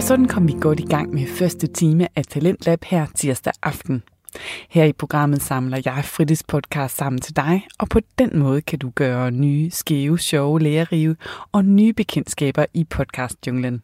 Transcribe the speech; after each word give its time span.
Og 0.00 0.04
sådan 0.04 0.28
kom 0.28 0.48
vi 0.48 0.54
godt 0.60 0.80
i 0.80 0.86
gang 0.86 1.14
med 1.14 1.26
første 1.26 1.66
time 1.66 2.08
af 2.16 2.24
Talentlab 2.24 2.84
her 2.84 3.06
tirsdag 3.14 3.52
aften. 3.62 4.02
Her 4.70 4.84
i 4.84 4.92
programmet 4.92 5.42
samler 5.42 5.80
jeg 5.84 6.04
fritidspodcast 6.04 6.96
sammen 6.96 7.20
til 7.20 7.36
dig, 7.36 7.66
og 7.78 7.88
på 7.88 8.00
den 8.18 8.38
måde 8.38 8.60
kan 8.60 8.78
du 8.78 8.90
gøre 8.94 9.30
nye, 9.30 9.70
skæve, 9.70 10.18
sjove, 10.18 10.60
lærerige 10.60 11.16
og 11.52 11.64
nye 11.64 11.92
bekendtskaber 11.92 12.66
i 12.74 12.84
podcastjunglen. 12.84 13.82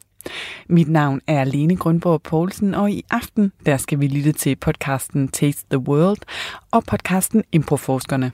Mit 0.69 0.89
navn 0.89 1.21
er 1.27 1.45
Lene 1.45 1.77
Grundborg 1.77 2.23
Poulsen, 2.23 2.75
og 2.75 2.91
i 2.91 3.05
aften 3.11 3.53
der 3.67 3.77
skal 3.77 4.01
vi 4.01 4.07
lytte 4.07 4.33
til 4.33 4.57
podcasten 4.57 5.29
Taste 5.29 5.67
the 5.71 5.79
World 5.79 6.21
og 6.71 6.85
podcasten 6.85 7.45
Improforskerne. 7.53 8.33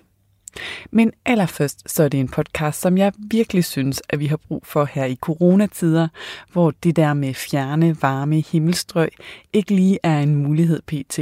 Men 0.90 1.12
allerførst 1.24 1.90
så 1.90 2.02
er 2.02 2.08
det 2.08 2.20
en 2.20 2.28
podcast, 2.28 2.80
som 2.80 2.98
jeg 2.98 3.12
virkelig 3.18 3.64
synes, 3.64 4.02
at 4.08 4.20
vi 4.20 4.26
har 4.26 4.36
brug 4.36 4.66
for 4.66 4.84
her 4.84 5.04
i 5.04 5.16
coronatider, 5.20 6.08
hvor 6.52 6.70
det 6.82 6.96
der 6.96 7.14
med 7.14 7.34
fjerne, 7.34 8.02
varme 8.02 8.40
himmelstrøg 8.40 9.08
ikke 9.52 9.74
lige 9.74 9.98
er 10.02 10.18
en 10.18 10.34
mulighed 10.34 10.82
pt. 10.86 11.18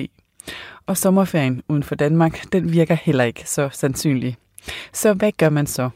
Og 0.87 0.97
sommerferien 0.97 1.63
uden 1.69 1.83
for 1.83 1.95
Danmark, 1.95 2.53
den 2.53 2.73
virker 2.73 2.95
heller 2.95 3.25
ikke 3.25 3.51
så 3.51 3.69
sandsynlig. 3.73 4.37
Så 4.93 5.13
hvad 5.13 5.33
gør 5.33 5.49
man 5.49 5.67
så? 5.67 5.91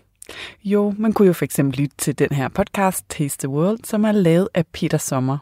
Jo, 0.64 0.94
man 0.98 1.12
kunne 1.12 1.26
jo 1.26 1.32
for 1.32 1.44
eksempel 1.44 1.80
lytte 1.80 1.96
til 1.98 2.18
den 2.18 2.28
her 2.32 2.48
podcast, 2.48 3.04
Taste 3.08 3.46
the 3.46 3.48
World, 3.48 3.78
som 3.84 4.04
er 4.04 4.12
lavet 4.12 4.48
af 4.54 4.66
Peter 4.66 4.98
Sommer. 4.98 5.38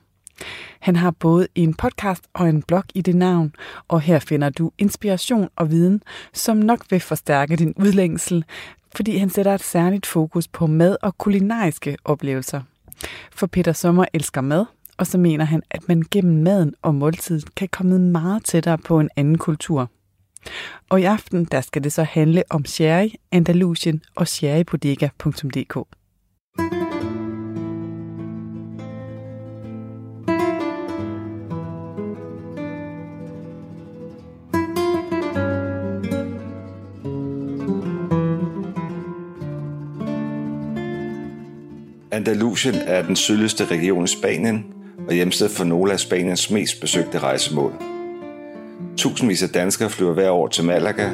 Han 0.80 0.96
har 0.96 1.10
både 1.10 1.48
en 1.54 1.74
podcast 1.74 2.24
og 2.32 2.48
en 2.48 2.62
blog 2.62 2.84
i 2.94 3.00
det 3.00 3.16
navn, 3.16 3.54
og 3.88 4.00
her 4.00 4.18
finder 4.18 4.50
du 4.50 4.70
inspiration 4.78 5.48
og 5.56 5.70
viden, 5.70 6.02
som 6.32 6.56
nok 6.56 6.84
vil 6.90 7.00
forstærke 7.00 7.56
din 7.56 7.74
udlængsel, 7.76 8.44
fordi 8.96 9.16
han 9.16 9.30
sætter 9.30 9.54
et 9.54 9.62
særligt 9.62 10.06
fokus 10.06 10.48
på 10.48 10.66
mad 10.66 10.96
og 11.02 11.18
kulinariske 11.18 11.96
oplevelser. 12.04 12.60
For 13.32 13.46
Peter 13.46 13.72
Sommer 13.72 14.04
elsker 14.12 14.40
mad, 14.40 14.64
og 14.96 15.06
så 15.06 15.18
mener 15.18 15.44
han, 15.44 15.62
at 15.70 15.88
man 15.88 16.02
gennem 16.10 16.42
maden 16.42 16.74
og 16.82 16.94
måltidet 16.94 17.54
kan 17.54 17.68
komme 17.68 17.98
meget 17.98 18.44
tættere 18.44 18.78
på 18.78 19.00
en 19.00 19.10
anden 19.16 19.38
kultur. 19.38 19.90
Og 20.88 21.00
i 21.00 21.04
aften 21.04 21.44
der 21.44 21.60
skal 21.60 21.84
det 21.84 21.92
så 21.92 22.02
handle 22.02 22.42
om 22.50 22.64
sherry, 22.64 23.08
Andalusien 23.32 24.02
og 24.14 24.28
sherrybodega.dk. 24.28 26.01
Andalusien 42.12 42.74
er 42.74 43.02
den 43.02 43.16
sydligste 43.16 43.64
region 43.64 44.04
i 44.04 44.06
Spanien 44.06 44.64
og 45.08 45.14
hjemsted 45.14 45.48
for 45.48 45.64
nogle 45.64 45.92
af 45.92 46.00
Spaniens 46.00 46.50
mest 46.50 46.80
besøgte 46.80 47.18
rejsemål. 47.18 47.72
Tusindvis 48.96 49.42
af 49.42 49.48
danskere 49.48 49.90
flyver 49.90 50.12
hver 50.12 50.30
år 50.30 50.48
til 50.48 50.64
Malaga 50.64 51.10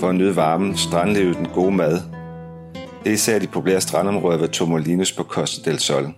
for 0.00 0.08
at 0.08 0.14
nyde 0.14 0.36
varmen, 0.36 0.76
strandlivet 0.76 1.36
den 1.36 1.48
gode 1.54 1.72
mad. 1.72 1.92
Det 3.04 3.10
er 3.10 3.14
især 3.14 3.38
de 3.38 3.46
populære 3.46 3.80
strandområder 3.80 4.38
ved 4.38 4.48
Tomolinos 4.48 5.12
på 5.12 5.22
Costa 5.22 5.70
del 5.70 5.78
Sol. 5.78 6.08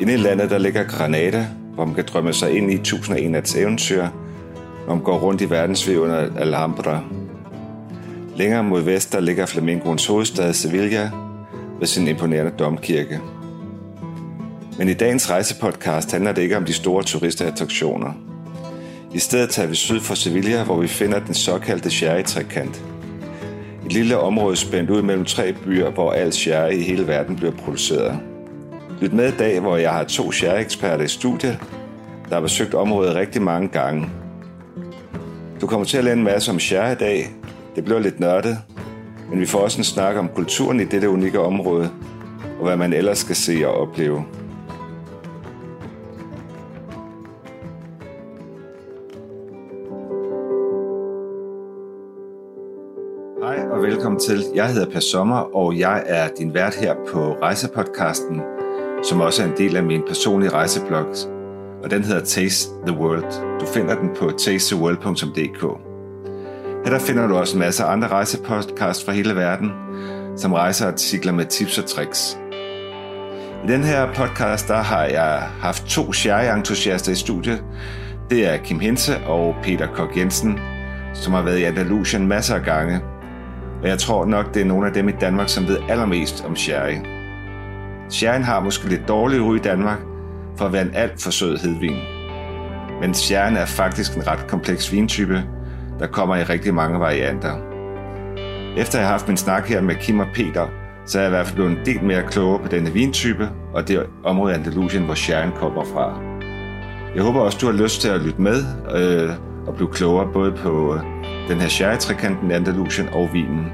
Inde 0.00 0.12
i 0.12 0.16
landet 0.16 0.50
der 0.50 0.58
ligger 0.58 0.84
Granada, 0.84 1.46
hvor 1.74 1.84
man 1.84 1.94
kan 1.94 2.04
drømme 2.12 2.32
sig 2.32 2.56
ind 2.56 2.70
i 2.72 2.74
1001 2.74 3.30
nats 3.30 3.56
eventyr, 3.56 4.06
når 4.86 4.94
man 4.94 5.04
går 5.04 5.18
rundt 5.18 5.40
i 5.40 5.50
verdensviv 5.50 6.00
under 6.00 6.38
Alhambra. 6.38 7.02
Længere 8.36 8.64
mod 8.64 8.80
vest 8.82 9.12
der 9.12 9.20
ligger 9.20 9.46
Flamencoens 9.46 10.06
hovedstad 10.06 10.52
Sevilla 10.52 11.10
med 11.80 11.86
sin 11.86 12.08
imponerende 12.08 12.52
domkirke. 12.58 13.20
Men 14.78 14.88
i 14.88 14.94
dagens 14.94 15.30
rejsepodcast 15.30 16.12
handler 16.12 16.32
det 16.32 16.42
ikke 16.42 16.56
om 16.56 16.64
de 16.64 16.72
store 16.72 17.02
turistattraktioner. 17.02 18.12
I 19.14 19.18
stedet 19.18 19.50
tager 19.50 19.68
vi 19.68 19.74
syd 19.74 20.00
for 20.00 20.14
Sevilla, 20.14 20.64
hvor 20.64 20.80
vi 20.80 20.88
finder 20.88 21.18
den 21.18 21.34
såkaldte 21.34 21.90
sherry-trekant. 21.90 22.82
Et 23.86 23.92
lille 23.92 24.18
område 24.18 24.56
spændt 24.56 24.90
ud 24.90 25.02
mellem 25.02 25.24
tre 25.24 25.52
byer, 25.52 25.90
hvor 25.90 26.12
al 26.12 26.32
sherry 26.32 26.72
i 26.72 26.82
hele 26.82 27.06
verden 27.06 27.36
bliver 27.36 27.52
produceret. 27.52 28.18
Lyt 29.00 29.12
med 29.12 29.32
i 29.32 29.36
dag, 29.36 29.60
hvor 29.60 29.76
jeg 29.76 29.92
har 29.92 30.04
to 30.04 30.32
sherry-eksperter 30.32 31.04
i 31.04 31.08
studiet, 31.08 31.58
der 32.28 32.34
har 32.34 32.42
besøgt 32.42 32.74
området 32.74 33.14
rigtig 33.14 33.42
mange 33.42 33.68
gange. 33.68 34.08
Du 35.60 35.66
kommer 35.66 35.84
til 35.86 35.98
at 35.98 36.04
lære 36.04 36.16
en 36.16 36.24
masse 36.24 36.50
om 36.50 36.58
sherry 36.58 36.92
i 36.92 36.98
dag. 36.98 37.30
Det 37.76 37.84
bliver 37.84 38.00
lidt 38.00 38.20
nørdet, 38.20 38.58
men 39.30 39.40
vi 39.40 39.46
får 39.46 39.58
også 39.58 39.78
en 39.78 39.84
snak 39.84 40.16
om 40.16 40.28
kulturen 40.34 40.80
i 40.80 40.84
dette 40.84 41.10
unikke 41.10 41.40
område, 41.40 41.90
og 42.58 42.66
hvad 42.66 42.76
man 42.76 42.92
ellers 42.92 43.18
skal 43.18 43.36
se 43.36 43.62
og 43.66 43.74
opleve. 43.74 44.24
Hej 53.42 53.58
og 53.70 53.82
velkommen 53.82 54.20
til. 54.20 54.44
Jeg 54.54 54.72
hedder 54.72 54.90
Per 54.90 55.00
Sommer, 55.00 55.56
og 55.56 55.78
jeg 55.78 56.02
er 56.06 56.28
din 56.38 56.54
vært 56.54 56.74
her 56.74 56.94
på 57.12 57.32
Rejsepodcasten, 57.42 58.40
som 59.04 59.20
også 59.20 59.42
er 59.42 59.46
en 59.46 59.56
del 59.56 59.76
af 59.76 59.82
min 59.82 60.02
personlige 60.06 60.50
rejseblog, 60.50 61.06
og 61.84 61.90
den 61.90 62.04
hedder 62.04 62.24
Taste 62.24 62.70
the 62.86 62.96
World. 62.98 63.60
Du 63.60 63.66
finder 63.66 64.00
den 64.00 64.10
på 64.16 64.30
tastetheworld.dk. 64.30 65.89
Her 66.84 66.90
der 66.90 66.98
finder 66.98 67.26
du 67.26 67.36
også 67.36 67.56
en 67.56 67.60
masse 67.60 67.84
andre 67.84 68.08
rejsepodcasts 68.08 69.04
fra 69.04 69.12
hele 69.12 69.36
verden, 69.36 69.72
som 70.36 70.52
rejseartikler 70.52 71.32
med 71.32 71.44
tips 71.44 71.78
og 71.78 71.86
tricks. 71.86 72.38
I 73.64 73.66
den 73.66 73.84
her 73.84 74.14
podcast, 74.14 74.68
der 74.68 74.76
har 74.76 75.04
jeg 75.04 75.42
haft 75.60 75.84
to 75.86 76.12
sherry-entusiaster 76.12 77.12
i 77.12 77.14
studiet. 77.14 77.64
Det 78.30 78.46
er 78.46 78.56
Kim 78.56 78.80
Hense 78.80 79.18
og 79.26 79.54
Peter 79.62 79.86
Kok 79.86 80.16
Jensen, 80.16 80.58
som 81.14 81.32
har 81.32 81.42
været 81.42 81.58
i 81.58 81.64
Andalusien 81.64 82.26
masser 82.26 82.54
af 82.54 82.62
gange. 82.62 83.00
Og 83.82 83.88
jeg 83.88 83.98
tror 83.98 84.24
nok, 84.24 84.54
det 84.54 84.62
er 84.62 84.66
nogle 84.66 84.86
af 84.86 84.92
dem 84.92 85.08
i 85.08 85.12
Danmark, 85.12 85.48
som 85.48 85.68
ved 85.68 85.78
allermest 85.88 86.44
om 86.44 86.56
sherry. 86.56 86.96
Sherryen 88.10 88.44
har 88.44 88.60
måske 88.60 88.88
lidt 88.88 89.08
dårlig 89.08 89.42
ry 89.42 89.56
i 89.56 89.60
Danmark, 89.60 89.98
for 90.56 90.64
at 90.64 90.72
være 90.72 90.82
en 90.82 90.94
alt 90.94 91.22
for 91.22 91.30
sød 91.30 91.58
hedvin. 91.58 91.96
Men 93.00 93.14
sherryen 93.14 93.56
er 93.56 93.66
faktisk 93.66 94.16
en 94.16 94.26
ret 94.26 94.46
kompleks 94.46 94.92
vintype, 94.92 95.42
der 96.00 96.06
kommer 96.06 96.36
i 96.36 96.42
rigtig 96.42 96.74
mange 96.74 97.00
varianter. 97.00 97.54
Efter 98.76 98.98
jeg 98.98 99.06
har 99.06 99.12
haft 99.12 99.28
min 99.28 99.36
snak 99.36 99.68
her 99.68 99.80
med 99.80 99.94
Kim 99.94 100.18
og 100.18 100.26
Peter, 100.34 100.66
så 101.06 101.18
er 101.18 101.22
jeg 101.22 101.30
i 101.30 101.34
hvert 101.34 101.46
fald 101.46 101.54
blevet 101.54 101.70
en 101.70 101.86
del 101.86 102.04
mere 102.04 102.22
klogere 102.30 102.62
på 102.62 102.68
denne 102.68 102.92
vintype, 102.92 103.48
og 103.74 103.88
det 103.88 104.06
område 104.24 104.54
af 104.54 104.58
Andalusien, 104.58 105.04
hvor 105.04 105.14
sherryen 105.14 105.52
kommer 105.56 105.84
fra. 105.84 106.20
Jeg 107.14 107.22
håber 107.22 107.40
også, 107.40 107.58
du 107.60 107.66
har 107.66 107.72
lyst 107.82 108.00
til 108.00 108.08
at 108.08 108.20
lytte 108.20 108.42
med 108.42 108.64
øh, 108.94 109.30
og 109.66 109.74
blive 109.74 109.88
klogere 109.92 110.32
både 110.32 110.52
på 110.52 110.94
øh, 110.94 111.00
den 111.48 111.60
her 111.60 111.68
sherry-trekanten 111.68 112.50
i 112.50 112.54
Andalusien 112.54 113.08
og 113.12 113.28
vinen. 113.32 113.66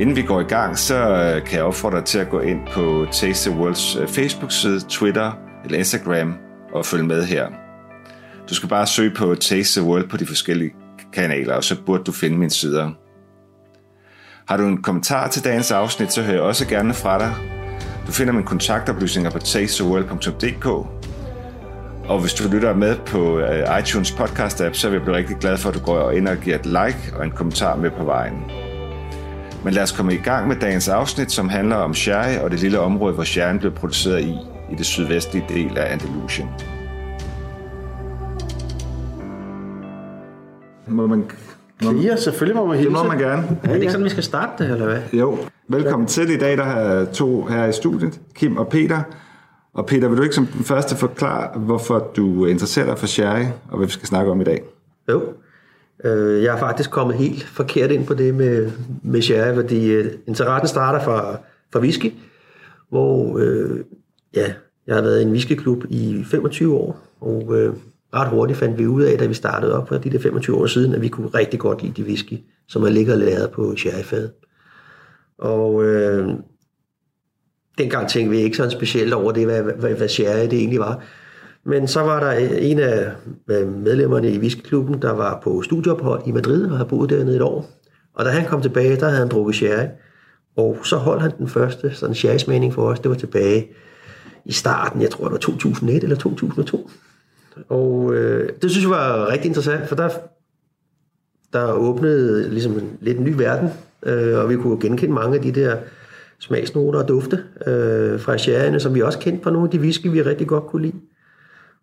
Inden 0.00 0.16
vi 0.16 0.22
går 0.22 0.40
i 0.40 0.44
gang, 0.44 0.78
så 0.78 0.94
øh, 0.94 1.46
kan 1.46 1.56
jeg 1.56 1.64
opfordre 1.64 1.96
dig 1.96 2.04
til 2.04 2.18
at 2.18 2.30
gå 2.30 2.40
ind 2.40 2.60
på 2.72 3.06
Taste 3.12 3.50
the 3.50 3.60
Worlds 3.60 3.96
øh, 3.96 4.08
Facebook-side, 4.08 4.80
Twitter 4.88 5.38
eller 5.64 5.78
Instagram 5.78 6.34
og 6.72 6.86
følge 6.86 7.06
med 7.06 7.24
her. 7.24 7.46
Du 8.50 8.54
skal 8.54 8.68
bare 8.68 8.86
søge 8.86 9.10
på 9.10 9.34
Taste 9.34 9.80
the 9.80 9.88
World 9.88 10.08
på 10.08 10.16
de 10.16 10.26
forskellige 10.26 10.85
kanaler, 11.16 11.54
og 11.54 11.64
så 11.64 11.76
burde 11.86 12.04
du 12.04 12.12
finde 12.12 12.38
mine 12.38 12.50
sider. 12.50 12.90
Har 14.48 14.56
du 14.56 14.62
en 14.62 14.82
kommentar 14.82 15.28
til 15.28 15.44
dagens 15.44 15.70
afsnit, 15.70 16.12
så 16.12 16.22
hører 16.22 16.34
jeg 16.34 16.42
også 16.42 16.68
gerne 16.68 16.94
fra 16.94 17.18
dig. 17.18 17.34
Du 18.06 18.12
finder 18.12 18.32
mine 18.32 18.46
kontaktoplysninger 18.46 19.30
på 19.30 19.38
tastetheworld.dk 19.38 20.66
og 22.08 22.20
hvis 22.20 22.34
du 22.34 22.48
lytter 22.48 22.74
med 22.74 22.96
på 23.06 23.38
øh, 23.38 23.78
iTunes 23.80 24.12
podcast 24.12 24.60
app, 24.60 24.74
så 24.74 24.88
vil 24.88 24.96
jeg 24.96 25.02
blive 25.02 25.16
rigtig 25.16 25.36
glad 25.36 25.56
for, 25.56 25.68
at 25.68 25.74
du 25.74 25.80
går 25.80 26.10
ind 26.10 26.28
og 26.28 26.36
giver 26.36 26.58
et 26.58 26.66
like 26.66 27.14
og 27.18 27.24
en 27.24 27.30
kommentar 27.30 27.76
med 27.76 27.90
på 27.90 28.04
vejen. 28.04 28.44
Men 29.64 29.74
lad 29.74 29.82
os 29.82 29.92
komme 29.92 30.14
i 30.14 30.16
gang 30.16 30.48
med 30.48 30.56
dagens 30.56 30.88
afsnit, 30.88 31.32
som 31.32 31.48
handler 31.48 31.76
om 31.76 31.94
sherry 31.94 32.36
og 32.36 32.50
det 32.50 32.60
lille 32.60 32.80
område, 32.80 33.14
hvor 33.14 33.24
sherryen 33.24 33.58
blev 33.58 33.72
produceret 33.72 34.20
i, 34.20 34.36
i 34.72 34.74
det 34.78 34.86
sydvestlige 34.86 35.44
del 35.48 35.78
af 35.78 35.92
Andalusien. 35.92 36.48
Må 40.86 41.06
man, 41.06 41.24
må, 41.84 41.92
Ja, 41.92 42.16
selvfølgelig 42.16 42.56
må 42.56 42.66
man 42.66 42.76
det 42.76 42.84
hilse. 42.84 42.92
må 43.02 43.08
man 43.08 43.18
gerne. 43.18 43.58
Er 43.64 43.68
det 43.72 43.80
ikke 43.80 43.90
sådan, 43.92 44.04
vi 44.04 44.10
skal 44.10 44.22
starte 44.22 44.64
det, 44.64 44.72
eller 44.72 44.86
hvad? 44.86 45.00
Jo, 45.12 45.38
velkommen 45.68 46.06
til 46.08 46.30
i 46.30 46.36
dag. 46.36 46.56
Der 46.56 46.64
er 46.64 47.04
to 47.12 47.44
her 47.44 47.66
i 47.66 47.72
studiet, 47.72 48.20
Kim 48.34 48.56
og 48.56 48.68
Peter. 48.68 49.02
Og 49.74 49.86
Peter, 49.86 50.08
vil 50.08 50.18
du 50.18 50.22
ikke 50.22 50.34
som 50.34 50.46
den 50.46 50.64
første 50.64 50.96
forklare, 50.96 51.58
hvorfor 51.58 52.10
du 52.16 52.46
interesserer 52.46 52.86
dig 52.86 52.98
for 52.98 53.06
sherry, 53.06 53.44
og 53.70 53.76
hvad 53.76 53.86
vi 53.86 53.92
skal 53.92 54.08
snakke 54.08 54.30
om 54.30 54.40
i 54.40 54.44
dag? 54.44 54.62
Jo. 55.10 55.22
Øh, 56.04 56.42
Jeg 56.42 56.54
er 56.54 56.58
faktisk 56.58 56.90
kommet 56.90 57.16
helt 57.16 57.44
forkert 57.44 57.90
ind 57.90 58.06
på 58.06 58.14
det 58.14 58.34
med, 58.34 58.70
med 59.02 59.22
sherry, 59.22 59.54
fordi 59.54 59.92
øh, 59.92 60.12
interessen 60.26 60.68
starter 60.68 61.00
fra, 61.04 61.36
fra 61.72 61.80
whisky, 61.80 62.12
hvor 62.90 63.38
øh, 63.38 63.80
ja, 64.34 64.52
jeg 64.86 64.94
har 64.94 65.02
været 65.02 65.20
i 65.20 65.22
en 65.22 65.30
whiskyklub 65.30 65.84
i 65.88 66.24
25 66.30 66.74
år, 66.74 66.98
og 67.20 67.56
øh, 67.58 67.74
ret 68.14 68.28
hurtigt 68.28 68.58
fandt 68.58 68.78
vi 68.78 68.86
ud 68.86 69.02
af, 69.02 69.18
da 69.18 69.26
vi 69.26 69.34
startede 69.34 69.78
op 69.78 69.88
for 69.88 69.98
de 69.98 70.10
der 70.10 70.18
25 70.18 70.56
år 70.56 70.66
siden, 70.66 70.94
at 70.94 71.02
vi 71.02 71.08
kunne 71.08 71.28
rigtig 71.28 71.60
godt 71.60 71.82
lide 71.82 72.02
de 72.02 72.08
whisky, 72.08 72.38
som 72.68 72.82
er 72.82 72.88
ligget 72.88 73.12
og 73.14 73.18
lavet 73.18 73.50
på 73.50 73.76
sherryfad. 73.76 74.28
Og 75.38 75.84
øh, 75.84 76.28
dengang 77.78 78.08
tænkte 78.08 78.30
vi 78.30 78.42
ikke 78.42 78.56
sådan 78.56 78.70
specielt 78.70 79.12
over 79.12 79.32
det, 79.32 79.44
hvad, 79.44 79.62
hvad, 79.62 79.94
hvad 79.94 80.08
sherry 80.08 80.42
det 80.42 80.58
egentlig 80.58 80.80
var. 80.80 81.02
Men 81.64 81.88
så 81.88 82.00
var 82.00 82.20
der 82.20 82.40
øh, 82.40 82.70
en 82.70 82.78
af 82.78 83.12
øh, 83.50 83.68
medlemmerne 83.68 84.30
i 84.30 84.38
whiskyklubben, 84.38 85.02
der 85.02 85.10
var 85.10 85.40
på 85.44 85.62
studieophold 85.62 86.22
i 86.26 86.32
Madrid 86.32 86.64
og 86.64 86.76
havde 86.76 86.88
boet 86.88 87.10
dernede 87.10 87.36
et 87.36 87.42
år. 87.42 87.70
Og 88.14 88.24
da 88.24 88.30
han 88.30 88.46
kom 88.46 88.62
tilbage, 88.62 88.96
der 88.96 89.06
havde 89.06 89.18
han 89.18 89.28
drukket 89.28 89.54
sherry. 89.54 89.86
Og 90.56 90.78
så 90.84 90.96
holdt 90.96 91.22
han 91.22 91.32
den 91.38 91.48
første 91.48 91.94
sådan 91.94 92.14
sherry 92.14 92.70
for 92.72 92.82
os. 92.82 93.00
Det 93.00 93.08
var 93.08 93.16
tilbage 93.16 93.68
i 94.44 94.52
starten, 94.52 95.02
jeg 95.02 95.10
tror 95.10 95.24
det 95.24 95.32
var 95.32 95.38
2001 95.38 96.02
eller 96.02 96.16
2002. 96.16 96.90
Og 97.68 98.14
øh, 98.14 98.48
det 98.62 98.70
synes 98.70 98.84
jeg 98.84 98.90
var 98.90 99.28
rigtig 99.30 99.48
interessant, 99.48 99.88
for 99.88 99.96
der, 99.96 100.08
der 101.52 101.72
åbnede 101.72 102.50
ligesom 102.50 102.72
en 102.72 102.98
lidt 103.00 103.18
en 103.18 103.24
ny 103.24 103.34
verden, 103.36 103.68
øh, 104.02 104.38
og 104.38 104.50
vi 104.50 104.56
kunne 104.56 104.80
genkende 104.80 105.14
mange 105.14 105.36
af 105.36 105.42
de 105.42 105.52
der 105.52 105.76
smagsnoter 106.38 107.02
og 107.02 107.08
dufte 107.08 107.44
øh, 107.66 108.20
fra 108.20 108.38
sherryene, 108.38 108.80
som 108.80 108.94
vi 108.94 109.02
også 109.02 109.18
kendte 109.18 109.42
fra 109.42 109.50
nogle 109.50 109.66
af 109.66 109.70
de 109.70 109.80
whisky, 109.80 110.06
vi 110.06 110.22
rigtig 110.22 110.46
godt 110.46 110.66
kunne 110.66 110.82
lide. 110.82 110.96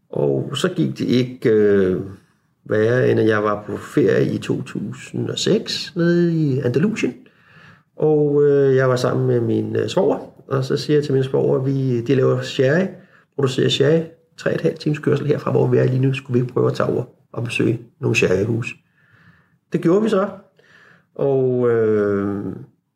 Og 0.09 0.51
så 0.53 0.69
gik 0.69 0.97
det 0.99 1.05
ikke 1.05 1.49
øh, 1.49 2.01
værre, 2.65 3.11
end 3.11 3.19
at 3.19 3.27
jeg 3.27 3.43
var 3.43 3.63
på 3.67 3.77
ferie 3.77 4.33
i 4.33 4.37
2006 4.37 5.93
nede 5.95 6.33
i 6.33 6.59
Andalusien. 6.59 7.13
Og 7.95 8.43
øh, 8.43 8.75
jeg 8.75 8.89
var 8.89 8.95
sammen 8.95 9.27
med 9.27 9.39
min 9.39 9.75
øh, 9.75 9.87
svoger, 9.87 10.17
og 10.47 10.63
så 10.63 10.77
siger 10.77 10.97
jeg 10.97 11.03
til 11.03 11.13
min 11.13 11.23
svoger, 11.23 11.59
at 11.59 11.65
vi, 11.65 12.01
de 12.01 12.15
laver 12.15 12.41
sherry, 12.41 12.85
producerer 13.35 13.69
sherry, 13.69 14.01
3,5 14.41 14.77
times 14.77 14.99
kørsel 14.99 15.27
herfra, 15.27 15.51
hvor 15.51 15.67
vi 15.67 15.77
er 15.77 15.83
lige 15.83 15.99
nu, 15.99 16.13
skulle 16.13 16.41
vi 16.41 16.47
prøve 16.47 16.67
at 16.69 16.73
tage 16.75 16.89
over 16.89 17.03
og 17.33 17.43
besøge 17.43 17.79
nogle 18.01 18.15
sherryhus. 18.15 18.75
Det 19.73 19.81
gjorde 19.81 20.03
vi 20.03 20.09
så, 20.09 20.27
og 21.15 21.69
øh, 21.71 22.43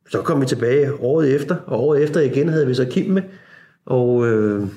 så 0.10 0.22
kom 0.22 0.42
vi 0.42 0.46
tilbage 0.46 0.94
året 1.02 1.36
efter, 1.36 1.56
og 1.66 1.84
året 1.84 2.04
efter 2.04 2.20
igen 2.22 2.50
havde 2.50 2.68
vi 2.68 2.74
så 2.74 2.86
Kim 2.86 3.12
med, 3.12 3.22
og 3.86 4.28
øh, 4.28 4.68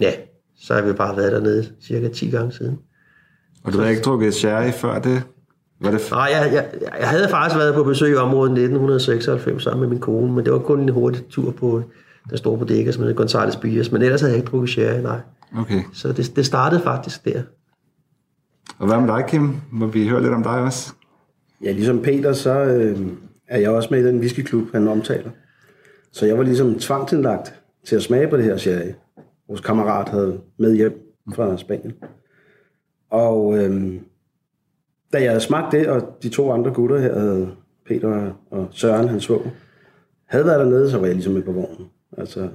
ja, 0.00 0.12
så 0.58 0.74
har 0.74 0.82
vi 0.82 0.92
bare 0.92 1.16
været 1.16 1.32
dernede 1.32 1.66
cirka 1.82 2.08
10 2.08 2.30
gange 2.30 2.52
siden. 2.52 2.78
Og 3.64 3.72
du 3.72 3.78
har 3.78 3.88
ikke 3.88 4.02
drukket 4.02 4.34
sherry 4.34 4.70
før 4.70 4.98
det? 4.98 5.22
Var 5.80 5.90
det 5.90 5.98
f- 5.98 6.10
Nej, 6.10 6.28
jeg, 6.32 6.50
jeg, 6.52 6.66
jeg 7.00 7.08
havde 7.08 7.28
faktisk 7.28 7.58
været 7.58 7.74
på 7.74 7.84
besøg 7.84 8.12
i 8.12 8.16
området 8.16 8.50
1996 8.50 9.62
sammen 9.62 9.80
med 9.80 9.88
min 9.88 9.98
kone, 10.00 10.32
men 10.32 10.44
det 10.44 10.52
var 10.52 10.58
kun 10.58 10.80
en 10.80 10.88
hurtig 10.88 11.24
tur 11.30 11.50
på 11.50 11.82
den 12.30 12.38
store 12.38 12.58
bodega, 12.58 12.90
som 12.92 13.02
hedder 13.02 13.16
Gonzales 13.16 13.56
Bias, 13.56 13.92
men 13.92 14.02
ellers 14.02 14.20
havde 14.20 14.32
jeg 14.32 14.38
ikke 14.38 14.50
drukket 14.50 14.70
sherry, 14.70 15.00
nej. 15.02 15.20
Okay. 15.58 15.80
Så 15.92 16.12
det, 16.12 16.36
det 16.36 16.46
startede 16.46 16.82
faktisk 16.82 17.24
der. 17.24 17.42
Og 18.78 18.86
hvad 18.86 19.00
med 19.00 19.08
dig, 19.08 19.24
Kim? 19.28 19.54
Må 19.72 19.86
vi 19.86 20.08
høre 20.08 20.22
lidt 20.22 20.34
om 20.34 20.42
dig 20.42 20.60
også? 20.60 20.92
Ja, 21.62 21.72
ligesom 21.72 22.02
Peter, 22.02 22.32
så 22.32 22.50
øh, 22.50 23.08
er 23.48 23.58
jeg 23.58 23.70
også 23.70 23.88
med 23.90 24.00
i 24.00 24.06
den 24.06 24.18
whiskyklub, 24.18 24.72
han 24.72 24.88
omtaler. 24.88 25.30
Så 26.12 26.26
jeg 26.26 26.38
var 26.38 26.44
ligesom 26.44 26.78
tvangsindlagt 26.78 27.60
til 27.86 27.96
at 27.96 28.02
smage 28.02 28.28
på 28.28 28.36
det 28.36 28.44
her 28.44 28.56
sherry. 28.56 28.92
Vores 29.48 29.60
kammerat 29.60 30.08
havde 30.08 30.40
med 30.58 30.76
hjem 30.76 30.92
fra 31.34 31.56
Spanien. 31.56 31.92
Og 33.10 33.58
øh, 33.58 34.00
da 35.12 35.22
jeg 35.22 35.30
havde 35.30 35.40
smagt 35.40 35.72
det, 35.72 35.88
og 35.88 36.16
de 36.22 36.28
to 36.28 36.52
andre 36.52 36.70
gutter 36.70 36.98
her, 36.98 37.18
havde 37.18 37.50
Peter 37.86 38.32
og 38.50 38.68
Søren, 38.70 39.08
hans 39.08 39.24
svog, 39.24 39.46
havde 40.26 40.44
været 40.44 40.60
dernede, 40.60 40.90
så 40.90 40.98
var 40.98 41.06
jeg 41.06 41.14
ligesom 41.14 41.32
med 41.32 41.42
på 41.42 41.52
vognen. 41.52 41.86
Altså, 42.18 42.48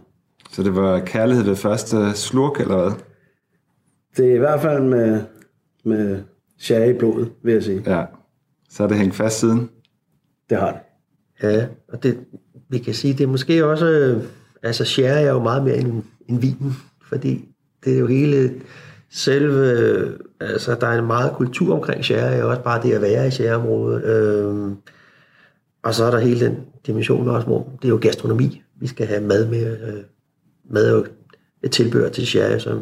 så 0.51 0.63
det 0.63 0.75
var 0.75 0.99
kærlighed 0.99 1.45
ved 1.45 1.55
første 1.55 2.13
slurk, 2.13 2.59
eller 2.59 2.81
hvad? 2.81 2.91
Det 4.17 4.31
er 4.31 4.35
i 4.35 4.37
hvert 4.37 4.61
fald 4.61 4.83
med, 4.83 5.21
med 5.83 6.21
sherry 6.59 6.89
i 6.89 6.97
blodet, 6.97 7.31
vil 7.43 7.53
jeg 7.53 7.63
sige. 7.63 7.83
Ja. 7.85 8.05
Så 8.69 8.83
er 8.83 8.87
det 8.87 8.97
hængt 8.97 9.15
fast 9.15 9.39
siden? 9.39 9.69
Det 10.49 10.57
har 10.57 10.71
det. 10.71 10.79
Ja, 11.43 11.67
og 11.87 12.03
det, 12.03 12.19
vi 12.69 12.77
kan 12.77 12.93
sige, 12.93 13.13
det 13.13 13.23
er 13.23 13.27
måske 13.27 13.65
også... 13.65 14.19
Altså, 14.63 14.85
sherry 14.85 15.25
er 15.25 15.31
jo 15.31 15.43
meget 15.43 15.63
mere 15.63 15.77
end, 15.77 16.03
end 16.27 16.39
vinen, 16.39 16.73
fordi 17.09 17.49
det 17.85 17.95
er 17.95 17.99
jo 17.99 18.07
hele 18.07 18.53
selve... 19.11 20.17
Altså, 20.39 20.75
der 20.75 20.87
er 20.87 20.99
en 20.99 21.07
meget 21.07 21.33
kultur 21.33 21.75
omkring 21.75 22.05
sherry, 22.05 22.41
og 22.41 22.49
også 22.49 22.61
bare 22.61 22.83
det 22.83 22.93
at 22.93 23.01
være 23.01 23.27
i 23.27 23.31
sherryområdet. 23.31 24.03
Øhm, 24.03 24.75
og 25.83 25.93
så 25.93 26.03
er 26.03 26.11
der 26.11 26.19
hele 26.19 26.45
den 26.45 26.57
dimension 26.87 27.27
også, 27.27 27.47
hvor 27.47 27.69
det 27.81 27.85
er 27.85 27.89
jo 27.89 27.99
gastronomi. 28.01 28.61
Vi 28.79 28.87
skal 28.87 29.07
have 29.07 29.23
mad 29.23 29.47
med, 29.47 29.87
øh, 29.87 30.03
mad 30.73 30.87
er 30.87 30.95
jo 30.95 31.05
et 31.63 31.71
tilbør 31.71 32.09
til 32.09 32.27
sherry, 32.27 32.59
som, 32.59 32.81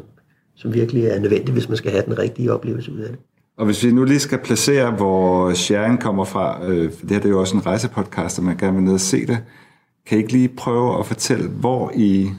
som 0.55 0.73
virkelig 0.73 1.05
er 1.05 1.19
nødvendigt, 1.19 1.51
hvis 1.51 1.69
man 1.69 1.77
skal 1.77 1.91
have 1.91 2.03
den 2.05 2.19
rigtige 2.19 2.53
oplevelse 2.53 2.91
ud 2.91 2.99
af 2.99 3.09
det. 3.09 3.19
Og 3.57 3.65
hvis 3.65 3.83
vi 3.83 3.91
nu 3.91 4.03
lige 4.03 4.19
skal 4.19 4.39
placere, 4.43 4.91
hvor 4.91 5.53
sharing 5.53 6.01
kommer 6.01 6.25
fra, 6.25 6.65
øh, 6.67 6.91
for 6.91 7.01
det 7.01 7.11
her 7.11 7.19
det 7.19 7.25
er 7.25 7.29
jo 7.29 7.39
også 7.39 7.55
en 7.55 7.65
rejsepodcast, 7.65 8.39
og 8.39 8.45
man 8.45 8.57
gerne 8.57 8.75
vil 8.75 8.83
ned 8.83 8.93
og 8.93 8.99
se 8.99 9.25
det, 9.25 9.37
kan 10.05 10.17
I 10.17 10.21
ikke 10.21 10.33
lige 10.33 10.49
prøve 10.57 10.99
at 10.99 11.05
fortælle, 11.05 11.49
hvor 11.49 11.91
i 11.95 12.29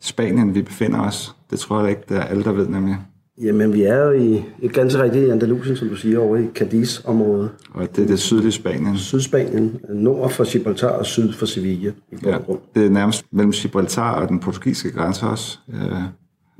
Spanien 0.00 0.54
vi 0.54 0.62
befinder 0.62 1.00
os? 1.00 1.34
Det 1.50 1.58
tror 1.58 1.80
jeg 1.80 1.90
ikke, 1.90 2.02
der 2.08 2.20
er 2.20 2.24
alle, 2.24 2.44
der 2.44 2.52
ved 2.52 2.68
nemlig. 2.68 2.96
Jamen, 3.42 3.72
vi 3.72 3.82
er 3.82 3.96
jo 3.96 4.10
i 4.10 4.44
et 4.62 4.72
ganske 4.72 5.02
rigtigt 5.02 5.32
Andalusien, 5.32 5.76
som 5.76 5.88
du 5.88 5.96
siger, 5.96 6.18
over 6.18 6.36
i 6.36 6.46
Cadiz-området. 6.54 7.50
Og 7.72 7.96
det 7.96 8.02
er 8.02 8.06
det 8.06 8.18
sydlige 8.18 8.52
Spanien. 8.52 8.96
Sydspanien, 8.96 9.80
nord 9.88 10.30
for 10.30 10.52
Gibraltar 10.52 10.88
og 10.88 11.06
syd 11.06 11.32
for 11.32 11.46
Sevilla. 11.46 11.92
I 12.12 12.16
ja, 12.26 12.38
det 12.74 12.86
er 12.86 12.90
nærmest 12.90 13.24
mellem 13.32 13.52
Gibraltar 13.52 14.20
og 14.20 14.28
den 14.28 14.40
portugisiske 14.40 14.92
grænse 14.92 15.26
også. 15.26 15.58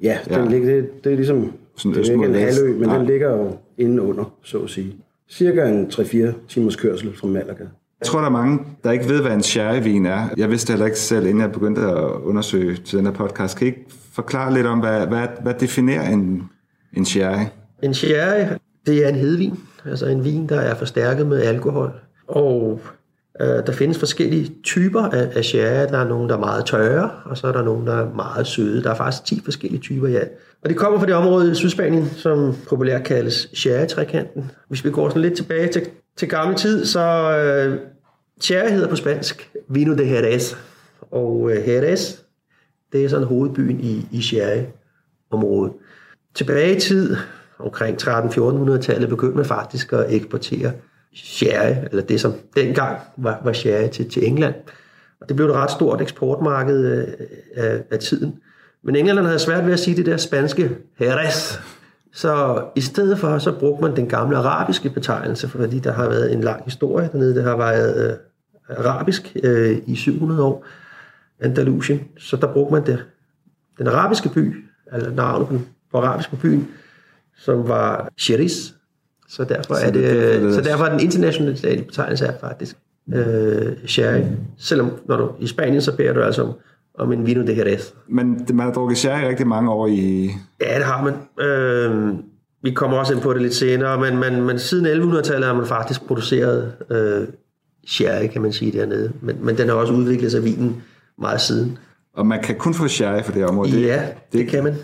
Ja, 0.02 0.18
den 0.24 0.34
ja. 0.34 0.48
Ligger, 0.48 0.74
det, 0.74 1.04
det 1.04 1.12
er 1.12 1.16
ligesom 1.16 1.52
Sådan 1.76 1.94
det 1.94 2.08
er 2.08 2.12
ikke 2.12 2.26
en 2.26 2.34
halvø, 2.34 2.72
men 2.78 2.88
Nej. 2.88 2.98
den 2.98 3.06
ligger 3.06 3.30
jo 3.30 3.56
inde 3.78 4.02
under, 4.02 4.34
så 4.42 4.58
at 4.58 4.70
sige. 4.70 4.96
Cirka 5.30 5.68
en 5.68 5.86
3-4 5.86 6.32
timers 6.48 6.76
kørsel 6.76 7.16
fra 7.16 7.26
Malaga. 7.26 7.64
Jeg 8.00 8.06
tror, 8.06 8.18
der 8.18 8.26
er 8.26 8.30
mange, 8.30 8.58
der 8.84 8.90
ikke 8.90 9.08
ved, 9.08 9.22
hvad 9.22 9.32
en 9.32 9.42
sherryvin 9.42 10.06
er. 10.06 10.28
Jeg 10.36 10.50
vidste 10.50 10.70
heller 10.72 10.86
ikke 10.86 10.98
selv, 10.98 11.26
inden 11.26 11.40
jeg 11.40 11.52
begyndte 11.52 11.80
at 11.80 12.04
undersøge 12.24 12.76
til 12.76 12.98
den 12.98 13.06
her 13.06 13.12
podcast. 13.12 13.58
Kan 13.58 13.66
I 13.66 13.70
ikke 13.70 13.84
forklare 14.12 14.54
lidt 14.54 14.66
om, 14.66 14.78
hvad, 14.78 15.06
hvad, 15.06 15.26
hvad 15.42 15.54
definerer 15.54 16.08
en, 16.10 16.42
en 16.92 17.04
sherry? 17.04 17.44
En 17.82 17.94
sherry, 17.94 18.46
det 18.86 19.04
er 19.04 19.08
en 19.08 19.14
hedvin. 19.14 19.58
Altså 19.84 20.06
en 20.06 20.24
vin, 20.24 20.48
der 20.48 20.60
er 20.60 20.74
forstærket 20.74 21.26
med 21.26 21.42
alkohol. 21.42 21.92
Og 22.28 22.80
øh, 23.40 23.46
der 23.46 23.72
findes 23.72 23.98
forskellige 23.98 24.52
typer 24.64 25.02
af, 25.02 25.28
af 25.34 25.44
sherry. 25.44 25.86
Der 25.88 25.98
er 25.98 26.08
nogle, 26.08 26.28
der 26.28 26.34
er 26.34 26.40
meget 26.40 26.64
tørre, 26.66 27.10
og 27.24 27.36
så 27.38 27.46
er 27.46 27.52
der 27.52 27.62
nogle, 27.62 27.86
der 27.86 27.94
er 27.94 28.14
meget 28.14 28.46
søde. 28.46 28.82
Der 28.82 28.90
er 28.90 28.94
faktisk 28.94 29.24
10 29.24 29.40
forskellige 29.44 29.80
typer 29.80 30.06
i 30.06 30.12
ja. 30.12 30.18
alt. 30.18 30.30
Og 30.62 30.68
det 30.68 30.76
kommer 30.76 30.98
fra 30.98 31.06
det 31.06 31.14
område 31.14 31.52
i 31.52 31.54
Sydspanien, 31.54 32.06
som 32.06 32.54
populært 32.68 33.04
kaldes 33.04 33.50
sherry-trekanten. 33.54 34.50
Hvis 34.68 34.84
vi 34.84 34.90
går 34.90 35.08
sådan 35.08 35.22
lidt 35.22 35.36
tilbage 35.36 35.68
til, 35.68 35.82
til 36.16 36.28
gammel 36.28 36.56
tid, 36.56 36.84
så 36.84 37.00
øh, 37.38 37.78
sherry 38.40 38.70
hedder 38.70 38.88
på 38.88 38.96
spansk 38.96 39.50
Vino 39.68 39.94
de 39.94 40.10
Jerez. 40.10 40.54
Og 41.10 41.50
øh, 41.50 41.68
Jerez, 41.68 42.16
det 42.92 43.04
er 43.04 43.08
sådan 43.08 43.26
hovedbyen 43.26 43.80
i, 43.80 44.06
i 44.12 44.22
sherry-området. 44.22 45.72
Tilbage 46.34 46.76
i 46.76 46.80
tid, 46.80 47.16
omkring 47.58 48.02
13-1400-tallet, 48.02 49.08
begyndte 49.08 49.36
man 49.36 49.44
faktisk 49.44 49.92
at 49.92 50.06
eksportere 50.08 50.72
sherry, 51.14 51.74
eller 51.90 52.02
det 52.02 52.20
som 52.20 52.34
dengang 52.56 52.98
var, 53.16 53.40
var 53.44 53.52
sherry 53.52 53.88
til, 53.88 54.10
til 54.10 54.26
England. 54.26 54.54
Og 55.20 55.28
det 55.28 55.36
blev 55.36 55.48
et 55.48 55.54
ret 55.54 55.70
stort 55.70 56.00
eksportmarked 56.00 56.84
af, 56.84 57.06
af, 57.56 57.82
af 57.90 57.98
tiden. 57.98 58.40
Men 58.82 58.96
englænderne 58.96 59.28
havde 59.28 59.38
svært 59.38 59.66
ved 59.66 59.72
at 59.72 59.80
sige 59.80 59.96
det 59.96 60.06
der 60.06 60.16
spanske 60.16 60.70
Jerez. 61.00 61.58
Så 62.12 62.64
i 62.76 62.80
stedet 62.80 63.18
for, 63.18 63.38
så 63.38 63.52
brugte 63.52 63.82
man 63.82 63.96
den 63.96 64.08
gamle 64.08 64.36
arabiske 64.36 64.90
betegnelse, 64.90 65.48
fordi 65.48 65.78
der 65.78 65.92
har 65.92 66.08
været 66.08 66.32
en 66.32 66.40
lang 66.40 66.64
historie 66.64 67.08
dernede. 67.12 67.34
Det 67.34 67.42
har 67.42 67.56
været 67.56 68.18
øh, 68.70 68.76
arabisk 68.86 69.36
øh, 69.42 69.78
i 69.86 69.96
700 69.96 70.42
år, 70.42 70.66
Andalusien. 71.40 72.00
Så 72.18 72.36
der 72.36 72.52
brugte 72.52 72.74
man 72.74 72.86
det, 72.86 73.04
den 73.78 73.86
arabiske 73.86 74.28
by, 74.28 74.64
eller 74.92 75.10
navnet 75.10 75.48
på, 75.48 75.54
på 75.92 75.98
arabisk 75.98 76.30
på 76.30 76.36
byen, 76.36 76.68
som 77.36 77.68
var 77.68 78.08
Sheris. 78.18 78.74
Så 79.28 79.44
derfor 79.44 79.74
er 79.74 79.90
det, 79.90 80.02
det 80.42 80.54
så 80.54 80.60
derfor 80.60 80.84
er 80.84 80.90
den 80.90 81.00
internationale 81.00 81.82
betegnelse 81.82 82.26
er 82.26 82.32
faktisk 82.40 82.76
øh, 83.14 83.72
sherry. 83.86 84.22
Selvom 84.58 84.90
når 85.08 85.16
du 85.16 85.30
i 85.40 85.46
Spanien, 85.46 85.80
så 85.82 85.96
beder 85.96 86.12
du 86.12 86.20
altså 86.20 86.42
om, 86.42 86.52
om 86.98 87.12
en 87.12 87.26
vino 87.26 87.46
de 87.46 87.56
Jerez. 87.56 87.92
Men 88.08 88.46
man 88.52 88.66
har 88.66 88.72
drukket 88.72 88.98
sherry 88.98 89.28
rigtig 89.28 89.46
mange 89.46 89.70
år 89.70 89.86
i... 89.86 90.30
Ja, 90.60 90.76
det 90.76 90.84
har 90.84 91.04
man. 91.04 91.14
Øh, 91.46 92.14
vi 92.62 92.70
kommer 92.70 92.98
også 92.98 93.14
ind 93.14 93.22
på 93.22 93.32
det 93.32 93.42
lidt 93.42 93.54
senere, 93.54 94.00
men, 94.00 94.18
men, 94.18 94.42
men 94.46 94.58
siden 94.58 94.86
1100-tallet 94.86 95.46
har 95.46 95.54
man 95.54 95.66
faktisk 95.66 96.06
produceret 96.06 96.72
øh, 96.90 97.28
sherry, 97.86 98.26
kan 98.26 98.42
man 98.42 98.52
sige, 98.52 98.78
dernede. 98.78 99.12
Men, 99.20 99.36
men 99.44 99.58
den 99.58 99.68
har 99.68 99.74
også 99.74 99.92
udviklet 99.92 100.30
sig 100.30 100.44
vinen 100.44 100.82
meget 101.18 101.40
siden. 101.40 101.78
Og 102.14 102.26
man 102.26 102.42
kan 102.42 102.54
kun 102.56 102.74
få 102.74 102.88
sherry 102.88 103.22
for 103.22 103.32
det 103.32 103.44
område? 103.44 103.70
Ja, 103.70 103.76
det, 103.76 104.14
det, 104.32 104.40
det 104.40 104.48
kan 104.48 104.64
man. 104.64 104.74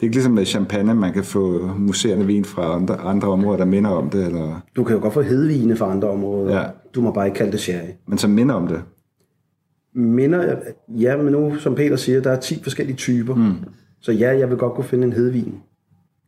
Det 0.00 0.04
er 0.04 0.08
ikke 0.08 0.16
ligesom 0.16 0.32
med 0.32 0.44
champagne, 0.46 0.94
man 0.94 1.12
kan 1.12 1.24
få 1.24 1.70
museerne 1.78 2.26
vin 2.26 2.44
fra 2.44 2.76
andre, 2.76 2.96
andre 2.96 3.28
områder, 3.28 3.58
der 3.58 3.64
minder 3.64 3.90
om 3.90 4.10
det? 4.10 4.26
Eller? 4.26 4.60
Du 4.76 4.84
kan 4.84 4.96
jo 4.96 5.02
godt 5.02 5.14
få 5.14 5.22
hedvine 5.22 5.76
fra 5.76 5.92
andre 5.92 6.08
områder. 6.08 6.56
Ja. 6.60 6.64
Du 6.94 7.00
må 7.00 7.12
bare 7.12 7.26
ikke 7.26 7.36
kalde 7.36 7.52
det 7.52 7.60
sherry. 7.60 7.88
Men 8.06 8.18
som 8.18 8.30
minder 8.30 8.54
om 8.54 8.66
det? 8.68 8.82
Minder? 9.94 10.56
Ja, 10.88 11.16
men 11.16 11.32
nu, 11.32 11.56
som 11.58 11.74
Peter 11.74 11.96
siger, 11.96 12.20
der 12.20 12.30
er 12.30 12.40
10 12.40 12.62
forskellige 12.62 12.96
typer. 12.96 13.34
Mm. 13.34 13.54
Så 14.00 14.12
ja, 14.12 14.38
jeg 14.38 14.50
vil 14.50 14.58
godt 14.58 14.74
kunne 14.74 14.84
finde 14.84 15.06
en 15.06 15.12
hedvin, 15.12 15.54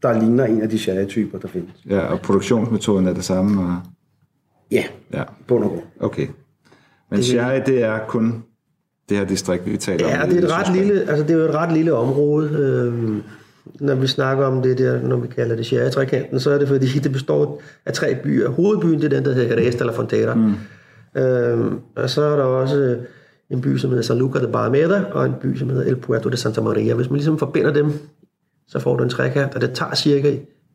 der 0.02 0.20
ligner 0.20 0.44
en 0.44 0.62
af 0.62 0.68
de 0.70 0.78
sherry-typer, 0.78 1.38
der 1.38 1.48
findes. 1.48 1.74
Ja, 1.88 1.98
og 2.00 2.20
produktionsmetoden 2.20 3.06
er 3.06 3.12
det 3.12 3.24
samme? 3.24 3.62
Og... 3.62 3.76
Ja, 4.70 4.84
ja. 5.12 5.22
på 5.48 5.58
noget 5.58 5.80
Okay. 6.00 6.26
Men 7.10 7.16
det, 7.16 7.24
sherry, 7.24 7.60
det 7.66 7.82
er 7.82 7.98
kun 8.08 8.42
det 9.08 9.16
her 9.16 9.24
distrikt, 9.24 9.70
vi 9.70 9.76
taler 9.76 10.08
Ja, 10.08 10.22
om. 10.22 10.28
det 10.28 10.38
er, 10.38 10.42
et 10.46 10.52
ret 10.52 10.76
lille, 10.76 11.00
altså 11.00 11.22
det 11.22 11.30
er 11.30 11.38
jo 11.38 11.44
et 11.44 11.54
ret 11.54 11.72
lille 11.72 11.94
område. 11.94 12.48
Øh, 12.48 13.22
når 13.80 13.94
vi 13.94 14.06
snakker 14.06 14.44
om 14.44 14.62
det 14.62 14.78
der, 14.78 15.02
når 15.02 15.16
vi 15.16 15.28
kalder 15.28 15.56
det 15.56 15.66
Sherry-trekanten, 15.66 16.40
så 16.40 16.50
er 16.50 16.58
det 16.58 16.68
fordi, 16.68 16.86
det 16.86 17.12
består 17.12 17.62
af 17.86 17.92
tre 17.92 18.16
byer. 18.22 18.48
Hovedbyen, 18.48 19.00
det 19.00 19.04
er 19.04 19.16
den, 19.16 19.24
der 19.24 19.32
hedder 19.32 19.48
Jerez 19.48 19.74
eller 19.74 19.92
Fontera. 19.92 20.34
Mm. 20.34 20.54
Øh, 21.20 21.72
og 21.96 22.10
så 22.10 22.22
er 22.22 22.36
der 22.36 22.44
også 22.44 22.98
en 23.50 23.60
by, 23.60 23.76
som 23.76 23.90
hedder 23.90 24.02
San 24.02 24.18
Luca 24.18 24.40
de 24.40 24.48
Barrameda, 24.52 25.04
og 25.12 25.26
en 25.26 25.34
by, 25.42 25.56
som 25.56 25.68
hedder 25.68 25.84
El 25.84 25.96
Puerto 25.96 26.28
de 26.28 26.36
Santa 26.36 26.60
Maria. 26.60 26.94
Hvis 26.94 27.10
man 27.10 27.16
ligesom 27.16 27.38
forbinder 27.38 27.72
dem, 27.72 27.92
så 28.68 28.78
får 28.78 28.96
du 28.96 29.02
en 29.02 29.10
trekant, 29.10 29.54
og 29.54 29.60
det 29.60 29.72
tager 29.74 29.94
cirka 29.94 30.30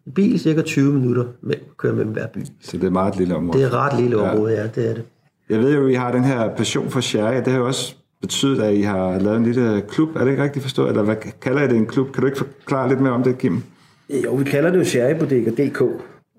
i 0.06 0.12
bil 0.15 0.39
cirka 0.39 0.62
20 0.62 0.94
minutter 0.94 1.25
med 1.41 1.56
at 1.56 1.77
køre 1.77 1.94
mellem 1.94 2.12
hver 2.12 2.27
by. 2.27 2.39
Så 2.62 2.77
det 2.77 2.84
er 2.84 2.89
meget 2.89 3.12
et 3.12 3.17
lille 3.17 3.36
område. 3.36 3.58
Det 3.58 3.63
er 3.63 3.67
et 3.67 3.74
ret 3.74 4.01
lille 4.01 4.17
område, 4.17 4.53
ja, 4.53 4.67
det 4.75 4.89
er 4.89 4.94
det. 4.94 5.03
Jeg 5.50 5.60
ved 5.60 5.74
jo, 5.75 5.86
at 5.86 5.91
I 5.91 5.94
har 5.94 6.12
den 6.12 6.24
her 6.24 6.56
passion 6.56 6.89
for 6.89 7.00
sherry, 7.00 7.36
det 7.36 7.48
har 7.48 7.60
jo 7.60 7.67
også 7.67 7.96
betydet, 8.27 8.62
at 8.62 8.74
I 8.74 8.81
har 8.81 9.19
lavet 9.19 9.38
en 9.38 9.43
lille 9.43 9.84
klub. 9.88 10.15
Er 10.15 10.24
det 10.24 10.31
ikke 10.31 10.43
rigtigt 10.43 10.63
forstået? 10.63 10.89
Eller 10.89 11.03
hvad 11.03 11.15
kalder 11.41 11.63
I 11.63 11.67
det 11.67 11.77
en 11.77 11.86
klub? 11.86 12.12
Kan 12.12 12.22
du 12.22 12.27
ikke 12.27 12.38
forklare 12.38 12.89
lidt 12.89 13.01
mere 13.01 13.13
om 13.13 13.24
det, 13.24 13.38
Kim? 13.38 13.63
Jo, 14.10 14.36
vi 14.36 14.43
kalder 14.43 14.72
det 14.72 14.79
jo 14.79 14.84
sherrybodega.dk, 14.84 15.81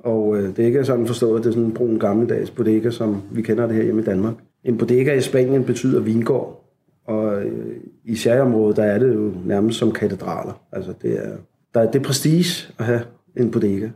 og 0.05 0.37
øh, 0.37 0.57
det 0.57 0.59
er 0.59 0.67
ikke 0.67 0.85
sådan 0.85 1.07
forstået, 1.07 1.39
at 1.39 1.45
det 1.45 1.51
er 1.51 1.53
sådan 1.53 1.67
en 1.67 1.75
brun 1.75 1.99
gammeldags 1.99 2.51
bodega, 2.51 2.91
som 2.91 3.23
vi 3.31 3.43
kender 3.43 3.67
det 3.67 3.77
her 3.77 3.83
hjemme 3.83 4.03
i 4.03 4.05
Danmark. 4.05 4.35
En 4.65 4.79
bodega 4.79 5.15
i 5.15 5.21
Spanien 5.21 5.65
betyder 5.65 6.01
vingård, 6.01 6.65
og 7.07 7.43
øh, 7.43 7.77
i 8.05 8.17
sherryområdet, 8.17 8.77
der 8.77 8.83
er 8.83 8.99
det 8.99 9.15
jo 9.15 9.33
nærmest 9.45 9.79
som 9.79 9.93
katedraler. 9.93 10.61
Altså, 10.73 10.93
det 11.03 11.27
er, 11.27 11.31
der 11.75 11.81
er 11.81 11.91
det 11.91 11.99
er 11.99 12.05
prestige 12.05 12.73
at 12.79 12.85
have 12.85 13.01
en 13.37 13.51
bodega. 13.51 13.89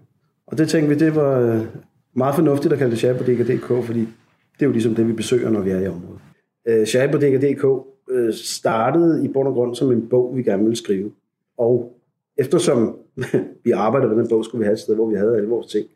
Og 0.46 0.58
det 0.58 0.68
tænkte 0.68 0.88
vi, 0.88 1.04
det 1.04 1.16
var 1.16 1.38
øh, 1.38 1.60
meget 2.16 2.34
fornuftigt 2.34 2.72
at 2.72 2.78
kalde 2.78 2.90
det 2.90 2.98
sherrybodega.dk, 2.98 3.84
fordi 3.86 4.00
det 4.54 4.62
er 4.62 4.66
jo 4.66 4.72
ligesom 4.72 4.94
det, 4.94 5.08
vi 5.08 5.12
besøger, 5.12 5.50
når 5.50 5.60
vi 5.60 5.70
er 5.70 5.80
i 5.80 5.86
området. 5.88 6.20
Øh, 6.66 6.86
sherrybodega.dk 6.86 7.86
øh, 8.10 8.32
startede 8.32 9.24
i 9.24 9.28
bund 9.28 9.48
og 9.48 9.54
grund 9.54 9.74
som 9.74 9.92
en 9.92 10.08
bog, 10.08 10.36
vi 10.36 10.42
gerne 10.42 10.62
ville 10.62 10.76
skrive. 10.76 11.12
Og 11.58 11.96
eftersom 12.36 12.96
vi 13.64 13.70
arbejder 13.70 14.08
med 14.08 14.16
den 14.16 14.28
bog, 14.28 14.44
skulle 14.44 14.58
vi 14.58 14.64
have 14.64 14.72
et 14.72 14.78
sted, 14.78 14.94
hvor 14.94 15.10
vi 15.10 15.16
havde 15.16 15.36
alle 15.36 15.48
vores 15.48 15.66
ting. 15.66 15.86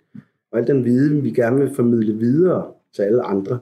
Og 0.50 0.58
al 0.58 0.66
den 0.66 0.84
viden, 0.84 1.24
vi 1.24 1.30
gerne 1.30 1.60
vil 1.60 1.74
formidle 1.74 2.14
videre 2.14 2.66
til 2.94 3.02
alle 3.02 3.22
andre, 3.22 3.58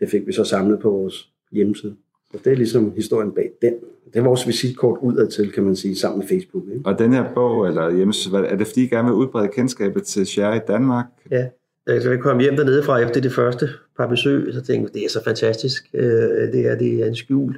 det 0.00 0.10
fik 0.10 0.26
vi 0.26 0.32
så 0.32 0.44
samlet 0.44 0.78
på 0.78 0.90
vores 0.90 1.28
hjemmeside. 1.52 1.96
Så 2.32 2.38
det 2.44 2.52
er 2.52 2.56
ligesom 2.56 2.92
historien 2.96 3.32
bag 3.32 3.50
den. 3.62 3.74
Det 4.06 4.16
er 4.16 4.22
vores 4.22 4.46
visitkort 4.46 4.98
udad 5.02 5.28
til, 5.28 5.52
kan 5.52 5.64
man 5.64 5.76
sige, 5.76 5.96
sammen 5.96 6.18
med 6.18 6.26
Facebook. 6.26 6.64
Ikke? 6.72 6.82
Og 6.84 6.98
den 6.98 7.12
her 7.12 7.34
bog, 7.34 7.68
eller 7.68 7.90
hjemmeside, 7.90 8.36
er 8.36 8.56
det 8.56 8.66
fordi, 8.66 8.84
I 8.84 8.88
gerne 8.88 9.08
vil 9.08 9.14
udbrede 9.14 9.48
kendskabet 9.48 10.02
til 10.02 10.26
sherry 10.26 10.56
i 10.56 10.60
Danmark? 10.68 11.06
Ja, 11.30 11.48
da 11.86 11.92
jeg 11.92 12.20
kom 12.20 12.38
hjem 12.38 12.56
dernede 12.56 12.82
fra 12.82 12.98
efter 12.98 13.20
det 13.20 13.32
første 13.32 13.68
par 13.96 14.06
besøg, 14.06 14.54
så 14.54 14.60
tænkte 14.60 14.90
jeg, 14.90 14.94
det 14.94 15.04
er 15.04 15.08
så 15.08 15.24
fantastisk. 15.24 15.90
Øh, 15.94 16.52
det, 16.52 16.66
er, 16.66 16.74
det 16.74 17.02
er 17.02 17.06
en 17.06 17.16
skjult 17.16 17.56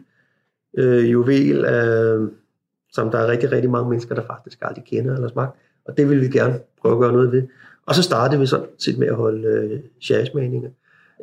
øh, 0.78 1.12
juvel, 1.12 1.64
øh, 1.64 2.28
som 2.92 3.11
der 3.11 3.18
er 3.18 3.28
rigtig, 3.28 3.52
rigtig 3.52 3.70
mange 3.70 3.90
mennesker, 3.90 4.14
der 4.14 4.23
faktisk 4.26 4.58
aldrig 4.62 4.85
kender 4.85 5.14
eller 5.14 5.28
smagt. 5.28 5.58
Og 5.85 5.97
det 5.97 6.11
vil 6.11 6.20
vi 6.20 6.28
gerne 6.28 6.61
prøve 6.80 6.94
at 6.94 7.00
gøre 7.00 7.12
noget 7.12 7.32
ved. 7.32 7.42
Og 7.87 7.94
så 7.94 8.02
startede 8.02 8.40
vi 8.40 8.47
sådan 8.47 8.66
set 8.78 8.99
med 8.99 9.06
at 9.06 9.14
holde 9.14 9.49
øh. 9.49 9.80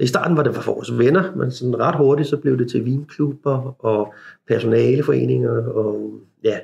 I 0.02 0.08
starten 0.08 0.38
var 0.38 0.44
det 0.44 0.56
for 0.56 0.74
vores 0.74 0.98
venner, 0.98 1.36
men 1.36 1.52
sådan 1.52 1.80
ret 1.80 1.96
hurtigt 1.96 2.30
så 2.30 2.38
blev 2.38 2.58
det 2.58 2.70
til 2.70 2.86
vinklubber 2.86 3.86
og 3.86 4.14
personaleforeninger. 4.48 5.68
Og 5.68 6.20
ja, 6.44 6.60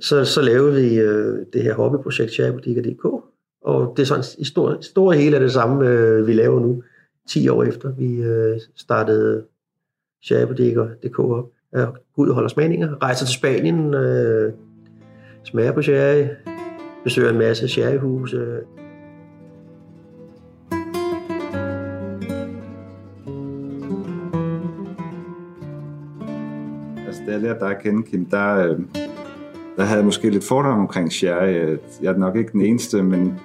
så, 0.00 0.24
så 0.24 0.42
lavede 0.42 0.74
vi 0.74 0.98
øh, 0.98 1.46
det 1.52 1.62
her 1.62 1.74
hobbyprojekt 1.74 2.32
sherrybutikker.dk, 2.32 3.24
og 3.64 3.94
det 3.96 4.02
er 4.02 4.06
sådan 4.06 4.24
i 4.38 4.44
stor, 4.44 4.78
store 4.80 5.16
hele 5.16 5.36
af 5.36 5.40
det 5.40 5.52
samme, 5.52 5.88
øh, 5.88 6.26
vi 6.26 6.32
laver 6.32 6.60
nu, 6.60 6.82
10 7.28 7.48
år 7.48 7.64
efter 7.64 7.92
vi 7.92 8.22
øh, 8.22 8.60
startede 8.76 9.44
sherrybutikker.dk 10.22 11.18
op. 11.18 11.48
Øh, 11.74 11.86
ud 12.16 12.28
og 12.28 12.34
holder 12.34 12.48
smagninger, 12.48 13.02
rejser 13.02 13.26
til 13.26 13.34
Spanien, 13.34 13.94
øh, 13.94 14.52
smager 15.44 15.72
på 15.72 15.82
sherry, 15.82 16.26
besøger 17.04 17.30
en 17.30 17.38
masse 17.38 17.68
sherryhuse. 17.68 18.60
Altså, 27.06 27.22
da 27.26 27.32
jeg 27.32 27.40
lærte 27.40 27.60
dig 27.60 27.70
at 27.70 27.82
kende, 27.82 28.02
Kim, 28.02 28.24
der, 28.24 28.56
øh, 28.56 28.78
der 29.76 29.82
havde 29.82 29.98
jeg 29.98 30.04
måske 30.04 30.30
lidt 30.30 30.44
fordomme 30.44 30.80
omkring 30.80 31.12
sherry. 31.12 31.78
Jeg 32.02 32.12
er 32.12 32.16
nok 32.16 32.36
ikke 32.36 32.52
den 32.52 32.60
eneste, 32.60 33.02
men 33.02 33.40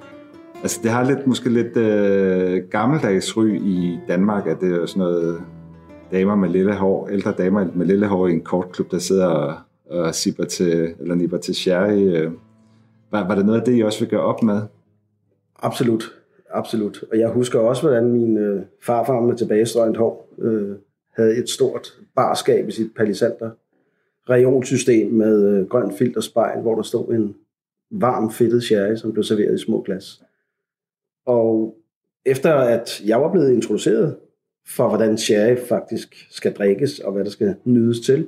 altså, 0.67 0.79
det 0.83 0.91
har 0.91 1.03
lidt, 1.03 1.27
måske 1.27 1.49
lidt 1.49 1.77
øh, 1.77 2.63
gammeldags 2.69 3.37
ry 3.37 3.47
i 3.47 3.99
Danmark, 4.07 4.47
at 4.47 4.57
det 4.61 4.81
er 4.81 4.85
sådan 4.85 4.99
noget 4.99 5.41
damer 6.11 6.35
med 6.35 6.49
lille 6.49 6.73
hår, 6.73 7.07
ældre 7.07 7.33
damer 7.37 7.67
med 7.75 7.85
lille 7.85 8.07
hår 8.07 8.27
i 8.27 8.31
en 8.31 8.41
kortklub, 8.41 8.91
der 8.91 8.99
sidder 8.99 9.27
og, 9.27 9.55
og 9.89 10.15
sipper 10.15 10.45
til, 10.45 10.93
eller 10.99 11.15
nipper 11.15 11.37
til 11.37 11.55
sherry. 11.55 11.97
Øh. 11.97 12.31
Var, 13.11 13.27
var 13.27 13.35
det 13.35 13.45
noget 13.45 13.59
af 13.59 13.65
det, 13.65 13.77
I 13.77 13.83
også 13.83 13.99
vil 13.99 14.09
gøre 14.09 14.21
op 14.21 14.43
med? 14.43 14.61
Absolut. 15.59 16.03
Absolut. 16.49 17.03
Og 17.11 17.19
jeg 17.19 17.29
husker 17.29 17.59
også, 17.59 17.81
hvordan 17.81 18.11
min 18.11 18.37
øh, 18.37 18.61
farfar 18.85 19.21
med 19.21 19.35
tilbagestrøget 19.35 19.97
hår 19.97 20.29
øh, 20.39 20.75
havde 21.15 21.37
et 21.37 21.49
stort 21.49 21.87
barskab 22.15 22.67
i 22.67 22.71
sit 22.71 22.91
palisander 22.95 23.49
reolsystem 24.29 25.11
med 25.11 25.49
øh, 25.49 25.67
grønt 25.67 25.97
filterspejl, 25.97 26.61
hvor 26.61 26.75
der 26.75 26.81
stod 26.81 27.13
en 27.13 27.35
varm 27.91 28.31
fedtet 28.31 28.63
sherry, 28.63 28.95
som 28.95 29.13
blev 29.13 29.23
serveret 29.23 29.55
i 29.55 29.63
små 29.63 29.81
glas. 29.81 30.21
Og 31.27 31.75
efter 32.25 32.53
at 32.53 33.01
jeg 33.05 33.21
var 33.21 33.31
blevet 33.31 33.53
introduceret 33.53 34.15
for, 34.67 34.87
hvordan 34.87 35.17
sherry 35.17 35.57
faktisk 35.69 36.27
skal 36.31 36.53
drikkes, 36.53 36.99
og 36.99 37.11
hvad 37.11 37.25
der 37.25 37.29
skal 37.29 37.55
nydes 37.63 37.99
til, 37.99 38.27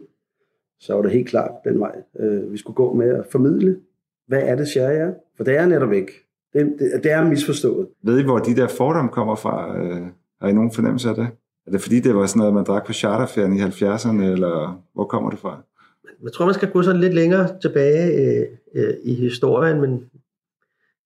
så 0.80 0.94
var 0.94 1.02
det 1.02 1.12
helt 1.12 1.28
klart 1.28 1.52
den 1.64 1.80
vej, 1.80 1.96
øh, 2.20 2.52
vi 2.52 2.58
skulle 2.58 2.76
gå 2.76 2.94
med 2.94 3.10
at 3.10 3.26
formidle, 3.32 3.80
hvad 4.28 4.42
er 4.44 4.56
det 4.56 4.68
sherry 4.68 4.94
er? 4.94 5.14
For 5.38 5.44
det 5.44 5.58
er 5.58 5.66
netop 5.66 5.94
ikke. 5.94 6.12
Det, 6.54 6.76
det, 6.80 7.04
det 7.04 7.12
er 7.12 7.24
misforstået. 7.24 7.88
Ved 8.04 8.20
I, 8.20 8.24
hvor 8.24 8.40
de 8.40 8.56
der 8.56 8.68
fordomme 8.68 9.12
kommer 9.12 9.36
fra? 9.36 9.78
Øh, 9.78 10.02
har 10.42 10.48
I 10.48 10.54
nogen 10.54 10.72
fornemmelse 10.72 11.10
af 11.10 11.16
det? 11.16 11.28
Er 11.68 11.72
det 11.72 11.82
fordi, 11.82 12.00
det 12.00 12.16
var 12.16 12.26
sådan 12.26 12.40
noget, 12.40 12.54
man 12.54 12.64
drak 12.64 12.86
på 12.86 12.94
charterferien 12.94 13.54
i 13.54 13.62
70'erne, 13.62 14.24
eller 14.24 14.84
hvor 14.94 15.06
kommer 15.06 15.30
det 15.30 15.40
fra? 15.40 15.62
Jeg 16.24 16.32
tror, 16.34 16.46
man 16.46 16.54
skal 16.54 16.72
gå 16.72 16.82
sådan 16.82 17.02
lidt 17.02 17.14
længere 17.14 17.60
tilbage 17.62 18.06
øh, 18.22 18.46
øh, 18.76 18.94
i 19.04 19.14
historien, 19.14 19.82
men 19.82 20.10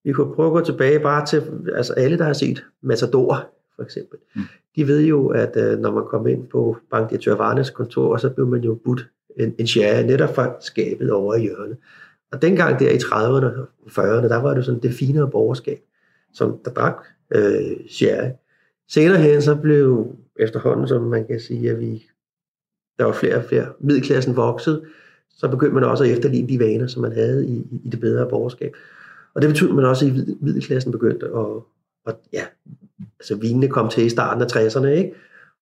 vi 0.04 0.12
kunne 0.12 0.36
prøve 0.36 0.48
at 0.48 0.54
gå 0.54 0.62
tilbage 0.62 1.00
bare 1.00 1.26
til 1.26 1.44
altså 1.76 1.94
alle, 1.94 2.18
der 2.18 2.24
har 2.24 2.34
set 2.34 2.64
Matador, 2.82 3.50
for 3.76 3.84
eksempel. 3.84 4.20
Mm. 4.36 4.42
De 4.76 4.88
ved 4.88 5.02
jo, 5.02 5.28
at 5.28 5.58
øh, 5.58 5.80
når 5.80 5.92
man 5.92 6.04
kom 6.10 6.28
ind 6.28 6.48
på 6.48 6.78
bankdirektør 6.92 7.36
Varnes 7.36 7.70
kontor, 7.70 8.18
så 8.18 8.30
blev 8.30 8.48
man 8.48 8.62
jo 8.62 8.80
budt 8.86 9.10
en, 9.40 9.56
en 9.60 9.68
sherry 9.68 10.06
netop 10.06 10.36
fra 10.36 10.56
skabet 10.62 11.12
over 11.12 11.36
i 11.36 11.42
hjørnet. 11.42 11.78
Og 12.32 12.42
dengang 12.42 12.80
der 12.80 12.90
i 12.90 12.98
30'erne 12.98 13.46
og 13.46 13.68
40'erne, 13.90 14.28
der 14.28 14.42
var 14.42 14.54
det 14.54 14.66
sådan 14.66 14.82
det 14.82 14.94
finere 14.94 15.30
borgerskab, 15.32 15.80
som 16.34 16.60
der 16.66 16.72
drak 16.72 16.98
øh, 17.36 17.88
sherry. 17.90 18.30
Senere 18.90 19.18
hen 19.18 19.42
så 19.42 19.56
blev 19.56 20.16
efterhånden, 20.40 20.88
som 20.88 21.02
man 21.02 21.28
kan 21.28 21.40
sige, 21.40 21.72
at 21.72 21.80
vi, 21.80 22.04
der 23.00 23.06
var 23.06 23.14
flere 23.14 23.36
og 23.36 23.44
flere, 23.44 23.68
middelklassen 23.80 24.36
voksede, 24.36 24.86
så 25.30 25.48
begyndte 25.48 25.74
man 25.74 25.84
også 25.84 26.04
at 26.04 26.10
efterligne 26.10 26.50
de 26.50 26.60
vaner, 26.60 26.88
som 26.88 27.02
man 27.02 27.12
havde 27.12 27.48
i, 27.48 27.68
i 27.86 27.90
det 27.90 28.00
bedre 28.00 28.30
borgerskab. 28.30 28.76
Og 29.36 29.42
det 29.42 29.50
betød, 29.50 29.70
at 29.70 29.76
man 29.76 29.86
også 29.86 30.06
i 30.06 30.12
middelklassen 30.42 30.92
begyndte 30.92 31.26
at, 31.26 31.46
at 32.08 32.16
ja, 32.34 32.46
altså 33.20 33.36
vinene 33.36 33.68
kom 33.68 33.90
til 33.90 34.06
i 34.06 34.10
starten 34.10 34.42
af 34.42 34.56
60'erne, 34.56 34.88
ikke? 34.88 35.14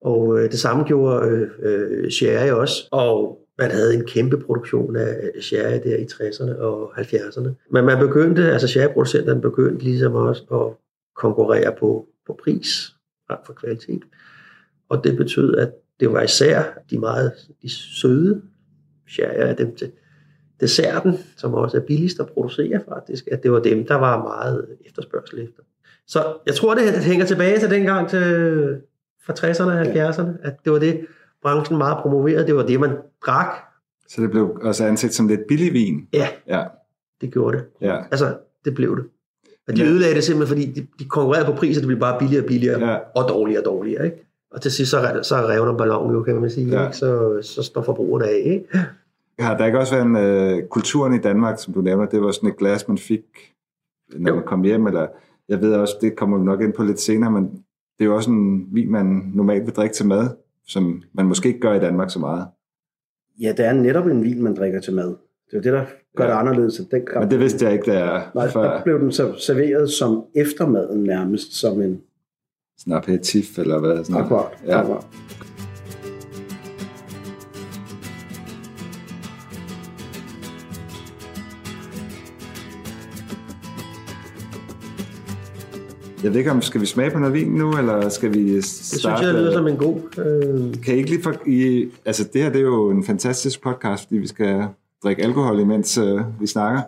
Og 0.01 0.39
øh, 0.39 0.51
det 0.51 0.59
samme 0.59 0.83
gjorde 0.83 1.27
øh, 1.27 1.49
øh, 1.59 2.11
sherry 2.11 2.49
også, 2.49 2.87
og 2.91 3.41
man 3.57 3.71
havde 3.71 3.95
en 3.95 4.05
kæmpe 4.05 4.37
produktion 4.37 4.95
af 4.95 5.31
sherry 5.41 5.79
der 5.83 5.97
i 5.97 6.03
60'erne 6.03 6.57
og 6.59 6.91
70'erne. 6.97 7.49
Men 7.71 7.85
man 7.85 7.99
begyndte, 7.99 8.51
altså 8.51 8.67
sherryproducenterne 8.67 9.41
begyndte 9.41 9.83
ligesom 9.83 10.15
også 10.15 10.43
at 10.43 10.77
konkurrere 11.15 11.75
på, 11.79 12.07
på 12.27 12.39
pris 12.43 12.93
frem 13.27 13.39
for 13.45 13.53
kvalitet. 13.53 14.01
Og 14.89 15.03
det 15.03 15.17
betød, 15.17 15.55
at 15.57 15.71
det 15.99 16.11
var 16.11 16.21
især 16.21 16.63
de 16.89 16.99
meget 16.99 17.31
de 17.61 17.69
søde 17.69 18.41
sherry 19.07 19.55
dem 19.57 19.75
til 19.75 19.91
desserten, 20.61 21.13
som 21.37 21.53
også 21.53 21.77
er 21.77 21.81
billigst 21.81 22.19
at 22.19 22.27
producere 22.33 22.81
faktisk, 22.89 23.27
at 23.31 23.43
det 23.43 23.51
var 23.51 23.59
dem, 23.59 23.87
der 23.87 23.95
var 23.95 24.23
meget 24.23 24.65
efterspørgsel 24.85 25.39
efter. 25.39 25.63
Så 26.07 26.33
jeg 26.45 26.55
tror, 26.55 26.75
det 26.75 26.93
hænger 27.03 27.25
tilbage 27.25 27.59
til 27.59 27.69
dengang 27.69 28.09
til, 28.09 28.21
fra 29.25 29.33
60'erne 29.33 29.63
og 29.71 29.81
70'erne, 29.81 30.47
at 30.47 30.53
det 30.65 30.71
var 30.73 30.79
det, 30.79 31.05
branchen 31.41 31.77
meget 31.77 31.97
promoverede, 32.01 32.47
det 32.47 32.55
var 32.55 32.65
det, 32.65 32.79
man 32.79 32.89
drak. 33.25 33.47
Så 34.09 34.21
det 34.21 34.31
blev 34.31 34.57
også 34.61 34.85
anset 34.85 35.13
som 35.13 35.27
lidt 35.27 35.41
billig 35.47 35.73
vin? 35.73 36.07
Ja, 36.13 36.27
Ja, 36.47 36.63
det 37.21 37.33
gjorde 37.33 37.57
det. 37.57 37.65
ja. 37.81 37.97
Altså, 38.11 38.35
det 38.65 38.75
blev 38.75 38.95
det. 38.97 39.05
Og 39.67 39.75
de 39.75 39.81
Ja. 39.83 39.89
ødelagde 39.89 40.15
det 40.15 40.23
simpelthen, 40.23 40.57
fordi 40.57 40.71
de, 40.81 40.87
de 40.99 41.09
konkurrerede 41.09 41.45
på 41.45 41.51
pris, 41.53 41.77
og 41.77 41.81
det 41.81 41.87
blev 41.87 41.99
bare 41.99 42.19
billigere 42.19 42.43
og 42.43 42.47
billigere, 42.47 42.89
Ja. 42.91 42.97
og 43.15 43.29
dårligere 43.29 43.61
og 43.61 43.65
dårligere. 43.65 44.05
Ikke? 44.05 44.27
Og 44.51 44.61
til 44.61 44.71
sidst 44.71 44.91
så, 44.91 45.19
så 45.23 45.35
revner 45.35 45.77
ballonen 45.77 46.15
jo, 46.15 46.23
kan 46.23 46.35
man 46.35 46.49
sige. 46.49 46.67
Ja. 46.67 46.85
Ikke? 46.85 46.97
Så, 46.97 47.39
så 47.41 47.63
står 47.63 47.81
forbrugerne 47.81 48.25
af. 48.25 48.41
Ikke? 48.45 48.65
Har 49.41 49.57
der 49.57 49.65
ikke 49.65 49.79
også 49.79 49.95
været 49.95 50.05
en 50.05 50.15
øh, 50.15 50.67
kulturen 50.67 51.13
i 51.13 51.17
Danmark, 51.17 51.59
som 51.59 51.73
du 51.73 51.81
nævner, 51.81 52.05
det 52.05 52.21
var 52.21 52.31
sådan 52.31 52.49
et 52.49 52.57
glas, 52.57 52.87
man 52.87 52.97
fik, 52.97 53.21
når 54.15 54.29
Jo. 54.29 54.35
man 54.35 54.45
kom 54.45 54.63
hjem, 54.63 54.87
eller 54.87 55.07
jeg 55.49 55.61
ved 55.61 55.73
også, 55.73 55.93
det 56.01 56.15
kommer 56.15 56.37
vi 56.37 56.43
nok 56.45 56.61
ind 56.61 56.73
på 56.73 56.83
lidt 56.83 56.99
senere, 56.99 57.31
men 57.31 57.43
det 57.99 58.05
er 58.05 58.05
jo 58.05 58.15
også 58.15 58.31
en 58.31 58.67
vin, 58.71 58.91
man 58.91 59.31
normalt 59.33 59.65
vil 59.65 59.73
drikke 59.73 59.95
til 59.95 60.07
mad, 60.07 60.29
som 60.67 61.03
man 61.13 61.25
måske 61.25 61.47
ikke 61.47 61.59
gør 61.59 61.73
i 61.73 61.79
Danmark 61.79 62.09
så 62.09 62.19
meget. 62.19 62.45
Ja, 63.41 63.53
det 63.57 63.65
er 63.65 63.73
netop 63.73 64.07
en 64.07 64.23
vin, 64.23 64.43
man 64.43 64.55
drikker 64.55 64.79
til 64.79 64.95
mad. 64.95 65.15
Det 65.51 65.57
er 65.57 65.61
det, 65.61 65.73
der 65.73 65.85
gør 66.15 66.23
ja. 66.23 66.31
det 66.31 66.37
anderledes 66.37 66.81
den 66.91 67.07
Men 67.19 67.31
det 67.31 67.39
vidste 67.39 67.65
jeg 67.65 67.73
ikke, 67.73 67.91
der 67.91 68.21
Nej, 68.35 68.49
før. 68.49 68.63
der 68.63 68.83
blev 68.83 68.99
den 68.99 69.11
så 69.11 69.35
serveret 69.37 69.89
som 69.89 70.23
eftermaden 70.35 71.03
nærmest, 71.03 71.53
som 71.53 71.81
en... 71.81 72.01
Sådan 72.77 72.93
en 72.93 72.97
aperitif, 72.97 73.59
eller 73.59 73.79
hvad? 73.79 74.03
Sådan. 74.03 74.21
Akkurat. 74.21 74.51
Ja. 74.65 74.79
akkurat. 74.79 75.05
Jeg 86.23 86.31
ved 86.31 86.37
ikke, 86.39 86.51
om 86.51 86.61
skal 86.61 86.81
vi 86.81 86.85
smage 86.85 87.11
på 87.11 87.19
noget 87.19 87.33
vin 87.33 87.47
nu, 87.51 87.77
eller 87.77 88.09
skal 88.09 88.33
vi 88.33 88.55
Det 88.55 88.65
starte? 88.65 89.17
synes 89.17 89.21
jeg 89.21 89.33
lyder 89.33 89.51
som 89.53 89.67
en 89.67 89.77
god... 89.77 89.95
Øh, 90.17 90.83
Kan 90.83 90.95
I 90.95 90.97
ikke 90.97 91.09
lige 91.09 91.21
for... 91.23 91.33
I, 91.47 91.89
altså, 92.05 92.29
det 92.33 92.41
her 92.41 92.49
det 92.49 92.59
er 92.59 92.65
jo 92.65 92.89
en 92.89 93.03
fantastisk 93.03 93.61
podcast, 93.61 94.03
fordi 94.03 94.17
vi 94.17 94.27
skal 94.27 94.65
drikke 95.03 95.23
alkohol, 95.23 95.59
imens 95.59 95.97
øh, 95.97 96.21
vi 96.41 96.47
snakker. 96.47 96.81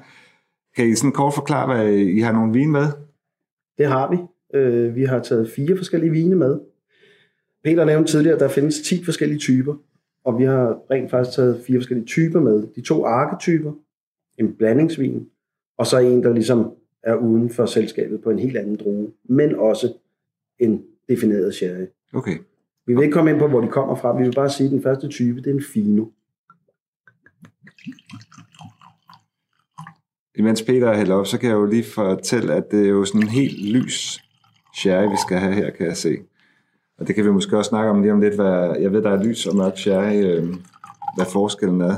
Kan 0.75 0.89
I 0.89 0.95
sådan 0.95 1.11
kort 1.11 1.33
forklare, 1.33 1.75
hvad 1.75 1.93
I 1.93 2.19
har 2.19 2.31
nogle 2.31 2.53
vin 2.53 2.71
med? 2.71 2.85
Det 3.77 3.87
har 3.87 4.11
vi. 4.11 4.17
Øh, 4.59 4.95
vi 4.95 5.03
har 5.03 5.19
taget 5.19 5.49
fire 5.55 5.77
forskellige 5.77 6.11
vine 6.11 6.35
med. 6.35 6.59
Peter 7.63 7.85
nævnte 7.85 8.11
tidligere, 8.11 8.35
at 8.35 8.41
der 8.41 8.47
findes 8.49 8.81
10 8.81 9.05
forskellige 9.05 9.39
typer, 9.39 9.75
og 10.25 10.39
vi 10.39 10.43
har 10.43 10.77
rent 10.91 11.11
faktisk 11.11 11.35
taget 11.35 11.61
fire 11.67 11.77
forskellige 11.79 12.05
typer 12.05 12.39
med. 12.39 12.63
De 12.75 12.81
to 12.81 13.05
arketyper, 13.05 13.71
en 14.39 14.53
blandingsvin, 14.57 15.25
og 15.77 15.87
så 15.87 15.97
en, 15.99 16.23
der 16.23 16.33
ligesom 16.33 16.71
er 17.03 17.15
uden 17.15 17.49
for 17.49 17.65
selskabet 17.65 18.21
på 18.21 18.29
en 18.29 18.39
helt 18.39 18.57
anden 18.57 18.75
drue, 18.75 19.11
men 19.23 19.55
også 19.55 19.93
en 20.59 20.83
defineret 21.09 21.53
sherry. 21.53 21.85
Okay. 22.13 22.37
Vi 22.85 22.93
vil 22.93 23.03
ikke 23.03 23.13
komme 23.13 23.31
ind 23.31 23.39
på, 23.39 23.47
hvor 23.47 23.61
de 23.61 23.67
kommer 23.67 23.95
fra. 23.95 24.17
Vi 24.17 24.23
vil 24.23 24.35
bare 24.35 24.49
sige, 24.49 24.65
at 24.65 24.71
den 24.71 24.83
første 24.83 25.07
type, 25.07 25.41
det 25.41 25.47
er 25.47 25.53
en 25.53 25.63
fino. 25.73 26.05
Imens 30.35 30.61
Peter 30.61 30.93
hælder 30.93 31.15
op, 31.15 31.27
så 31.27 31.37
kan 31.37 31.49
jeg 31.49 31.55
jo 31.55 31.65
lige 31.65 31.83
fortælle, 31.83 32.53
at 32.53 32.71
det 32.71 32.85
er 32.85 32.89
jo 32.89 33.05
sådan 33.05 33.21
en 33.21 33.27
helt 33.27 33.69
lys 33.69 34.19
sherry, 34.75 35.09
vi 35.11 35.17
skal 35.27 35.37
have 35.37 35.53
her, 35.53 35.69
kan 35.69 35.85
jeg 35.87 35.97
se. 35.97 36.17
Og 36.97 37.07
det 37.07 37.15
kan 37.15 37.25
vi 37.25 37.31
måske 37.31 37.57
også 37.57 37.69
snakke 37.69 37.91
om 37.91 38.01
lige 38.01 38.13
om 38.13 38.21
lidt, 38.21 38.35
hvad, 38.35 38.75
jeg 38.79 38.91
ved, 38.91 39.01
der 39.01 39.09
er 39.09 39.23
lys 39.23 39.45
og 39.45 39.55
mørk 39.55 39.77
sherry, 39.77 40.25
øh, 40.25 40.47
hvad 41.15 41.25
forskellen 41.33 41.81
er. 41.81 41.95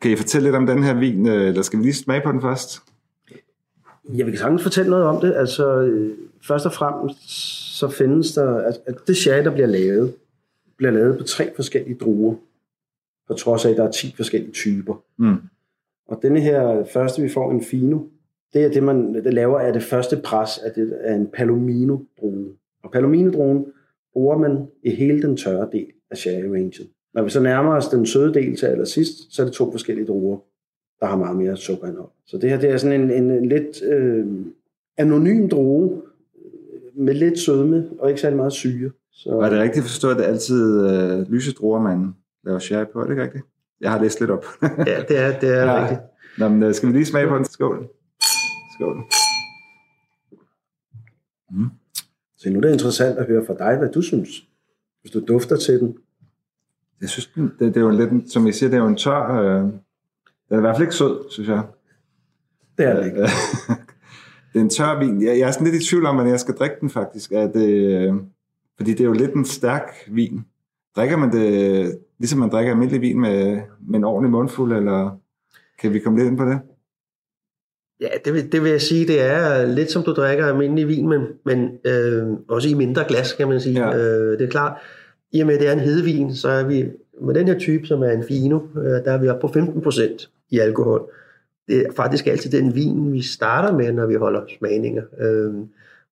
Kan 0.00 0.10
I 0.10 0.16
fortælle 0.16 0.46
lidt 0.46 0.56
om 0.56 0.66
den 0.66 0.82
her 0.82 0.94
vin, 0.94 1.28
øh, 1.28 1.48
eller 1.48 1.62
skal 1.62 1.78
vi 1.78 1.84
lige 1.84 1.94
smage 1.94 2.20
på 2.24 2.32
den 2.32 2.40
først? 2.40 2.82
Jeg 4.12 4.26
vil 4.26 4.38
sagtens 4.38 4.62
fortælle 4.62 4.90
noget 4.90 5.04
om 5.04 5.20
det. 5.20 5.34
Altså, 5.34 5.80
øh, 5.80 6.18
først 6.42 6.66
og 6.66 6.72
fremmest, 6.72 7.18
så 7.78 7.88
findes 7.88 8.32
der, 8.32 8.54
at, 8.54 8.80
at 8.86 8.94
det 9.06 9.16
sherry, 9.16 9.44
der 9.44 9.50
bliver 9.50 9.66
lavet, 9.66 10.14
bliver 10.76 10.90
lavet 10.90 11.18
på 11.18 11.24
tre 11.24 11.50
forskellige 11.56 11.94
druer, 11.94 12.34
på 13.28 13.34
trods 13.34 13.64
af, 13.64 13.70
at 13.70 13.76
der 13.76 13.84
er 13.84 13.90
10 13.90 14.14
forskellige 14.16 14.52
typer. 14.52 14.94
Mm. 15.18 15.36
Og 16.08 16.18
denne 16.22 16.40
her 16.40 16.84
første, 16.92 17.22
vi 17.22 17.28
får 17.28 17.50
en 17.50 17.64
fino, 17.64 17.98
det 18.52 18.64
er 18.64 18.68
det, 18.68 18.82
man 18.82 19.14
det 19.14 19.34
laver 19.34 19.60
af 19.60 19.72
det 19.72 19.82
første 19.82 20.16
pres 20.24 20.58
af, 20.58 20.72
det, 20.72 20.92
af 20.92 21.14
en 21.14 21.26
palomino-drue. 21.26 22.56
Og 22.82 22.90
palomino-druen 22.90 23.66
bruger 24.12 24.38
man 24.38 24.66
i 24.82 24.90
hele 24.90 25.22
den 25.22 25.36
tørre 25.36 25.68
del 25.72 25.86
af 26.10 26.16
sherry-rangen. 26.16 26.88
Når 27.14 27.22
vi 27.22 27.30
så 27.30 27.40
nærmer 27.40 27.76
os 27.76 27.88
den 27.88 28.06
søde 28.06 28.34
del 28.34 28.56
til 28.56 28.66
allersidst, 28.66 29.34
så 29.34 29.42
er 29.42 29.46
det 29.46 29.54
to 29.54 29.70
forskellige 29.70 30.06
druer, 30.06 30.38
der 31.04 31.10
har 31.10 31.16
meget 31.18 31.36
mere 31.36 31.56
sukkerindhold. 31.56 32.08
Så 32.26 32.38
det 32.38 32.50
her 32.50 32.60
det 32.60 32.70
er 32.70 32.76
sådan 32.76 33.00
en, 33.00 33.10
en, 33.10 33.30
en 33.30 33.48
lidt 33.48 33.82
øh, 33.82 34.26
anonym 34.96 35.48
drue 35.48 36.02
øh, 36.44 37.02
med 37.04 37.14
lidt 37.14 37.38
sødme 37.38 37.88
og 37.98 38.08
ikke 38.08 38.20
særlig 38.20 38.36
meget 38.36 38.52
syre. 38.52 38.90
Så, 39.12 39.28
Og 39.30 39.44
er 39.44 39.50
det 39.50 39.58
rigtigt 39.58 39.84
forstået, 39.84 40.12
at 40.12 40.18
det 40.18 40.24
er 40.26 40.30
altid 40.30 40.90
øh, 40.90 41.30
lyse 41.32 41.52
druer, 41.52 41.80
man 41.80 42.14
laver 42.44 42.58
sherry 42.58 42.84
på? 42.92 43.00
Er 43.00 43.04
det 43.04 43.10
ikke 43.10 43.22
rigtigt? 43.22 43.44
Jeg 43.80 43.90
har 43.90 44.02
læst 44.02 44.20
lidt 44.20 44.30
op. 44.30 44.44
ja, 44.86 45.02
det 45.08 45.18
er, 45.18 45.38
det 45.40 45.48
er 45.58 45.62
Ja. 45.64 45.82
rigtigt. 45.82 46.00
Nå, 46.38 46.48
men, 46.48 46.62
øh, 46.62 46.74
skal 46.74 46.88
vi 46.88 46.92
lige 46.92 47.04
smage 47.06 47.28
på 47.28 47.36
den? 47.36 47.44
Skål. 47.44 47.88
Skål. 48.74 48.96
så 52.38 52.50
nu 52.50 52.56
er 52.56 52.60
det 52.60 52.72
interessant 52.72 53.18
at 53.18 53.26
høre 53.26 53.44
fra 53.46 53.54
dig, 53.54 53.78
hvad 53.78 53.88
du 53.92 54.02
synes, 54.02 54.28
hvis 55.00 55.10
du 55.12 55.20
dufter 55.28 55.56
til 55.56 55.80
den. 55.80 55.96
Jeg 57.00 57.08
synes, 57.08 57.26
den- 57.26 57.52
det, 57.58 57.74
det 57.74 57.76
er 57.76 57.80
jo 57.80 57.90
lidt, 57.90 58.10
en- 58.10 58.28
som 58.28 58.46
I 58.46 58.52
siger, 58.52 58.70
det 58.70 58.76
er 58.76 58.82
jo 58.82 58.88
en 58.88 58.96
tør... 58.96 59.30
Øh, 59.40 59.68
den 60.48 60.54
er 60.54 60.58
i 60.58 60.60
hvert 60.60 60.76
fald 60.76 60.82
ikke 60.82 60.94
sød, 60.94 61.30
synes 61.30 61.48
jeg. 61.48 61.62
Det 62.78 62.86
er 62.86 62.96
det 62.96 63.06
ikke. 63.06 63.20
det 64.52 64.58
er 64.58 64.60
en 64.60 64.70
tør 64.70 64.98
vin. 64.98 65.22
Jeg, 65.22 65.38
jeg 65.38 65.48
er 65.48 65.50
sådan 65.50 65.66
lidt 65.66 65.82
i 65.82 65.88
tvivl 65.88 66.06
om, 66.06 66.14
hvordan 66.14 66.32
jeg 66.32 66.40
skal 66.40 66.54
drikke 66.54 66.76
den 66.80 66.90
faktisk. 66.90 67.32
Er 67.32 67.46
det, 67.52 67.68
øh, 67.68 68.14
fordi 68.76 68.90
det 68.90 69.00
er 69.00 69.04
jo 69.04 69.12
lidt 69.12 69.34
en 69.34 69.44
stærk 69.44 69.90
vin. 70.10 70.44
Drikker 70.96 71.16
man 71.16 71.32
det, 71.32 71.98
ligesom 72.18 72.38
man 72.38 72.50
drikker 72.50 72.72
almindelig 72.72 73.00
vin 73.00 73.20
med, 73.20 73.60
med 73.88 73.98
en 73.98 74.04
ordentlig 74.04 74.30
mundfuld, 74.30 74.72
eller 74.72 75.18
kan 75.80 75.92
vi 75.92 75.98
komme 75.98 76.18
lidt 76.18 76.28
ind 76.28 76.38
på 76.38 76.44
det? 76.44 76.60
Ja, 78.00 78.08
det 78.24 78.34
vil, 78.34 78.52
det 78.52 78.62
vil 78.62 78.70
jeg 78.70 78.80
sige, 78.80 79.06
det 79.06 79.20
er 79.20 79.66
lidt 79.66 79.90
som 79.90 80.02
du 80.02 80.12
drikker 80.12 80.46
almindelig 80.46 80.88
vin, 80.88 81.08
men, 81.08 81.22
men 81.44 81.78
øh, 81.84 82.26
også 82.48 82.68
i 82.68 82.74
mindre 82.74 83.04
glas, 83.08 83.32
kan 83.32 83.48
man 83.48 83.60
sige. 83.60 83.86
Ja. 83.86 83.96
Øh, 83.96 84.38
det 84.38 84.44
er 84.44 84.50
klart, 84.50 84.78
i 85.32 85.40
og 85.40 85.46
med 85.46 85.54
at 85.54 85.60
det 85.60 85.68
er 85.68 85.72
en 85.72 85.80
hedevin, 85.80 86.34
så 86.34 86.48
er 86.48 86.64
vi 86.64 86.84
med 87.22 87.34
den 87.34 87.48
her 87.48 87.58
type, 87.58 87.86
som 87.86 88.02
er 88.02 88.10
en 88.10 88.24
fino, 88.28 88.60
øh, 88.76 88.84
der 88.84 89.12
er 89.12 89.18
vi 89.18 89.28
oppe 89.28 89.48
på 89.48 89.58
15% 89.58 90.33
i 90.50 90.58
alkohol. 90.58 91.10
Det 91.68 91.86
er 91.86 91.92
faktisk 91.92 92.26
altid 92.26 92.50
den 92.50 92.74
vin, 92.74 93.12
vi 93.12 93.22
starter 93.22 93.76
med, 93.76 93.92
når 93.92 94.06
vi 94.06 94.14
holder 94.14 94.40
smagninger. 94.58 95.02
Øh, 95.20 95.54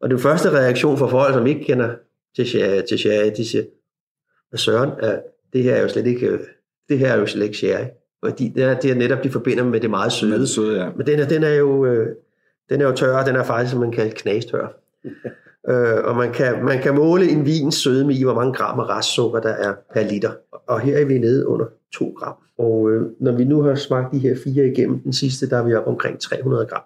og 0.01 0.11
den 0.11 0.19
første 0.19 0.51
reaktion 0.51 0.99
fra 0.99 1.07
folk, 1.07 1.35
som 1.35 1.47
ikke 1.47 1.65
kender 1.65 1.95
til 2.37 2.47
sherry, 2.47 2.83
til 2.89 2.99
sherry 2.99 3.31
de 3.37 3.49
siger, 3.49 3.65
hvad 4.49 4.59
søren, 4.59 4.91
er, 5.01 5.21
det 5.53 5.63
her 5.63 5.75
er 5.75 5.83
jo 5.83 5.89
slet 5.89 6.07
ikke, 6.07 6.27
øh, 6.27 6.41
det 6.89 6.99
her 6.99 7.13
er 7.13 7.19
jo 7.19 7.27
slet 7.27 7.45
ikke 7.45 7.57
sherry. 7.57 7.85
Fordi 8.25 8.53
det 8.55 8.63
er, 8.63 8.81
det 8.81 8.91
er 8.91 8.95
netop, 8.95 9.25
de 9.25 9.31
forbinder 9.31 9.65
med 9.65 9.81
det 9.81 9.91
meget 9.91 10.13
søde. 10.13 10.31
Med 10.31 10.41
det 10.41 10.49
søde, 10.49 10.83
ja. 10.83 10.91
Men 10.97 11.07
den, 11.07 11.21
er, 11.21 11.29
den 11.29 11.43
er 11.43 11.55
jo 11.55 11.87
øh, 11.87 12.17
den 12.73 12.81
er 12.81 12.87
jo 12.87 12.93
tør, 12.93 13.25
den 13.25 13.37
er 13.37 13.45
faktisk, 13.45 13.71
som 13.71 13.81
man 13.81 13.93
kalder 13.93 14.13
knastør. 14.15 14.67
øh, 15.69 16.05
og 16.05 16.17
man 16.17 16.33
kan, 16.33 16.65
man 16.65 16.83
kan 16.83 16.95
måle 16.95 17.29
en 17.31 17.47
vins 17.47 17.75
sødme 17.75 18.15
i, 18.15 18.23
hvor 18.25 18.35
mange 18.35 18.53
gram 18.53 18.81
af 18.81 18.89
restsukker 18.89 19.41
der 19.41 19.49
er 19.53 19.75
per 19.95 20.03
liter. 20.03 20.31
Og 20.67 20.81
her 20.81 20.99
er 20.99 21.05
vi 21.05 21.19
nede 21.19 21.47
under 21.49 21.67
2 21.95 22.15
gram. 22.19 22.35
Og 22.59 22.91
øh, 22.91 23.03
når 23.21 23.33
vi 23.33 23.45
nu 23.45 23.63
har 23.63 23.75
smagt 23.75 24.13
de 24.13 24.19
her 24.19 24.37
fire 24.45 24.67
igennem, 24.67 25.01
den 25.01 25.13
sidste, 25.13 25.51
der 25.51 25.59
er 25.59 25.63
vi 25.63 25.75
oppe 25.75 25.91
omkring 25.91 26.21
300 26.21 26.67
gram 26.67 26.83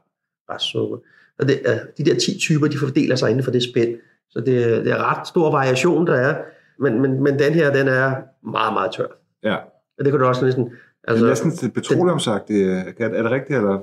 restsukker. 0.50 0.96
Og 1.38 1.48
det, 1.48 1.60
er, 1.64 1.78
de 1.98 2.04
der 2.04 2.14
10 2.14 2.38
typer, 2.38 2.66
de 2.66 2.78
fordeler 2.78 3.16
sig 3.16 3.30
inden 3.30 3.44
for 3.44 3.50
det 3.50 3.62
spænd. 3.62 3.96
Så 4.30 4.40
det, 4.40 4.72
er- 4.76 4.82
det 4.82 4.92
er 4.92 5.18
ret 5.18 5.26
stor 5.26 5.50
variation, 5.50 6.06
der 6.06 6.14
er. 6.14 6.36
Men, 6.78 7.00
men, 7.02 7.22
men 7.22 7.38
den 7.38 7.52
her, 7.52 7.72
den 7.72 7.88
er 7.88 8.14
meget, 8.50 8.72
meget 8.72 8.92
tør. 8.96 9.06
ja. 9.42 9.56
Og 9.98 10.04
det 10.04 10.12
kan 10.12 10.20
du 10.20 10.26
også 10.26 10.44
næsten... 10.44 10.70
Altså, 11.08 11.24
det 11.24 11.30
er 11.30 11.30
næsten 11.30 11.50
til 11.50 11.70
petroleumsagtigt. 11.70 12.68
Er 12.68 13.08
er 13.08 13.22
det 13.22 13.30
rigtigt, 13.30 13.56
eller 13.58 13.78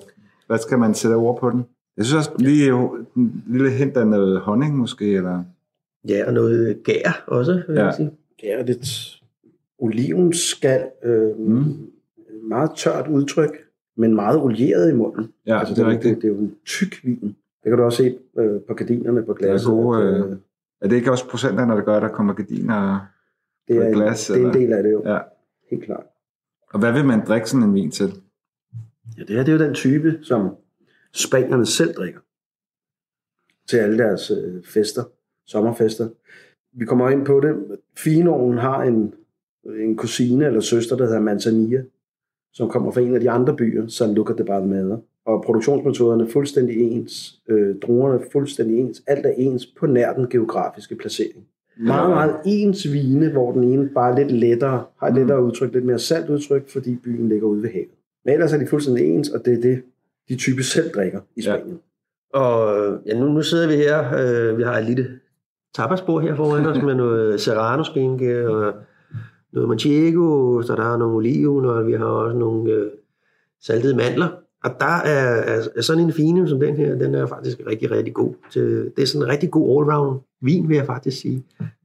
hvad 0.48 0.58
skal 0.58 0.78
man 0.80 0.94
sætte 0.94 1.16
ord 1.16 1.40
på 1.40 1.50
den? 1.50 1.66
Jeg 1.98 2.06
synes 2.06 2.28
også 2.28 2.32
lige 2.44 2.68
jo 2.68 3.06
en 3.18 3.44
lille 3.48 3.72
hint 3.72 3.98
af 3.98 4.08
noget 4.08 4.40
honning 4.40 4.78
måske, 4.78 5.14
eller... 5.16 5.44
Ja, 6.10 6.28
og 6.28 6.34
noget 6.34 6.84
gær 6.84 7.24
også, 7.28 7.64
vil 7.68 7.76
Ja. 7.76 7.86
jeg 7.86 7.94
sige. 7.94 8.12
Det 8.42 8.54
er 8.54 8.64
lidt 8.64 9.20
olivenskal, 9.80 10.90
øh, 11.04 11.40
Mm. 11.40 11.64
meget 12.50 12.72
tørt 12.76 13.08
udtryk, 13.08 13.58
men 13.98 14.16
meget 14.16 14.42
olieret 14.42 14.92
i 14.92 14.96
munden. 14.96 15.32
Ja, 15.48 15.60
altså, 15.60 15.74
det 15.74 15.80
er 15.82 15.86
det, 15.86 15.94
rigtigt. 15.94 16.16
det, 16.16 16.22
det 16.22 16.28
er 16.30 16.34
jo 16.34 16.40
en 16.40 16.56
tyk 16.66 17.04
vin. 17.04 17.22
Det 17.64 17.70
kan 17.70 17.78
du 17.78 17.84
også 17.84 17.98
se 17.98 18.18
øh, 18.40 18.62
på 18.68 18.74
gardinerne 18.74 19.24
på 19.24 19.34
Det 19.34 19.44
er 19.46 19.48
glasset. 19.50 19.70
gode, 19.70 20.02
at, 20.04 20.26
øh, 20.26 20.38
Er 20.82 20.88
det 20.88 20.96
ikke 20.96 21.12
også 21.12 21.30
procenterne, 21.30 21.74
der 21.74 21.82
gør, 21.82 21.96
at 21.96 22.02
der 22.02 22.08
kommer 22.08 22.34
gardiner? 22.34 23.00
det, 23.68 23.76
på 23.76 23.82
er, 23.82 23.88
et 23.88 23.94
glas, 23.96 24.28
det 24.28 24.42
er 24.44 24.48
en 24.48 24.54
del 24.54 24.74
af 24.74 24.84
det 24.84 24.92
jo, 24.92 25.02
Ja. 25.06 25.20
helt 25.72 25.84
klart. 25.84 26.04
Og 26.74 26.80
hvad 26.80 26.92
vil 26.94 27.06
man 27.06 27.26
drikke 27.28 27.50
sådan 27.50 27.68
en 27.70 27.74
vin 27.74 27.92
til? 27.92 28.14
Ja, 29.18 29.22
det 29.24 29.30
her 29.36 29.44
det 29.44 29.54
er 29.54 29.58
jo 29.58 29.64
den 29.66 29.74
type, 29.74 30.20
som 30.22 30.50
spanierne 31.14 31.66
selv 31.66 31.94
drikker 31.94 32.20
til 33.70 33.78
alle 33.78 33.98
deres 33.98 34.32
øh, 34.32 34.64
fester, 34.64 35.04
sommerfester. 35.48 36.10
Vi 36.74 36.86
kommer 36.86 37.10
ind 37.10 37.26
på 37.26 37.40
det. 37.40 37.56
Finoen 37.98 38.58
har 38.58 38.84
en, 38.84 39.14
en 39.66 39.98
kusine 39.98 40.46
eller 40.46 40.60
søster, 40.60 40.98
der 40.98 41.06
hedder 41.06 41.20
Manzanilla, 41.20 41.84
som 42.54 42.70
kommer 42.70 42.92
fra 42.92 43.02
en 43.02 43.16
af 43.16 43.22
de 43.22 43.30
andre 43.30 43.56
byer, 43.56 43.88
San 43.88 44.14
Luca 44.14 44.34
de 44.34 44.44
Barmada. 44.44 44.98
Og 45.26 45.44
produktionsmetoderne 45.46 46.24
er 46.24 46.28
fuldstændig 46.30 46.78
ens, 46.78 47.42
øh, 47.48 47.76
druerne 47.80 48.20
er 48.20 48.30
fuldstændig 48.32 48.80
ens, 48.80 49.04
alt 49.08 49.26
er 49.26 49.34
ens 49.38 49.66
på 49.66 49.86
nær 49.86 50.14
den 50.14 50.30
geografiske 50.30 50.96
placering. 50.96 51.46
Meget, 51.78 52.10
meget 52.10 52.36
ens 52.46 52.92
vine, 52.94 53.32
hvor 53.32 53.52
den 53.52 53.64
ene 53.64 53.90
bare 53.90 54.12
er 54.12 54.18
lidt 54.18 54.32
lettere, 54.32 54.86
har 54.98 55.08
et 55.08 55.14
Mm. 55.14 55.20
lettere 55.20 55.44
udtryk, 55.44 55.74
lidt 55.74 55.86
mere 55.86 56.00
salt 56.00 56.30
udtryk, 56.30 56.70
fordi 56.70 56.96
byen 56.96 57.30
ligger 57.30 57.48
ude 57.48 57.62
ved 57.64 57.70
havet. 57.70 57.90
Men 58.26 58.34
ellers 58.34 58.54
er 58.54 58.58
de 58.58 58.68
fuldstændig 58.68 59.06
ens, 59.06 59.30
og 59.30 59.46
det 59.46 59.54
er 59.54 59.62
det, 59.62 59.82
de 60.30 60.36
type 60.36 60.64
selv 60.64 60.90
drikker 60.96 61.20
i 61.36 61.42
Ja. 61.42 61.58
Spanien. 61.58 61.80
Og 62.34 62.76
ja, 63.06 63.20
nu, 63.20 63.28
nu 63.28 63.42
sidder 63.42 63.68
vi 63.68 63.76
her, 63.76 64.00
øh, 64.18 64.58
vi 64.58 64.64
har 64.64 64.78
et 64.78 64.86
lille 64.86 65.20
tapasbord 65.76 66.24
her 66.24 66.36
foran 66.36 66.66
os 66.66 66.82
med 66.88 66.96
noget 66.96 67.42
serrano-skinke 67.42 68.50
og 68.50 68.74
noget 69.54 69.70
manchego, 69.70 70.62
så 70.62 70.76
der 70.76 70.94
er 70.94 70.98
nogle 70.98 71.16
oliven, 71.16 71.66
og 71.66 71.88
vi 71.88 71.94
har 71.94 72.06
også 72.06 72.38
nogle 72.38 72.72
øh, 72.72 72.92
saltede 73.62 73.96
mandler. 73.96 74.28
Og 74.64 74.72
der 74.80 74.86
er, 74.86 75.42
er, 75.42 75.62
er 75.76 75.82
sådan 75.82 76.04
en 76.04 76.14
fine 76.14 76.48
som 76.50 76.60
den 76.60 76.76
her, 76.76 76.96
den 76.96 77.16
er 77.16 77.26
faktisk 77.26 77.60
rigtig, 77.68 77.92
rigtig 77.92 78.14
god. 78.14 78.34
Til, 78.52 78.92
det 78.96 79.02
er 79.02 79.06
sådan 79.08 79.28
en 79.28 79.32
rigtig 79.32 79.52
god 79.52 79.82
allround 79.82 80.20
vin, 80.42 80.70
vil 80.70 80.76
jeg 80.78 80.86
faktisk 80.86 81.22
sige. 81.22 81.44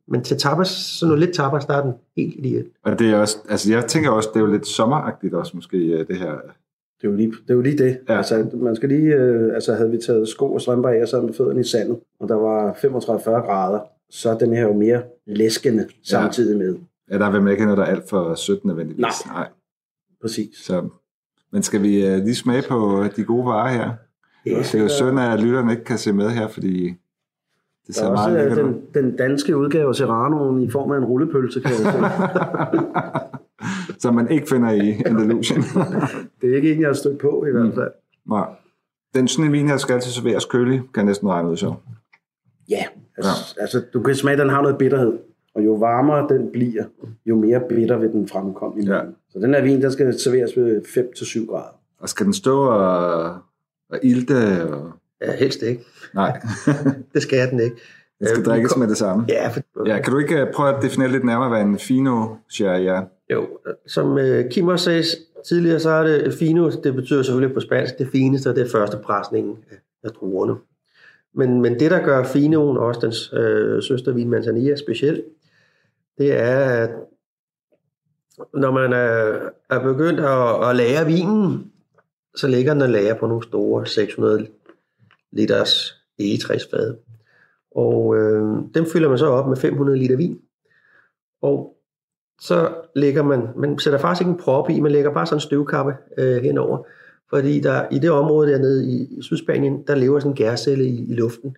Men 0.09 0.25
til 0.25 0.37
tapas, 0.37 0.69
så 0.69 1.07
noget 1.07 1.21
lidt 1.21 1.35
tapas, 1.35 1.67
der 1.67 1.75
er 1.75 1.83
den 1.83 1.93
helt 2.17 2.35
ideelt. 2.39 2.73
Og 2.83 2.99
det 2.99 3.11
er 3.11 3.17
også, 3.19 3.37
altså 3.49 3.73
jeg 3.73 3.87
tænker 3.87 4.11
også, 4.11 4.29
det 4.35 4.41
er 4.41 4.45
jo 4.45 4.53
lidt 4.53 4.67
sommeragtigt 4.67 5.35
også 5.35 5.53
måske, 5.55 5.79
øh, 5.79 6.07
det 6.07 6.17
her. 6.17 6.35
Det 7.01 7.07
er 7.07 7.11
jo 7.11 7.17
lige 7.17 7.31
det. 7.31 7.51
Er 7.51 7.55
jo 7.55 7.61
lige 7.61 7.79
det. 7.79 7.99
Ja. 8.09 8.17
Altså, 8.17 8.47
man 8.55 8.77
skal 8.77 8.89
lige, 8.89 9.15
øh, 9.15 9.55
altså 9.55 9.75
havde 9.75 9.91
vi 9.91 9.99
taget 10.07 10.29
sko 10.29 10.53
og 10.53 10.61
strømper 10.61 10.89
af 10.89 11.03
og 11.03 11.09
sad 11.09 11.23
med 11.23 11.35
fødderne 11.35 11.61
i 11.61 11.65
sandet, 11.65 11.99
og 12.21 12.29
der 12.29 12.35
var 12.35 12.73
35-40 12.73 13.31
grader, 13.47 13.81
så 14.11 14.31
er 14.31 14.39
den 14.39 14.53
her 14.53 14.63
jo 14.63 14.73
mere 14.73 15.03
læskende 15.27 15.87
samtidig 16.05 16.59
med. 16.59 16.77
Ja, 17.11 17.19
der 17.19 17.31
vil 17.31 17.43
man 17.43 17.53
ikke 17.53 17.65
noget, 17.65 17.79
der 17.79 17.85
er 17.85 17.89
alt 17.91 18.09
for 18.09 18.35
sødt 18.35 18.65
nødvendigvis. 18.65 19.01
Nej. 19.27 19.35
Nej. 19.35 19.49
Præcis. 20.23 20.57
Så, 20.57 20.89
men 21.53 21.63
skal 21.63 21.83
vi 21.83 22.07
øh, 22.07 22.19
lige 22.19 22.35
smage 22.35 22.63
på 22.69 23.05
de 23.17 23.25
gode 23.25 23.45
varer 23.45 23.69
her? 23.73 23.91
Ja, 24.47 24.59
Det 24.59 24.75
er 24.75 24.79
jo 24.83 24.89
synd, 24.89 25.21
at 25.21 25.41
lytterne 25.43 25.71
ikke 25.73 25.85
kan 25.85 25.99
se 25.99 26.13
med 26.13 26.29
her, 26.31 26.49
fordi 26.49 26.85
det 26.89 26.97
Der 27.87 27.93
ser 27.93 28.05
er 28.07 28.11
også 28.11 28.31
meget 28.31 28.45
øh, 28.45 28.51
lækkert 28.51 28.67
ud. 28.67 28.73
den, 28.95 29.05
den 29.05 29.17
danske 29.17 29.57
udgave 29.57 29.89
af 29.89 29.95
Serranoen 29.95 30.63
i 30.63 30.71
form 30.71 30.91
af 30.93 30.99
en 30.99 31.05
rullepølse, 31.05 31.61
kan 31.61 31.71
jeg. 31.85 32.11
Som 33.99 34.15
man 34.15 34.31
ikke 34.31 34.47
finder 34.49 34.71
i 34.71 34.91
Andalusien. 35.07 35.63
Det 36.41 36.51
er 36.53 36.57
ikke 36.57 36.75
en, 36.75 36.81
jeg 36.81 36.89
har 36.89 36.95
stødt 36.95 37.19
på 37.19 37.45
i 37.49 37.51
hvert 37.53 37.75
fald. 37.75 37.91
Nej. 38.29 38.47
Den 39.15 39.29
sådan 39.29 39.45
en 39.45 39.53
vin 39.53 39.69
her 39.69 39.77
skal 39.77 39.95
altid 39.95 40.11
serveres 40.11 40.45
kølig, 40.45 40.83
kan 40.95 41.07
næsten 41.07 41.29
regne 41.29 41.49
ud 41.51 41.57
så. 41.57 41.75
Ja, 42.71 42.85
altså, 43.17 43.31
ja. 43.57 43.61
altså 43.61 43.83
du 43.95 44.03
kan 44.03 44.15
smage, 44.15 44.33
at 44.33 44.39
den 44.39 44.49
har 44.49 44.63
noget 44.63 44.79
bitterhed. 44.79 45.19
Og 45.55 45.65
jo 45.65 45.73
varmere 45.73 46.29
den 46.29 46.53
bliver, 46.53 46.85
jo 47.27 47.37
mere 47.37 47.61
bitter 47.69 47.99
vil 47.99 48.09
den 48.13 48.29
fremkomme 48.29 48.83
i 48.83 48.87
Ja. 48.87 49.01
Så 49.31 49.39
den 49.39 49.55
her 49.55 49.63
vin, 49.63 49.83
den 49.83 49.93
skal 49.93 50.21
serveres 50.21 50.57
ved 50.57 50.83
5-7 50.83 51.51
grader. 51.51 51.79
Og 52.01 52.09
skal 52.09 52.27
den 52.27 52.33
stå 52.35 52.63
og, 52.63 53.31
og 53.91 53.99
ilte? 54.03 54.35
Og... 54.73 54.93
Ja, 55.23 55.37
helst 55.37 55.63
ikke. 55.63 55.85
Nej, 56.15 56.41
Det 57.15 57.23
skal 57.23 57.51
den 57.51 57.61
ikke. 57.61 57.77
den 58.19 58.29
skal 58.29 58.39
Øh, 58.41 58.45
drikkes 58.45 58.77
med 58.77 58.89
det 58.89 58.97
samme. 58.97 59.25
Ja, 59.29 59.49
for, 59.49 59.87
Ja, 59.87 60.01
kan 60.03 60.13
du 60.13 60.19
ikke 60.19 60.41
øh, 60.41 60.53
prøve 60.55 60.77
at 60.77 60.83
definere 60.83 61.09
lidt 61.11 61.25
nærmere, 61.25 61.49
hvad 61.49 61.61
en 61.61 61.79
fino 61.79 62.27
sherry 62.49 62.81
er? 62.81 63.03
Jo, 63.31 63.59
som 63.87 64.19
øh, 64.19 64.51
Kim 64.51 64.69
også 64.69 64.85
sagde 64.85 65.05
tidligere, 65.49 65.81
så 65.81 65.91
er 65.91 66.03
det 66.03 66.23
øh, 66.27 66.33
fino, 66.33 66.71
det 66.71 66.95
betyder 66.95 67.23
selvfølgelig 67.23 67.55
på 67.55 67.61
spansk, 67.61 67.99
det 67.99 68.09
fineste, 68.13 68.49
og 68.49 68.57
det 68.57 68.67
er 68.67 68.71
første 68.71 68.99
presningen 68.99 69.59
af, 70.03 70.11
druerne. 70.11 70.55
Men, 71.35 71.63
men 71.63 71.81
det, 71.81 71.91
der 71.91 72.05
gør 72.05 72.25
finoen, 72.25 72.77
også 72.77 73.01
dens 73.01 73.33
øh, 73.33 73.83
søstervin 73.83 74.29
Manzanilla 74.29 74.77
speciel, 74.77 75.25
det 76.19 76.33
er, 76.33 76.59
at 76.59 76.91
når 78.55 78.71
man 78.71 78.93
er, 78.93 79.39
er 79.71 79.83
begyndt 79.83 80.21
at, 80.21 80.69
at 80.71 80.77
lære 80.77 81.07
vinen, 81.07 81.73
så 82.37 82.49
ligger 82.49 82.73
den 82.73 82.83
og 82.83 82.89
lærer 82.89 83.15
på 83.15 83.27
nogle 83.27 83.43
store 83.43 83.87
600 83.87 84.47
liters 85.33 86.03
egetræsfade. 86.19 86.99
Og 87.71 88.17
øh, 88.17 88.43
dem 88.75 88.87
fylder 88.87 89.09
man 89.09 89.19
så 89.19 89.27
op 89.27 89.49
med 89.49 89.57
500 89.57 89.99
liter 89.99 90.17
vin. 90.17 90.41
Og 91.43 91.78
så 92.41 92.75
lægger 92.95 93.23
man, 93.23 93.49
man 93.57 93.79
sætter 93.79 93.99
faktisk 93.99 94.21
ikke 94.21 94.31
en 94.31 94.39
prop 94.39 94.71
i, 94.71 94.81
man 94.81 94.93
lægger 94.93 95.13
bare 95.13 95.27
sådan 95.27 95.37
en 95.37 95.41
støvkappe 95.41 95.93
øh, 96.19 96.43
henover. 96.43 96.87
Fordi 97.31 97.61
der, 97.61 97.87
i 97.91 97.99
det 97.99 98.11
område 98.11 98.53
dernede 98.53 98.87
i, 98.87 99.19
i 99.19 99.23
Sydspanien, 99.23 99.83
der 99.87 99.95
lever 99.95 100.19
sådan 100.19 100.33
en 100.33 100.37
gærcelle 100.37 100.85
i, 100.85 101.11
i 101.11 101.15
luften, 101.15 101.57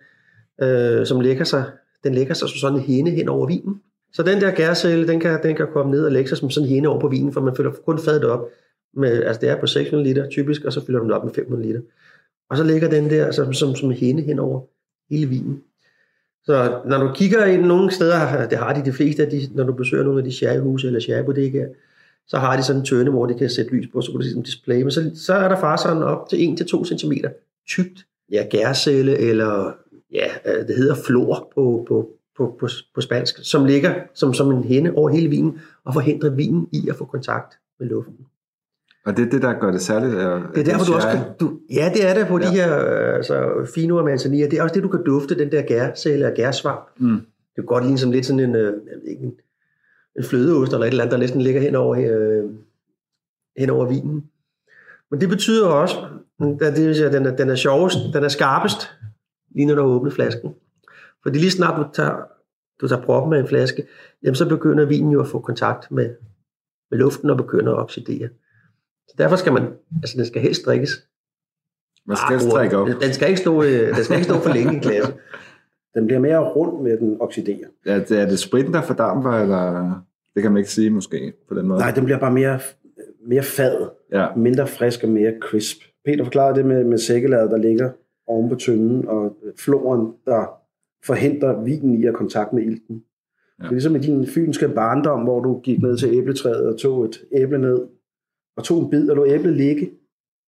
øh, 0.61 1.05
som 1.05 1.19
lægger 1.19 1.43
sig, 1.43 1.63
den 2.03 2.15
lægger 2.15 2.33
sig 2.33 2.49
som 2.49 2.57
sådan 2.57 2.77
en 2.77 2.83
hende 2.83 3.11
hen 3.11 3.29
over 3.29 3.47
vinen. 3.47 3.81
Så 4.13 4.23
den 4.23 4.41
der 4.41 4.51
gærcelle, 4.51 5.07
den 5.07 5.19
kan, 5.19 5.43
den 5.43 5.55
kan 5.55 5.67
komme 5.73 5.91
ned 5.91 6.05
og 6.05 6.11
lægge 6.11 6.29
sig 6.29 6.37
som 6.37 6.49
sådan 6.49 6.67
en 6.67 6.73
hende 6.73 6.89
over 6.89 6.99
på 6.99 7.07
vinen, 7.07 7.33
for 7.33 7.41
man 7.41 7.55
fylder 7.55 7.71
kun 7.85 7.99
fadet 7.99 8.23
op. 8.23 8.49
Med, 8.93 9.23
altså 9.23 9.41
det 9.41 9.49
er 9.49 9.59
på 9.59 9.67
600 9.67 10.09
liter 10.09 10.29
typisk, 10.29 10.63
og 10.63 10.73
så 10.73 10.85
fylder 10.85 10.99
man 10.99 11.09
det 11.09 11.17
op 11.17 11.23
med 11.23 11.33
500 11.33 11.67
liter. 11.67 11.81
Og 12.49 12.57
så 12.57 12.63
ligger 12.63 12.89
den 12.89 13.09
der 13.09 13.31
som, 13.31 13.53
som, 13.53 13.75
som 13.75 13.91
hende 13.91 14.23
hen 14.23 14.39
over 14.39 14.61
hele 15.09 15.29
vinen. 15.29 15.63
Så 16.45 16.81
når 16.85 16.97
du 16.97 17.13
kigger 17.13 17.45
ind 17.45 17.61
nogle 17.61 17.91
steder, 17.91 18.47
det 18.47 18.57
har 18.57 18.73
de 18.73 18.85
de 18.85 18.93
fleste 18.93 19.23
af 19.25 19.29
de, 19.29 19.49
når 19.53 19.63
du 19.63 19.73
besøger 19.73 20.03
nogle 20.03 20.19
af 20.19 20.23
de 20.23 20.31
sherryhuse 20.31 20.87
eller 20.87 20.99
sherrybodegaer, 20.99 21.67
så 22.27 22.37
har 22.37 22.57
de 22.57 22.63
sådan 22.63 22.81
en 22.81 22.85
tønde, 22.85 23.11
hvor 23.11 23.25
de 23.25 23.33
kan 23.33 23.49
sætte 23.49 23.71
lys 23.71 23.87
på, 23.93 24.01
så 24.01 24.11
kan 24.11 24.19
du 24.19 24.25
se 24.25 24.41
display. 24.41 24.81
Men 24.81 24.91
så, 24.91 25.11
så 25.15 25.33
er 25.33 25.47
der 25.47 25.59
faktisk 25.59 25.87
sådan 25.87 26.03
op 26.03 26.29
til 26.29 26.57
1-2 26.61 26.97
cm 26.97 27.11
tykt 27.67 28.05
ja, 28.31 28.45
gærcelle, 28.49 29.17
eller 29.17 29.73
ja, 30.13 30.27
øh, 30.45 30.67
det 30.67 30.75
hedder 30.75 30.95
flor 30.95 31.51
på, 31.55 31.85
på, 31.87 32.09
på, 32.37 32.57
på, 32.59 32.67
på 32.95 33.01
spansk, 33.01 33.39
som 33.43 33.65
ligger 33.65 33.93
som, 34.13 34.33
som 34.33 34.51
en 34.51 34.63
hende 34.63 34.93
over 34.95 35.09
hele 35.09 35.29
vinen, 35.29 35.59
og 35.85 35.93
forhindrer 35.93 36.29
vinen 36.29 36.67
i 36.71 36.89
at 36.89 36.95
få 36.95 37.05
kontakt 37.05 37.57
med 37.79 37.87
luften. 37.87 38.25
Og 39.05 39.17
det 39.17 39.25
er 39.25 39.29
det, 39.29 39.41
der 39.41 39.59
gør 39.59 39.71
det 39.71 39.81
særligt. 39.81 40.13
Er, 40.13 40.51
Det 40.55 40.59
er 40.59 40.63
derfor, 40.63 40.85
du 40.85 40.93
også 40.93 41.07
kan... 41.07 41.19
Du, 41.39 41.59
ja, 41.73 41.91
det 41.93 42.09
er 42.09 42.13
det 42.13 42.27
på 42.27 42.39
ja. 42.39 42.47
De 42.47 42.51
her 42.51 42.85
øh, 42.85 43.15
altså, 43.15 43.67
fino 43.75 43.97
og 43.97 44.05
manzanilla. 44.05 44.47
Det 44.49 44.59
er 44.59 44.63
også 44.63 44.75
det, 44.75 44.83
du 44.83 44.87
kan 44.87 45.03
dufte, 45.03 45.39
den 45.39 45.51
der 45.51 45.61
gærcelle 45.61 46.27
og 46.27 46.33
gærsvamp. 46.33 46.89
Mm. 46.97 47.15
Det 47.15 47.55
kan 47.55 47.65
godt 47.65 47.83
ligne 47.83 47.97
som 47.97 48.11
lidt 48.11 48.25
sådan 48.25 48.39
en, 48.39 48.55
øh, 48.55 48.73
en, 49.07 49.33
en 50.17 50.23
flødeost 50.23 50.73
eller 50.73 50.85
et 50.85 50.91
eller 50.91 51.03
andet, 51.03 51.11
der 51.11 51.19
næsten 51.19 51.41
ligger 51.41 51.61
hen 51.61 51.75
over, 51.75 51.95
øh, 51.97 52.49
hen 53.57 53.69
over 53.69 53.85
vinen. 53.85 54.23
Men 55.11 55.21
det 55.21 55.29
betyder 55.29 55.67
også, 55.67 55.95
at 56.61 56.75
det 56.75 57.13
den 57.13 57.25
er, 57.25 57.35
den 57.35 57.49
er 57.49 57.55
sjovest, 57.55 57.97
den 58.13 58.23
er 58.23 58.27
skarpest, 58.27 58.91
lige 59.55 59.65
når 59.65 59.75
du 59.75 59.81
åbner 59.81 60.11
flasken. 60.11 60.55
Fordi 61.23 61.39
lige 61.39 61.51
snart 61.51 61.79
du 61.79 61.85
tager, 61.93 62.15
du 62.81 62.87
tager 62.87 63.01
proppen 63.01 63.29
med 63.29 63.39
en 63.39 63.47
flaske, 63.47 63.87
jamen 64.23 64.35
så 64.35 64.49
begynder 64.49 64.85
vinen 64.85 65.11
jo 65.11 65.21
at 65.21 65.27
få 65.27 65.39
kontakt 65.39 65.91
med, 65.91 66.09
med 66.91 66.99
luften 66.99 67.29
og 67.29 67.37
begynder 67.37 67.73
at 67.73 67.79
oxidere. 67.79 68.29
Så 69.11 69.15
derfor 69.17 69.35
skal 69.35 69.53
man, 69.53 69.63
altså 70.03 70.17
den 70.17 70.25
skal 70.25 70.41
helst 70.41 70.65
drikkes. 70.65 71.07
Man 72.07 72.17
skal 72.17 72.29
helst 72.29 72.47
Ah, 72.47 72.51
drikke 72.51 72.77
op. 72.77 72.87
Den 72.87 73.13
skal 73.13 73.27
ikke 73.27 73.39
stå, 73.41 73.63
øh, 73.63 73.95
den 73.95 74.03
skal 74.03 74.15
ikke 74.15 74.29
stå 74.29 74.39
for 74.39 74.53
længe 74.53 74.77
i 74.77 74.79
klasse. 74.79 75.13
Den 75.95 76.05
bliver 76.05 76.19
mere 76.19 76.39
rund 76.39 76.83
med, 76.83 76.97
den 76.97 77.17
oxiderer. 77.19 77.67
Ja, 77.85 77.99
det, 77.99 78.11
er 78.11 78.25
det 78.25 78.39
spritten, 78.39 78.73
der 78.73 78.81
fordamper, 78.81 79.31
eller 79.31 79.93
det 80.35 80.41
kan 80.43 80.51
man 80.51 80.57
ikke 80.57 80.69
sige 80.71 80.89
måske 80.89 81.33
på 81.47 81.55
den 81.55 81.67
måde? 81.67 81.79
Nej, 81.79 81.91
den 81.91 82.05
bliver 82.05 82.19
bare 82.19 82.31
mere, 82.31 82.59
mere 83.27 83.43
fad, 83.43 83.89
Ja, 84.11 84.27
mindre 84.35 84.67
frisk 84.67 85.03
og 85.03 85.09
mere 85.09 85.33
crisp. 85.41 85.77
Peter 86.05 86.23
forklarede 86.23 86.55
det 86.55 86.65
med, 86.65 86.83
med 86.83 86.97
sækkelaget, 86.97 87.51
der 87.51 87.57
ligger 87.57 87.89
oven 88.27 88.49
på 88.49 88.55
tønden, 88.55 89.07
og 89.07 89.37
floren, 89.59 90.13
der 90.25 90.45
forhindrer 91.05 91.63
vinen 91.63 91.95
i 91.95 92.05
at 92.05 92.13
kontakte 92.13 92.55
med 92.55 92.63
ilten. 92.63 93.03
Ja. 93.59 93.63
Det 93.63 93.67
er 93.67 93.71
ligesom 93.71 93.95
i 93.95 93.99
din 93.99 94.27
fynske 94.27 94.69
barndom, 94.69 95.21
hvor 95.21 95.39
du 95.39 95.59
gik 95.59 95.81
ned 95.81 95.97
til 95.97 96.09
æbletræet 96.13 96.67
og 96.73 96.79
tog 96.79 97.05
et 97.05 97.21
æble 97.31 97.57
ned, 97.57 97.79
og 98.57 98.63
tog 98.63 98.83
en 98.83 98.89
bid 98.89 99.09
og 99.09 99.15
lå 99.15 99.25
æblet 99.25 99.53
ligge. 99.53 99.91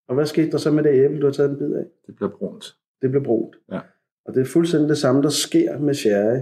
Og 0.08 0.16
hvad 0.16 0.26
skete 0.26 0.52
der 0.52 0.58
så 0.58 0.72
med 0.72 0.84
det 0.84 1.06
æble, 1.06 1.20
du 1.20 1.26
har 1.26 1.34
taget 1.34 1.50
en 1.52 1.58
bid 1.58 1.74
af? 1.74 1.86
det 2.08 2.16
bliver 2.16 2.30
brunt. 2.30 2.66
Det 3.02 3.10
blev 3.10 3.24
brugt. 3.24 3.56
Ja. 3.72 3.80
Og 4.26 4.34
det 4.34 4.42
er 4.42 4.46
fuldstændig 4.46 4.90
det 4.90 4.98
samme, 4.98 5.22
der 5.22 5.30
sker 5.30 5.80
med 5.80 5.94
sherry. 5.94 6.40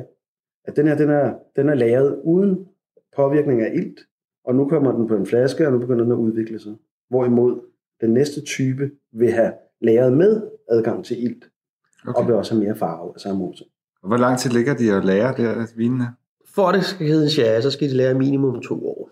At 0.65 0.75
den 0.75 0.87
her, 0.87 0.97
den 0.97 1.09
er, 1.09 1.33
den 1.55 1.69
er 1.69 1.73
lavet 1.73 2.21
uden 2.23 2.67
påvirkning 3.15 3.61
af 3.61 3.71
ilt, 3.75 3.99
og 4.45 4.55
nu 4.55 4.67
kommer 4.67 4.91
den 4.91 5.07
på 5.07 5.15
en 5.15 5.25
flaske, 5.25 5.67
og 5.67 5.73
nu 5.73 5.79
begynder 5.79 6.03
den 6.03 6.11
at 6.11 6.17
udvikle 6.17 6.59
sig. 6.59 6.73
Hvorimod 7.09 7.61
den 8.01 8.13
næste 8.13 8.41
type 8.41 8.91
vil 9.11 9.31
have 9.31 9.53
lagret 9.81 10.13
med 10.13 10.41
adgang 10.69 11.05
til 11.05 11.23
ilt, 11.23 11.49
okay. 12.07 12.21
og 12.21 12.27
vil 12.27 12.35
også 12.35 12.53
have 12.53 12.63
mere 12.63 12.75
farve 12.75 13.11
af 13.15 13.21
samme 13.21 13.43
årsag. 13.43 13.67
Og 14.01 14.07
hvor 14.07 14.17
lang 14.17 14.39
tid 14.39 14.49
ligger 14.51 14.73
de 14.73 14.91
og 14.91 15.03
lærer 15.03 15.35
der 15.35 15.67
vinene? 15.75 16.05
For 16.45 16.67
at 16.67 16.75
det 16.75 16.85
skal 16.85 17.07
hedde 17.07 17.23
en 17.23 17.29
sherry, 17.29 17.61
så 17.61 17.71
skal 17.71 17.89
de 17.89 17.93
lære 17.93 18.13
minimum 18.13 18.61
to 18.61 18.87
år. 18.87 19.09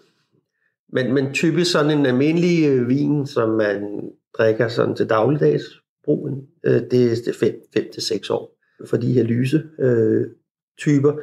Men, 0.94 1.14
men 1.14 1.34
typisk 1.34 1.72
sådan 1.72 2.00
en 2.00 2.06
almindelig 2.06 2.70
øh, 2.70 2.90
vin, 2.90 3.28
som 3.28 3.50
man 3.50 4.10
drikker 4.38 4.68
sådan 4.68 4.96
til 4.96 5.10
dagligdags 5.10 5.64
brugen, 6.04 6.48
øh, 6.66 6.82
det 6.92 7.28
er 7.28 7.34
5 7.74 7.92
til 7.94 8.04
6 8.04 8.30
år. 8.30 8.56
For 8.86 8.98
de 8.98 9.14
her 9.14 9.24
lyse 9.24 9.64
øh, 9.80 10.28
typer, 10.78 11.14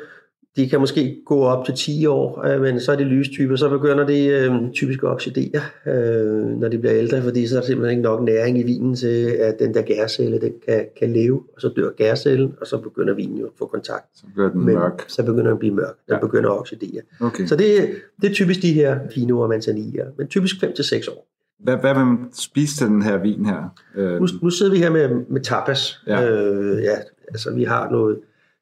de 0.56 0.68
kan 0.68 0.80
måske 0.80 1.16
gå 1.26 1.40
op 1.40 1.64
til 1.66 1.74
10 1.74 2.06
år, 2.06 2.44
øh, 2.46 2.60
men 2.60 2.80
så 2.80 2.92
er 2.92 2.96
de 2.96 3.04
lyse 3.04 3.30
typer, 3.30 3.56
så 3.56 3.68
begynder 3.68 4.06
det 4.06 4.30
øh, 4.32 4.52
typisk 4.72 5.02
at 5.02 5.08
oxidere, 5.08 5.60
øh, 5.86 6.46
når 6.60 6.68
de 6.68 6.78
bliver 6.78 6.94
ældre, 6.96 7.22
fordi 7.22 7.46
så 7.46 7.56
er 7.56 7.60
der 7.60 7.66
simpelthen 7.66 7.90
ikke 7.98 8.02
nok 8.02 8.22
næring 8.22 8.58
i 8.58 8.62
vinen 8.62 8.94
til, 8.96 9.26
at 9.26 9.58
den 9.58 9.74
der 9.74 9.82
gærcelle 9.82 10.40
den 10.40 10.52
kan, 10.68 10.84
kan 10.98 11.12
leve, 11.12 11.42
og 11.54 11.60
så 11.60 11.68
dør 11.76 11.90
gærcellen, 11.96 12.54
og 12.60 12.66
så 12.66 12.78
begynder 12.78 13.14
vinen 13.14 13.38
jo 13.38 13.44
at 13.46 13.52
få 13.58 13.66
kontakt 13.66 14.04
Så 14.14 14.24
bliver 14.34 14.50
den 14.50 14.64
men 14.64 14.74
mørk. 14.74 15.04
så 15.08 15.22
begynder 15.22 15.44
den 15.44 15.52
at 15.52 15.58
blive 15.58 15.74
mørk. 15.74 15.94
Den 16.06 16.12
Ja. 16.12 16.14
ja. 16.14 16.20
begynder 16.20 16.50
at 16.50 16.58
oxidere. 16.60 17.02
Okay. 17.20 17.46
Så 17.46 17.56
det, 17.56 17.88
det 18.22 18.30
er 18.30 18.34
typisk 18.34 18.62
de 18.62 18.72
her 18.72 18.98
Pinot 19.10 19.42
og 19.42 19.48
Manzanilla, 19.48 20.04
men 20.18 20.26
typisk 20.26 20.56
5-6 20.64 21.10
år. 21.10 21.26
Hvad, 21.64 21.76
hvad 21.76 21.94
vil 21.94 22.04
man 22.06 22.18
spise 22.34 22.76
til 22.76 22.86
den 22.86 23.02
her 23.02 23.16
vin 23.18 23.46
her? 23.46 23.74
Øh, 23.96 24.20
Nu, 24.20 24.26
nu 24.42 24.50
sidder 24.50 24.72
vi 24.72 24.78
her 24.78 24.90
med, 24.90 25.08
med 25.30 25.40
tapas. 25.40 25.98
Ja. 26.06 26.30
Øh, 26.30 26.82
ja, 26.82 26.94
altså 27.28 27.50
vi 27.54 27.64
har 27.64 27.90
noget 27.90 28.18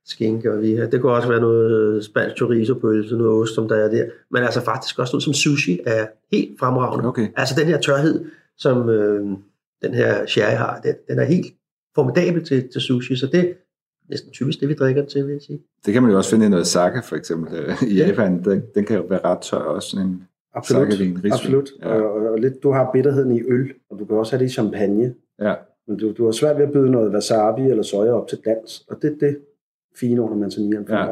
skinke, 0.07 0.53
og 0.53 0.62
vi 0.62 0.77
det 0.77 1.01
kunne 1.01 1.12
også 1.12 1.29
være 1.29 1.40
noget 1.40 2.05
spansk 2.05 2.37
chorizo 2.37 2.75
pølse, 2.75 3.17
noget 3.17 3.33
ost, 3.43 3.55
som 3.55 3.69
der 3.69 3.77
er 3.77 3.90
der. 3.90 4.05
Men 4.31 4.43
altså 4.43 4.61
faktisk 4.61 4.99
også 4.99 5.12
noget 5.14 5.23
som 5.23 5.33
sushi 5.33 5.81
er 5.87 6.07
helt 6.33 6.59
fremragende. 6.61 7.09
Okay. 7.09 7.29
Altså 7.37 7.55
den 7.61 7.67
her 7.67 7.81
tørhed, 7.81 8.25
som 8.59 8.88
øh, 8.88 9.27
den 9.83 9.95
her 9.95 10.27
sherry 10.27 10.57
har, 10.57 10.81
den, 10.85 10.95
den 11.09 11.19
er 11.19 11.25
helt 11.25 11.47
formidabel 11.95 12.45
til, 12.45 12.69
til 12.73 12.81
sushi, 12.81 13.17
så 13.17 13.27
det 13.27 13.40
er 13.40 13.53
næsten 14.11 14.31
typisk 14.31 14.61
det, 14.61 14.69
vi 14.69 14.75
drikker 14.75 15.03
den 15.03 15.11
til, 15.11 15.27
vil 15.27 15.33
jeg 15.33 15.43
sige. 15.43 15.61
Det 15.87 15.93
kan 15.93 16.03
man 16.03 16.11
jo 16.12 16.17
også 16.17 16.31
finde 16.31 16.47
i 16.47 16.49
noget 16.49 16.67
sake, 16.67 17.03
for 17.05 17.17
eksempel. 17.17 17.55
øh, 17.59 17.83
I 17.83 17.95
Ja. 17.95 18.07
Japan, 18.07 18.45
den, 18.45 18.62
den 18.75 18.85
kan 18.85 18.97
jo 18.97 19.03
være 19.03 19.21
ret 19.25 19.38
tør 19.40 19.57
også. 19.59 19.88
Sådan 19.88 20.07
en 20.07 20.23
Absolut. 20.55 20.93
Sakevin, 20.93 21.14
risvin. 21.17 21.33
Absolut. 21.33 21.71
Ja. 21.83 21.95
Ja. 21.95 22.01
Og, 22.03 22.33
og 22.33 22.38
lidt, 22.38 22.62
du 22.62 22.73
har 22.73 22.90
bitterheden 22.93 23.37
i 23.37 23.43
øl, 23.49 23.73
og 23.90 23.99
du 23.99 24.05
kan 24.05 24.17
også 24.17 24.33
have 24.33 24.45
det 24.45 24.51
i 24.51 24.53
champagne. 24.53 25.14
Ja, 25.40 25.55
Men 25.88 25.97
du, 25.99 26.12
du 26.12 26.25
har 26.25 26.33
svært 26.33 26.57
ved 26.57 26.64
at 26.64 26.73
byde 26.73 26.90
noget 26.90 27.12
wasabi 27.14 27.62
eller 27.62 27.83
soja 27.83 28.12
op 28.12 28.29
til 28.29 28.38
dans, 28.45 28.85
og 28.90 28.97
det 29.03 29.12
er 29.12 29.27
det 29.27 29.37
fine 30.00 30.22
under 30.22 30.37
manzanillaen. 30.37 30.87
Ja. 30.88 31.07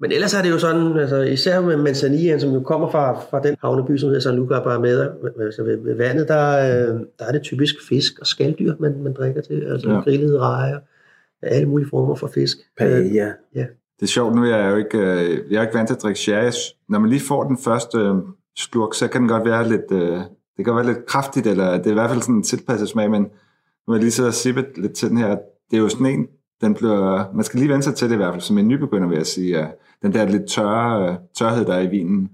Men 0.00 0.12
ellers 0.12 0.34
er 0.34 0.42
det 0.42 0.50
jo 0.50 0.58
sådan, 0.58 0.96
altså 0.98 1.20
især 1.20 1.60
med 1.60 1.76
Manzanilla, 1.76 2.38
som 2.38 2.50
jo 2.52 2.60
kommer 2.60 2.90
fra, 2.90 3.20
fra 3.30 3.40
den 3.42 3.56
havneby, 3.60 3.96
som 3.96 4.06
hedder 4.08 4.20
San 4.20 4.36
Luca 4.36 4.60
Barrameda, 4.60 5.08
altså 5.40 5.62
ved, 5.62 5.76
ved 5.76 5.96
vandet, 5.96 6.28
der, 6.28 6.48
øh, 6.58 7.00
der 7.18 7.24
er 7.28 7.32
det 7.32 7.42
typisk 7.42 7.74
fisk 7.88 8.18
og 8.20 8.26
skalddyr, 8.26 8.74
man, 8.80 9.02
man 9.02 9.12
drikker 9.12 9.40
til. 9.40 9.62
Altså 9.70 9.90
Ja. 9.90 10.00
grillede 10.00 10.38
rejer, 10.38 10.78
alle 11.42 11.68
mulige 11.68 11.88
former 11.88 12.14
for 12.14 12.26
fisk. 12.26 12.56
Paella. 12.78 13.32
Ja. 13.54 13.66
Det 14.00 14.02
er 14.02 14.06
sjovt, 14.06 14.34
nu 14.34 14.42
er 14.44 14.56
jeg 14.56 14.70
jo 14.70 14.76
ikke, 14.76 14.98
øh, 14.98 15.52
jeg 15.52 15.58
er 15.58 15.62
ikke 15.62 15.74
vant 15.74 15.88
til 15.88 15.94
at 15.94 16.02
drikke 16.02 16.20
sherry. 16.20 16.50
Når 16.88 16.98
man 16.98 17.10
lige 17.10 17.22
får 17.28 17.44
den 17.44 17.58
første 17.58 17.98
øh, 17.98 18.14
slurk, 18.58 18.94
så 18.94 19.08
kan 19.08 19.20
den 19.20 19.28
godt 19.28 19.44
være 19.44 19.68
lidt, 19.68 19.92
øh, 19.92 20.18
det 20.56 20.64
kan 20.64 20.76
være 20.76 20.86
lidt 20.86 21.06
kraftigt, 21.06 21.46
eller 21.46 21.76
det 21.76 21.86
er 21.86 21.90
i 21.90 21.94
hvert 21.94 22.10
fald 22.10 22.22
sådan 22.22 22.34
en 22.34 22.42
tilpasset 22.42 22.88
smag, 22.88 23.10
men 23.10 23.22
når 23.86 23.92
man 23.94 24.00
lige 24.00 24.10
sidder 24.10 24.30
og 24.30 24.34
sippet 24.34 24.66
lidt 24.76 24.92
til 24.92 25.08
den 25.08 25.16
her, 25.16 25.28
det 25.70 25.76
er 25.76 25.80
jo 25.80 25.88
sådan 25.88 26.06
en, 26.06 26.26
den 26.60 26.74
bliver, 26.74 27.32
man 27.34 27.44
skal 27.44 27.60
lige 27.60 27.68
vende 27.70 27.82
sig 27.82 27.94
til 27.94 28.08
det 28.08 28.14
i 28.14 28.16
hvert 28.16 28.32
fald, 28.32 28.42
som 28.42 28.58
en 28.58 28.68
nybegynder 28.68 29.08
vil 29.08 29.16
jeg 29.16 29.26
sige, 29.26 29.58
at 29.58 29.68
den 30.02 30.12
der 30.12 30.24
lidt 30.28 30.46
tørre, 30.48 31.18
tørhed, 31.38 31.64
der 31.64 31.74
er 31.74 31.80
i 31.80 31.86
vinen. 31.86 32.30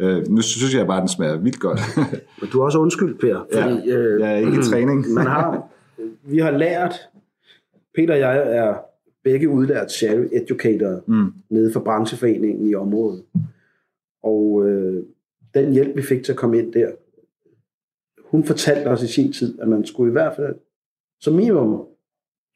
Øh, 0.00 0.28
nu 0.28 0.42
synes 0.42 0.74
jeg 0.74 0.86
bare, 0.86 0.96
at 0.96 1.00
den 1.00 1.08
smager 1.08 1.36
vildt 1.36 1.60
godt. 1.60 1.80
Men 2.40 2.50
du 2.52 2.60
er 2.60 2.64
også 2.64 2.78
undskyld, 2.78 3.18
Per. 3.18 3.46
Fordi, 3.52 3.90
øh, 3.90 4.20
jeg 4.20 4.32
er 4.32 4.36
ikke 4.36 4.52
i 4.58 4.62
træning. 4.62 5.06
man 5.14 5.26
har, 5.26 5.68
vi 6.22 6.38
har 6.38 6.50
lært, 6.50 6.94
Peter 7.94 8.14
og 8.14 8.20
jeg 8.20 8.56
er 8.56 8.74
begge 9.24 9.48
udlært 9.48 9.92
sherry 9.92 10.26
educator 10.32 11.00
Mm. 11.06 11.32
nede 11.50 11.72
for 11.72 11.80
brancheforeningen 11.80 12.66
i 12.68 12.74
området. 12.74 13.24
Og 14.22 14.66
øh, 14.68 15.02
den 15.54 15.72
hjælp, 15.72 15.96
vi 15.96 16.02
fik 16.02 16.24
til 16.24 16.32
at 16.32 16.38
komme 16.38 16.58
ind 16.58 16.72
der, 16.72 16.90
hun 18.30 18.44
fortalte 18.44 18.88
os 18.88 19.02
i 19.02 19.06
sin 19.06 19.32
tid, 19.32 19.58
at 19.60 19.68
man 19.68 19.86
skulle 19.86 20.10
i 20.10 20.12
hvert 20.12 20.36
fald 20.36 20.54
som 21.20 21.34
minimum 21.34 21.82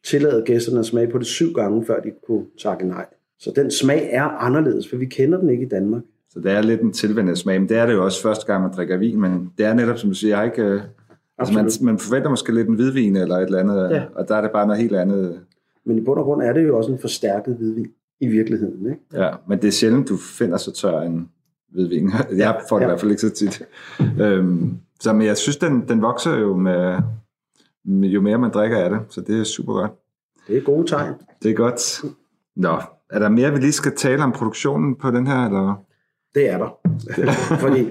tillade 0.06 0.42
gæsterne 0.46 0.78
at 0.78 0.86
smage 0.86 1.08
på 1.10 1.18
det 1.18 1.26
syv 1.26 1.52
gange, 1.52 1.86
før 1.86 2.00
de 2.00 2.10
kunne 2.26 2.44
takke 2.62 2.86
nej. 2.88 3.06
Så 3.38 3.52
den 3.56 3.70
smag 3.70 4.08
er 4.12 4.22
anderledes, 4.24 4.88
for 4.88 4.96
vi 4.96 5.06
kender 5.06 5.38
den 5.40 5.50
ikke 5.50 5.62
i 5.64 5.68
Danmark. 5.68 6.02
Så 6.30 6.40
det 6.40 6.52
er 6.52 6.62
lidt 6.62 6.80
en 6.80 6.92
tilvændet 6.92 7.38
smag, 7.38 7.60
men 7.60 7.68
det 7.68 7.76
er 7.76 7.86
det 7.86 7.92
jo 7.92 8.04
også 8.04 8.22
første 8.22 8.46
gang, 8.46 8.62
man 8.62 8.72
drikker 8.72 8.96
vin, 8.96 9.20
men 9.20 9.50
det 9.58 9.66
er 9.66 9.74
netop, 9.74 9.98
som 9.98 10.10
du 10.10 10.14
siger, 10.14 10.36
jeg 10.36 10.44
ikke... 10.46 10.62
øh, 10.62 10.80
Altså 11.40 11.54
man, 11.54 11.70
man 11.82 11.98
forventer 11.98 12.30
måske 12.30 12.54
lidt 12.54 12.68
en 12.68 12.74
hvidvin 12.74 13.16
eller 13.16 13.36
et 13.36 13.42
eller 13.46 13.58
andet, 13.58 13.90
Ja. 13.90 14.02
og 14.14 14.28
der 14.28 14.34
er 14.36 14.40
det 14.40 14.50
bare 14.52 14.66
noget 14.66 14.82
helt 14.82 14.96
andet. 14.96 15.40
Men 15.86 15.98
i 15.98 16.00
bund 16.00 16.18
og 16.18 16.24
grund 16.24 16.42
er 16.42 16.52
det 16.52 16.66
jo 16.66 16.76
også 16.76 16.92
en 16.92 16.98
forstærket 16.98 17.54
hvidvin 17.56 17.86
i 18.20 18.26
virkeligheden. 18.26 18.86
Ikke? 18.86 19.00
Ja, 19.24 19.30
men 19.48 19.58
det 19.58 19.68
er 19.68 19.72
sjældent, 19.72 20.08
du 20.08 20.16
finder 20.16 20.56
så 20.56 20.72
tør 20.72 21.00
en 21.00 21.28
hvidvin. 21.72 22.10
Jeg 22.36 22.60
får 22.68 22.76
det 22.78 22.82
Ja. 22.82 22.86
i 22.86 22.90
hvert 22.90 23.00
fald 23.00 23.10
ikke 23.10 23.20
så 23.22 23.30
tit. 23.30 23.62
Øhm, 24.20 24.76
så 25.00 25.12
men 25.12 25.26
jeg 25.26 25.36
synes, 25.36 25.56
den, 25.56 25.84
den 25.88 26.02
vokser 26.02 26.38
jo 26.38 26.56
med, 26.56 26.96
jo 27.88 28.20
mere 28.20 28.38
man 28.38 28.50
drikker 28.50 28.78
af 28.78 28.90
det, 28.90 29.00
så 29.08 29.20
det 29.20 29.40
er 29.40 29.44
super 29.44 29.72
godt. 29.72 29.90
Det 30.48 30.56
er 30.56 30.60
gode 30.60 30.86
tegn. 30.86 31.14
Det 31.42 31.50
er 31.50 31.54
godt. 31.54 32.04
Nå, 32.56 32.80
er 33.10 33.18
der 33.18 33.28
mere, 33.28 33.52
vi 33.52 33.58
lige 33.58 33.72
skal 33.72 33.96
tale 33.96 34.22
om 34.22 34.32
produktionen 34.32 34.96
på 34.96 35.10
den 35.10 35.26
her, 35.26 35.46
eller? 35.46 35.84
Det 36.34 36.50
er 36.50 36.58
der. 36.58 36.80
Fordi 37.64 37.88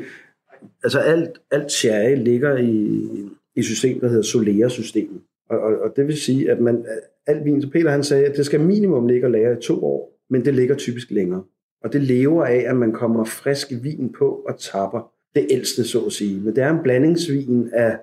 altså 0.84 1.00
alt, 1.00 1.30
alt 1.52 1.72
sherry 1.72 2.16
ligger 2.24 2.58
i, 2.58 3.08
i 3.56 3.64
system, 3.64 4.00
der 4.00 4.08
hedder 4.08 4.24
Solera-systemet. 4.24 5.22
Og, 5.50 5.60
og, 5.60 5.80
og 5.82 5.94
det 5.96 6.08
vil 6.08 6.18
sige, 6.18 6.52
at 6.52 6.60
man, 6.60 6.86
alt 7.28 7.46
vin, 7.46 7.62
så 7.62 7.70
Peter 7.70 7.92
han 7.92 8.04
sagde, 8.04 8.26
at 8.26 8.38
det 8.38 8.46
skal 8.46 8.62
minimum 8.62 9.08
ligge 9.08 9.28
og 9.28 9.32
lagre 9.32 9.54
i 9.54 9.62
to 9.62 9.86
år, 9.86 10.20
men 10.30 10.46
det 10.46 10.54
ligger 10.54 10.76
typisk 10.76 11.12
længere. 11.12 11.44
Og 11.84 11.94
det 11.94 12.02
lever 12.02 12.46
af, 12.46 12.66
at 12.68 12.76
man 12.76 12.92
kommer 12.92 13.24
frisk 13.24 13.68
vin 13.82 14.14
på 14.20 14.44
og 14.48 14.60
tapper 14.60 15.12
det 15.36 15.48
ældste, 15.50 15.84
så 15.84 16.02
at 16.06 16.12
sige. 16.12 16.40
Men 16.40 16.56
det 16.56 16.64
er 16.64 16.70
en 16.70 16.84
blandingsvin 16.84 17.70
af, 17.74 18.00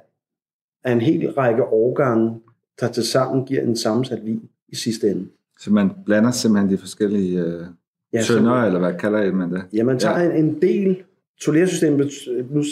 af 0.85 0.93
en 0.93 1.01
hel 1.01 1.31
række 1.31 1.65
årgange, 1.65 2.41
der 2.81 2.89
til 2.89 3.03
sammen 3.03 3.45
giver 3.45 3.63
en 3.63 3.77
sammensat 3.77 4.25
vin 4.25 4.43
i 4.69 4.77
sidste 4.77 5.11
ende. 5.11 5.27
Så 5.61 5.73
man 5.73 5.91
blander 6.05 6.31
simpelthen 6.31 6.71
de 6.71 6.79
forskellige 6.79 7.41
øh, 7.41 7.67
Ja, 8.15 8.23
tønder, 8.23 8.53
eller 8.53 8.79
hvad 8.79 8.95
kalder 8.95 9.33
man 9.33 9.53
det? 9.53 9.63
Ja, 9.73 9.85
man 9.85 9.99
tager 9.99 10.21
ja. 10.21 10.31
en, 10.31 10.45
en 10.45 10.63
del... 10.63 11.03
Solersystemet, 11.41 12.11
nu, 12.51 12.63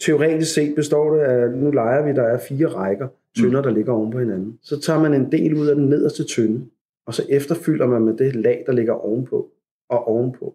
teoretisk 0.00 0.54
set 0.54 0.74
består 0.74 1.14
det 1.14 1.20
af, 1.20 1.50
nu 1.50 1.70
leger 1.70 2.06
vi, 2.06 2.12
der 2.12 2.22
er 2.22 2.38
fire 2.48 2.66
rækker 2.66 3.08
tønder, 3.36 3.60
mm. 3.60 3.62
der 3.62 3.70
ligger 3.70 3.92
oven 3.92 4.10
på 4.10 4.18
hinanden. 4.18 4.58
Så 4.62 4.80
tager 4.80 5.00
man 5.00 5.14
en 5.14 5.32
del 5.32 5.54
ud 5.54 5.66
af 5.66 5.76
den 5.76 5.88
nederste 5.88 6.24
tynde, 6.24 6.64
og 7.06 7.14
så 7.14 7.26
efterfylder 7.28 7.86
man 7.86 8.02
med 8.02 8.16
det 8.16 8.36
lag, 8.36 8.64
der 8.66 8.72
ligger 8.72 8.92
ovenpå 8.92 9.50
og 9.88 10.08
ovenpå. 10.08 10.54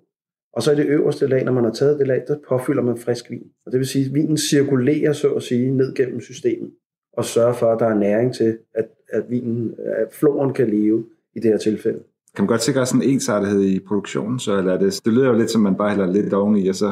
Og 0.53 0.63
så 0.63 0.71
i 0.71 0.75
det 0.75 0.85
øverste 0.85 1.27
lag, 1.27 1.43
når 1.43 1.51
man 1.51 1.63
har 1.63 1.71
taget 1.71 1.99
det 1.99 2.07
lag, 2.07 2.23
der 2.27 2.37
påfylder 2.49 2.83
man 2.83 2.97
frisk 2.97 3.29
vin. 3.29 3.43
Og 3.65 3.71
det 3.71 3.79
vil 3.79 3.87
sige, 3.87 4.05
at 4.05 4.13
vinen 4.13 4.37
cirkulerer, 4.37 5.13
så 5.13 5.29
at 5.29 5.43
sige, 5.43 5.71
ned 5.71 5.93
gennem 5.93 6.21
systemet, 6.21 6.71
og 7.17 7.25
sørger 7.25 7.53
for, 7.53 7.71
at 7.71 7.79
der 7.79 7.85
er 7.85 7.95
næring 7.95 8.35
til, 8.35 8.57
at, 8.73 8.85
at, 9.09 9.23
vinen, 9.29 9.75
at 9.85 10.07
floren 10.11 10.53
kan 10.53 10.69
leve 10.69 11.05
i 11.35 11.39
det 11.39 11.51
her 11.51 11.57
tilfælde. 11.57 11.99
Kan 12.35 12.43
man 12.43 12.47
godt 12.47 12.61
sikre 12.61 12.85
sådan 12.85 13.01
en 13.01 13.09
ensartethed 13.09 13.61
i 13.61 13.79
produktionen, 13.79 14.39
så 14.39 14.57
eller 14.57 14.73
er 14.73 14.79
det, 14.79 15.01
det 15.05 15.13
lyder 15.13 15.27
jo 15.27 15.33
lidt 15.33 15.51
som, 15.51 15.61
man 15.61 15.75
bare 15.75 15.89
hælder 15.89 16.05
lidt 16.05 16.33
oveni, 16.33 16.67
og 16.67 16.75
så 16.75 16.91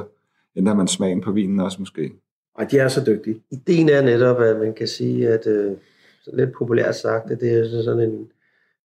ændrer 0.56 0.74
man 0.74 0.88
smagen 0.88 1.22
på 1.22 1.32
vinen 1.32 1.60
også 1.60 1.78
måske. 1.80 2.12
Og 2.56 2.72
de 2.72 2.80
er 2.80 2.88
så 2.88 3.04
dygtige. 3.08 3.42
Ideen 3.52 3.90
er 3.90 4.02
netop, 4.02 4.42
at 4.42 4.60
man 4.60 4.74
kan 4.74 4.88
sige, 4.88 5.30
at 5.30 5.48
øh, 5.48 5.72
sådan 6.24 6.40
lidt 6.40 6.54
populært 6.58 6.96
sagt, 6.96 7.32
at 7.32 7.40
det 7.40 7.60
er 7.60 7.84
sådan 7.84 8.10
en, 8.10 8.28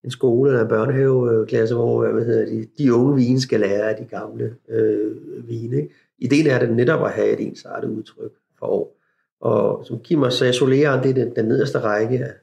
en 0.03 0.11
skole 0.11 0.49
eller 0.49 0.61
en 0.61 0.69
børnehaveklasse, 0.69 1.75
hvor 1.75 2.03
øh, 2.03 2.13
hvad 2.13 2.25
hedder 2.25 2.45
de, 2.45 2.67
de 2.77 2.93
unge 2.93 3.15
vine 3.15 3.41
skal 3.41 3.59
lære 3.59 3.89
af 3.89 3.95
de 3.95 4.05
gamle 4.05 4.55
øh, 4.69 5.11
vine. 5.47 5.75
Ikke? 5.75 5.93
Ideen 6.19 6.47
er 6.47 6.59
det 6.59 6.75
netop 6.75 7.05
at 7.05 7.11
have 7.11 7.29
et 7.29 7.47
ensartet 7.47 7.89
udtryk 7.89 8.31
for 8.59 8.65
år. 8.65 9.00
Og 9.41 9.85
som 9.85 9.99
Kim 9.99 10.21
også 10.21 10.37
sagde, 10.37 10.53
soleren, 10.53 11.03
det 11.03 11.09
er 11.09 11.13
den, 11.13 11.35
den 11.35 11.45
nederste 11.45 11.79
række 11.79 12.25
af, 12.25 12.33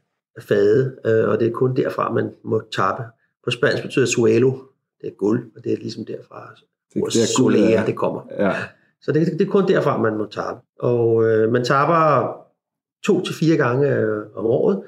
fade, 0.43 0.97
øh, 1.07 1.29
og 1.29 1.41
det 1.41 1.49
er 1.49 1.53
kun 1.53 1.77
derfra, 1.77 2.13
man 2.13 2.31
må 2.45 2.63
tappe. 2.73 3.03
På 3.45 3.51
spansk 3.51 3.83
betyder 3.83 4.07
suelo, 4.07 4.53
det 5.01 5.07
er 5.07 5.15
guld, 5.19 5.51
og 5.57 5.65
det 5.65 5.73
er 5.73 5.77
ligesom 5.77 6.05
derfra, 6.05 6.55
hvor 6.97 7.07
det 7.07 7.87
det 7.87 7.97
kommer. 7.97 8.23
Ja. 8.39 8.53
Så 9.03 9.13
det, 9.13 9.27
det 9.27 9.41
er 9.41 9.51
kun 9.51 9.69
derfra, 9.69 10.03
man 10.03 10.17
må 10.17 10.27
tappe. 10.27 10.63
Og 10.81 11.25
øh, 11.25 11.53
man 11.53 11.65
tapper 11.65 12.37
to 13.05 13.25
til 13.25 13.35
fire 13.35 13.57
gange 13.57 13.97
øh, 13.97 14.23
om 14.35 14.47
året, 14.47 14.83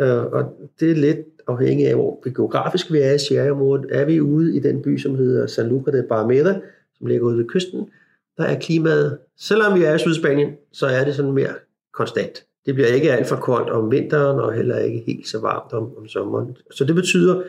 øh, 0.00 0.24
og 0.24 0.44
det 0.80 0.90
er 0.90 0.94
lidt 0.94 1.18
afhængigt 1.46 1.88
af, 1.88 1.94
hvor 1.94 2.34
geografisk 2.34 2.92
vi 2.92 2.98
er 2.98 3.12
i 3.12 3.18
Sierra-området. 3.18 3.86
Er 3.90 4.04
vi 4.04 4.20
ude 4.20 4.56
i 4.56 4.60
den 4.60 4.82
by, 4.82 4.98
som 4.98 5.14
hedder 5.14 5.46
San 5.46 5.68
Luca 5.68 5.90
de 5.90 6.06
Barrameda, 6.08 6.60
som 6.98 7.06
ligger 7.06 7.26
ude 7.26 7.38
ved 7.38 7.44
kysten, 7.44 7.90
der 8.36 8.44
er 8.44 8.60
klimaet, 8.60 9.18
selvom 9.36 9.78
vi 9.78 9.84
er 9.84 9.94
i 9.94 9.98
Sydspanien, 9.98 10.52
så 10.72 10.86
er 10.86 11.04
det 11.04 11.14
sådan 11.14 11.32
mere 11.32 11.54
konstant. 11.92 12.44
Det 12.66 12.74
bliver 12.74 12.88
ikke 12.88 13.12
alt 13.12 13.26
for 13.26 13.36
koldt 13.36 13.70
om 13.70 13.90
vinteren, 13.90 14.40
og 14.40 14.52
heller 14.52 14.78
ikke 14.78 15.02
helt 15.06 15.28
så 15.28 15.40
varmt 15.40 15.72
om, 15.72 15.96
om 15.96 16.08
sommeren. 16.08 16.56
Så 16.70 16.84
det 16.84 16.94
betyder, 16.94 17.42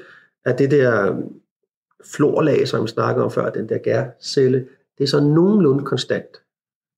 at 0.45 0.60
det 0.60 0.71
der 0.71 1.12
øh, 1.12 1.17
florlag, 2.15 2.67
som 2.67 2.84
vi 2.84 2.88
snakker 2.88 3.24
om 3.24 3.32
før, 3.32 3.50
den 3.50 3.69
der 3.69 3.78
gærcelle, 3.78 4.67
det 4.98 5.04
er 5.04 5.08
så 5.08 5.19
nogenlunde 5.19 5.86
konstant 5.86 6.41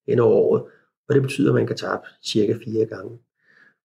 hen 0.08 0.20
over 0.20 0.36
året, 0.36 0.64
og 1.10 1.16
det 1.16 1.22
betyder, 1.22 1.50
at 1.50 1.56
man 1.56 1.68
kan 1.68 1.76
tabe 1.76 2.02
cirka 2.24 2.54
fire 2.66 2.86
gange. 2.86 3.18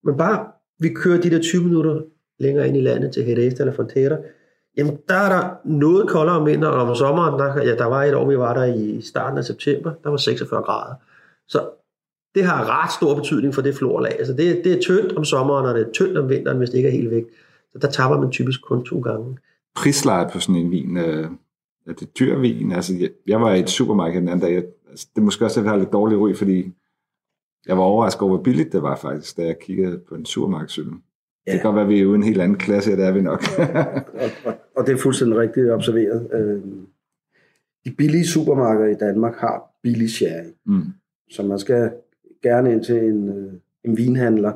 Men 0.04 0.16
bare 0.16 0.46
vi 0.78 0.88
kører 0.88 1.20
de 1.20 1.30
der 1.30 1.40
20 1.42 1.64
minutter 1.64 2.02
længere 2.38 2.68
ind 2.68 2.76
i 2.76 2.80
landet 2.80 3.12
til 3.12 3.26
Jerez 3.26 3.60
eller 3.60 3.72
Frontera, 3.72 4.16
jamen 4.76 4.98
der 5.08 5.14
er 5.14 5.28
der 5.28 5.50
noget 5.64 6.08
koldere 6.08 6.36
om 6.36 6.46
vinteren, 6.46 6.74
og 6.74 6.88
om 6.88 6.94
sommeren, 6.94 7.38
der, 7.40 7.62
ja, 7.62 7.76
der 7.76 7.84
var 7.84 8.02
et 8.04 8.14
år, 8.14 8.28
vi 8.28 8.38
var 8.38 8.54
der 8.54 8.64
i 8.64 9.00
starten 9.00 9.38
af 9.38 9.44
september, 9.44 9.92
der 10.04 10.10
var 10.10 10.16
46 10.16 10.62
grader. 10.62 10.94
Så 11.48 11.70
det 12.34 12.44
har 12.44 12.82
ret 12.82 12.92
stor 12.92 13.14
betydning 13.14 13.54
for 13.54 13.62
det 13.62 13.74
florlag. 13.74 14.18
Altså 14.18 14.32
det, 14.32 14.64
det 14.64 14.72
er 14.72 14.80
tyndt 14.80 15.12
om 15.12 15.24
sommeren, 15.24 15.66
og 15.66 15.74
det 15.74 15.86
er 15.88 15.92
tyndt 15.92 16.18
om 16.18 16.28
vinteren, 16.28 16.58
hvis 16.58 16.70
det 16.70 16.76
ikke 16.76 16.88
er 16.88 16.92
helt 16.92 17.10
væk. 17.10 17.24
Så 17.72 17.78
der 17.78 17.90
tapper 17.90 18.20
man 18.20 18.30
typisk 18.30 18.62
kun 18.62 18.84
to 18.84 19.00
gange. 19.00 19.38
Prislejet 19.76 20.32
på 20.32 20.40
sådan 20.40 20.56
en 20.56 20.70
vin, 20.70 20.96
øh, 20.96 21.30
er 21.86 21.92
det 21.92 22.18
dyr 22.18 22.38
vin? 22.38 22.72
Altså, 22.72 22.94
jeg, 23.00 23.10
jeg 23.26 23.40
var 23.40 23.54
i 23.54 23.60
et 23.60 23.70
supermarked 23.70 24.20
den 24.20 24.28
anden 24.28 24.48
dag. 24.48 24.64
Altså, 24.90 25.06
det 25.14 25.20
er 25.20 25.24
måske 25.24 25.44
også, 25.44 25.60
at 25.60 25.64
jeg 25.64 25.72
har 25.72 25.78
lidt 25.78 25.92
dårlig 25.92 26.18
ryg, 26.18 26.36
fordi 26.36 26.72
jeg 27.66 27.76
var 27.76 27.82
overrasket 27.82 28.22
over, 28.22 28.34
hvor 28.34 28.42
billigt 28.42 28.72
det 28.72 28.82
var 28.82 28.96
faktisk, 28.96 29.36
da 29.36 29.42
jeg 29.42 29.58
kiggede 29.58 29.98
på 30.08 30.14
en 30.14 30.26
supermarkedsøl. 30.26 30.92
Ja. 31.46 31.52
Det 31.52 31.60
kan 31.60 31.68
godt 31.68 31.74
være, 31.74 31.84
at 31.84 31.88
vi 31.90 32.00
er 32.00 32.06
ude 32.06 32.14
i 32.14 32.16
en 32.16 32.22
helt 32.22 32.40
anden 32.40 32.58
klasse, 32.58 32.92
og 32.92 32.98
det 32.98 33.06
er 33.06 33.12
vi 33.12 33.20
nok. 33.20 33.42
og, 34.22 34.30
og, 34.44 34.54
og 34.76 34.86
det 34.86 34.92
er 34.92 34.96
fuldstændig 34.96 35.38
rigtigt 35.38 35.70
observeret. 35.70 36.28
Øh, 36.32 36.62
de 37.84 37.90
billige 37.90 38.26
supermarkeder 38.26 38.88
i 38.88 38.94
Danmark 38.94 39.34
har 39.36 39.74
billig 39.82 40.10
sherry. 40.10 40.52
mm. 40.66 40.82
Så 41.30 41.42
man 41.42 41.58
skal 41.58 41.90
gerne 42.42 42.72
ind 42.72 42.84
til 42.84 42.96
en, 42.96 43.28
øh, 43.28 43.52
en 43.84 43.96
vinhandler, 43.96 44.52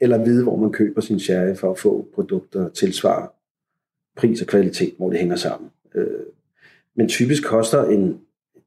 eller 0.00 0.24
vide, 0.24 0.42
hvor 0.42 0.56
man 0.56 0.72
køber 0.72 1.00
sin 1.00 1.20
sherry 1.20 1.54
for 1.56 1.70
at 1.70 1.78
få 1.78 2.08
produkter 2.14 2.60
der 2.60 2.68
tilsvarer 2.68 3.28
pris 4.16 4.42
og 4.42 4.46
kvalitet, 4.46 4.94
hvor 4.98 5.10
det 5.10 5.18
hænger 5.18 5.36
sammen. 5.36 5.70
Øh, 5.94 6.06
men 6.96 7.08
typisk 7.08 7.44
koster 7.44 7.84
en, 7.84 8.20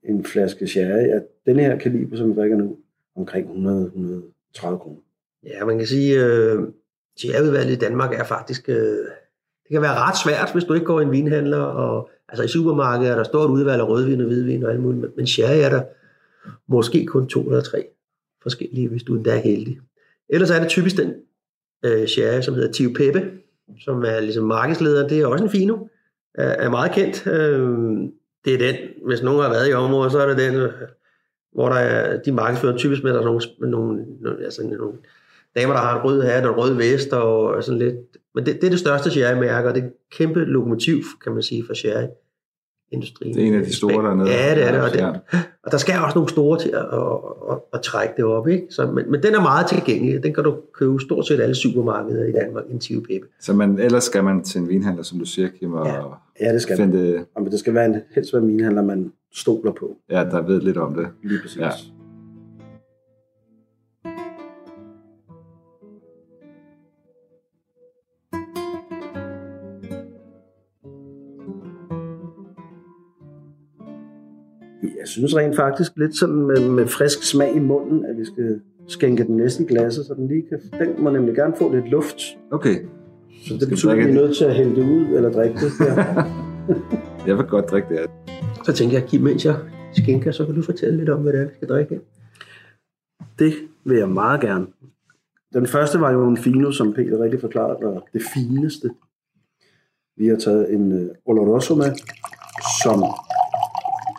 en 0.03 0.23
flaske 0.23 0.67
sherry 0.67 1.07
af 1.07 1.21
den 1.45 1.59
her 1.59 1.77
kaliber, 1.77 2.17
som 2.17 2.29
vi 2.29 2.35
drikker 2.35 2.57
nu, 2.57 2.77
omkring 3.15 3.47
100-130 3.47 4.77
kroner. 4.77 4.99
Ja, 5.43 5.65
man 5.65 5.77
kan 5.77 5.87
sige, 5.87 6.25
øh, 6.25 6.63
sherryudvalget 7.19 7.73
i 7.73 7.79
Danmark 7.79 8.13
er 8.13 8.23
faktisk... 8.23 8.69
Øh, 8.69 9.05
det 9.63 9.73
kan 9.73 9.81
være 9.81 9.95
ret 9.95 10.17
svært, 10.23 10.49
hvis 10.53 10.63
du 10.63 10.73
ikke 10.73 10.85
går 10.85 10.99
i 10.99 11.03
en 11.03 11.11
vinhandler. 11.11 11.57
Og, 11.57 12.09
altså 12.29 12.43
i 12.43 12.47
supermarkedet 12.47 13.11
er 13.11 13.15
der 13.15 13.23
stort 13.23 13.49
udvalg 13.49 13.81
af 13.81 13.87
rødvin 13.87 14.21
og 14.21 14.27
hvidvin 14.27 14.63
og 14.63 14.71
alt 14.71 14.79
muligt, 14.79 15.17
men- 15.17 15.27
sherry 15.27 15.57
er 15.59 15.69
der 15.69 15.81
måske 16.67 17.05
kun 17.05 17.27
to 17.27 17.41
eller 17.41 17.61
tre 17.61 17.85
forskellige, 18.43 18.87
hvis 18.87 19.03
du 19.03 19.15
endda 19.15 19.31
er 19.31 19.41
heldig. 19.41 19.79
Ellers 20.29 20.49
er 20.49 20.59
det 20.59 20.69
typisk 20.69 20.97
den 20.97 21.13
øh, 21.85 22.07
sherry, 22.07 22.41
som 22.41 22.53
hedder 22.53 22.71
Tio 22.71 22.89
Peppe, 22.95 23.31
som 23.79 24.03
er 24.03 24.19
ligesom 24.19 24.43
markedsleder. 24.43 25.07
Det 25.07 25.19
er 25.19 25.25
også 25.25 25.43
en 25.43 25.49
fino, 25.49 25.77
er, 26.35 26.49
er 26.49 26.69
meget 26.69 26.91
kendt. 26.91 27.27
Øh, 27.27 27.69
det 28.45 28.53
er 28.53 28.57
den. 28.57 28.75
Hvis 29.05 29.23
nogen 29.23 29.41
har 29.41 29.49
været 29.49 29.69
i 29.69 29.73
området, 29.73 30.11
så 30.11 30.19
er 30.19 30.27
det 30.27 30.37
den, 30.37 30.69
hvor 31.53 31.69
der 31.69 31.75
er, 31.75 32.21
de 32.21 32.31
markedsfører 32.31 32.77
typisk 32.77 33.03
med, 33.03 33.13
der 33.13 33.19
er 33.19 33.25
nogle, 33.25 33.41
med 33.59 33.67
nogle, 33.67 34.05
altså 34.43 34.63
nogle 34.63 34.93
damer, 35.57 35.73
der 35.73 35.79
har 35.81 35.99
en 35.99 36.03
rød 36.05 36.21
hat 36.21 36.45
og 36.45 36.53
en 36.53 36.59
rød 36.59 36.73
vest 36.73 37.13
og 37.13 37.63
sådan 37.63 37.79
lidt. 37.79 37.95
Men 38.35 38.45
det, 38.45 38.55
det 38.55 38.63
er 38.63 38.69
det 38.69 38.79
største 38.79 39.11
sherry-mærke, 39.11 39.67
og 39.69 39.75
det 39.75 39.83
er 39.83 39.87
et 39.87 39.93
kæmpe 40.17 40.39
lokomotiv, 40.39 40.97
kan 41.23 41.31
man 41.31 41.41
sige, 41.43 41.63
for 41.67 41.73
sherry 41.73 42.07
industrien. 42.91 43.35
Det 43.35 43.43
er 43.43 43.47
en 43.47 43.53
af 43.55 43.63
de 43.65 43.75
store 43.75 44.05
dernede. 44.09 44.29
Ja, 44.29 44.55
det 44.55 44.67
er 44.67 44.71
det. 44.71 44.81
Og, 44.81 44.91
det, 44.91 45.19
og 45.63 45.71
der 45.71 45.77
skal 45.77 45.95
også 46.05 46.15
nogle 46.17 46.29
store 46.29 46.59
til 46.59 46.69
at, 46.69 46.79
at, 46.79 47.01
at, 47.51 47.57
at 47.73 47.81
trække 47.81 48.13
det 48.17 48.25
op. 48.25 48.47
Ikke? 48.47 48.67
Så, 48.69 48.85
men, 48.91 49.11
men 49.11 49.23
den 49.23 49.35
er 49.35 49.41
meget 49.41 49.67
tilgængelig. 49.67 50.23
Den 50.23 50.33
kan 50.33 50.43
du 50.43 50.55
købe 50.73 50.99
stort 50.99 51.27
set 51.27 51.39
alle 51.39 51.55
supermarkeder 51.55 52.25
i 52.25 52.31
Danmark, 52.31 52.63
en 52.71 52.79
Tive 52.79 53.01
Pepe. 53.01 53.25
Så 53.41 53.53
man, 53.53 53.79
ellers 53.79 54.03
skal 54.03 54.23
man 54.23 54.43
til 54.43 54.61
en 54.61 54.69
vinhandler, 54.69 55.03
som 55.03 55.19
du 55.19 55.25
siger, 55.25 55.47
Kim, 55.59 55.73
og 55.73 55.87
Ja. 55.87 56.01
Ja, 56.41 56.53
det 56.53 56.61
skal 56.61 56.79
man. 56.79 56.91
finde, 56.91 57.25
Og 57.35 57.45
det 57.51 57.59
skal 57.59 57.73
være 57.73 57.85
en, 57.85 57.95
helst 58.15 58.33
være 58.33 58.41
mine 58.41 58.63
handler, 58.63 58.81
man 58.83 59.11
stoler 59.33 59.71
på. 59.71 59.97
ja, 60.09 60.23
der 60.23 60.41
ved 60.41 60.61
lidt 60.61 60.77
om 60.77 60.93
det. 60.93 61.07
Lige 61.23 61.39
præcis. 61.41 61.57
Ja. 61.61 61.69
Jeg 75.07 75.11
synes 75.11 75.35
rent 75.35 75.55
faktisk 75.55 75.91
lidt 75.95 76.17
sådan 76.17 76.35
med, 76.35 76.69
med 76.69 76.87
frisk 76.87 77.23
smag 77.23 77.55
i 77.55 77.59
munden, 77.59 78.05
at 78.05 78.17
vi 78.17 78.25
skal 78.25 78.61
skænke 78.87 79.23
den 79.23 79.37
næsten 79.37 79.65
i 79.65 79.67
glasset, 79.67 80.05
så 80.05 80.13
den 80.13 80.27
lige 80.27 80.43
kan... 80.49 80.59
Den 80.79 81.03
må 81.03 81.09
nemlig 81.09 81.35
gerne 81.35 81.53
få 81.57 81.73
lidt 81.73 81.89
luft. 81.89 82.17
Okay, 82.51 82.75
Så 83.47 83.57
det 83.59 83.69
betyder, 83.69 83.91
at 83.91 83.97
vi 83.97 84.03
er 84.03 84.13
nødt 84.13 84.37
til 84.37 84.45
at 84.45 84.55
hælde 84.55 84.75
det 84.75 84.83
ud 84.83 85.05
eller 85.15 85.31
drikke 85.31 85.55
det. 85.55 85.71
Ja. 85.79 86.23
jeg 87.27 87.37
vil 87.37 87.45
godt 87.45 87.69
drikke 87.69 87.89
det. 87.89 87.99
her. 87.99 88.07
Så 88.65 88.73
tænker 88.73 88.99
jeg, 88.99 89.07
Kim, 89.07 89.21
mens 89.21 89.45
jeg 89.45 89.55
skænker, 89.93 90.31
så 90.31 90.45
kan 90.45 90.55
du 90.55 90.61
fortælle 90.61 90.97
lidt 90.97 91.09
om, 91.09 91.21
hvad 91.21 91.33
det 91.33 91.41
er, 91.41 91.45
vi 91.45 91.51
skal 91.55 91.67
drikke. 91.67 91.99
Det 93.39 93.53
vil 93.85 93.97
jeg 93.97 94.09
meget 94.09 94.41
gerne. 94.41 94.67
Den 95.53 95.67
første 95.67 95.99
var 95.99 96.11
jo 96.11 96.27
en 96.27 96.37
fino, 96.37 96.71
som 96.71 96.93
Peter 96.93 97.23
rigtig 97.23 97.41
forklarede, 97.41 97.77
var 97.81 98.03
det 98.13 98.21
fineste. 98.33 98.89
Vi 100.17 100.27
har 100.27 100.35
taget 100.35 100.73
en 100.73 100.91
uh, 100.91 101.07
Oloroso 101.25 101.75
med, 101.75 101.91
som 102.83 103.03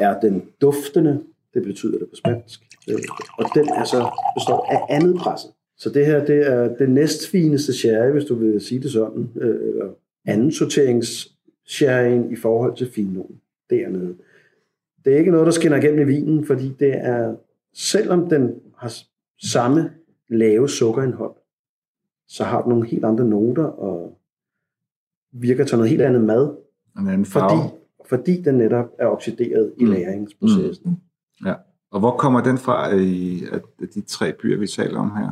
er 0.00 0.20
den 0.20 0.42
duftende, 0.60 1.22
det 1.54 1.62
betyder 1.62 1.98
det 1.98 2.08
på 2.10 2.16
spansk, 2.16 2.60
øh, 2.90 2.98
og 3.38 3.44
den 3.54 3.68
er 3.68 3.84
så 3.84 4.10
består 4.36 4.66
af 4.70 4.94
andet 4.96 5.16
presset. 5.16 5.50
Så 5.76 5.90
det 5.90 6.06
her, 6.06 6.24
det 6.24 6.46
er 6.46 6.76
det 6.76 6.90
næstfineste 6.90 7.72
sherry, 7.72 8.10
hvis 8.10 8.24
du 8.24 8.34
vil 8.34 8.60
sige 8.60 8.82
det 8.82 8.90
sådan, 8.90 9.30
øh, 9.36 9.68
eller 9.68 9.90
anden 10.26 10.52
sorterings 10.52 11.32
sherryen 11.66 12.32
i 12.32 12.36
forhold 12.36 12.76
til 12.76 12.90
finoen 12.90 13.40
dernede. 13.70 14.16
Det 15.04 15.12
er 15.12 15.18
ikke 15.18 15.30
noget, 15.30 15.46
der 15.46 15.52
skinner 15.52 15.76
igennem 15.76 16.00
i 16.00 16.12
vinen, 16.12 16.44
fordi 16.44 16.68
det 16.78 16.94
er, 16.94 17.36
selvom 17.74 18.28
den 18.28 18.54
har 18.76 18.92
samme 19.42 19.90
lave 20.28 20.68
sukkerindhold, 20.68 21.34
så 22.28 22.44
har 22.44 22.62
den 22.62 22.70
nogle 22.70 22.86
helt 22.88 23.04
andre 23.04 23.24
noter 23.24 23.64
og 23.64 24.18
virker 25.32 25.64
til 25.64 25.78
noget 25.78 25.90
helt 25.90 26.02
andet 26.02 26.24
mad, 26.24 26.56
En 26.98 27.08
anden 27.08 27.24
farve. 27.24 27.62
fordi, 27.62 27.77
fordi 28.08 28.42
den 28.42 28.54
netop 28.54 28.86
er 28.98 29.06
oxideret 29.06 29.72
i 29.78 29.84
Mm. 29.84 29.90
læringsprocessen. 29.90 31.00
Ja. 31.46 31.54
Og 31.90 32.00
hvor 32.00 32.16
kommer 32.16 32.42
den 32.42 32.58
fra 32.58 32.94
i 32.94 33.42
af 33.52 33.60
af 33.82 33.88
de 33.94 34.00
tre 34.00 34.32
byer, 34.32 34.58
vi 34.58 34.66
taler 34.66 34.98
om 35.00 35.10
her? 35.16 35.30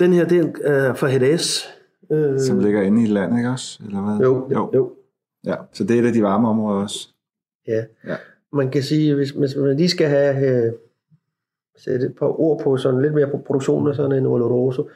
Den 0.00 0.12
her, 0.12 0.28
det 0.28 0.52
er 0.64 0.94
fra 0.94 1.08
Hedès. 1.10 1.68
Øh, 2.12 2.40
Som 2.40 2.58
ligger 2.58 2.82
inde 2.82 3.02
i 3.02 3.06
landet, 3.06 3.36
ikke 3.38 3.50
også? 3.50 3.82
Eller 3.86 4.00
hvad? 4.00 4.26
Jo, 4.26 4.48
jo. 4.52 4.70
jo. 4.74 4.92
Ja, 5.44 5.54
så 5.72 5.84
det 5.84 5.96
er 5.96 6.02
et 6.02 6.06
af 6.06 6.12
de 6.12 6.22
varme 6.22 6.48
områder 6.48 6.82
også. 6.82 7.08
Ja. 7.68 7.84
Ja. 8.06 8.16
Man 8.52 8.70
kan 8.70 8.82
sige, 8.82 9.14
hvis, 9.14 9.30
hvis 9.30 9.56
man 9.56 9.76
lige 9.76 9.88
skal 9.88 10.08
have 10.08 10.66
øh, 10.66 10.72
sætte 11.76 12.06
et 12.06 12.14
par 12.18 12.40
ord 12.40 12.60
på 12.64 12.76
sådan 12.76 13.02
lidt 13.02 13.14
mere 13.14 13.30
på 13.30 13.38
produktionen 13.46 13.88
af 13.88 13.94
sådan 13.94 14.18
en 14.18 14.26
Oloroso, 14.26 14.88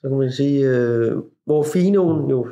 så 0.00 0.08
kan 0.08 0.18
man 0.18 0.32
sige, 0.32 0.68
øh, 0.70 1.12
hvor 1.44 1.62
finoen 1.62 2.30
jo 2.30 2.46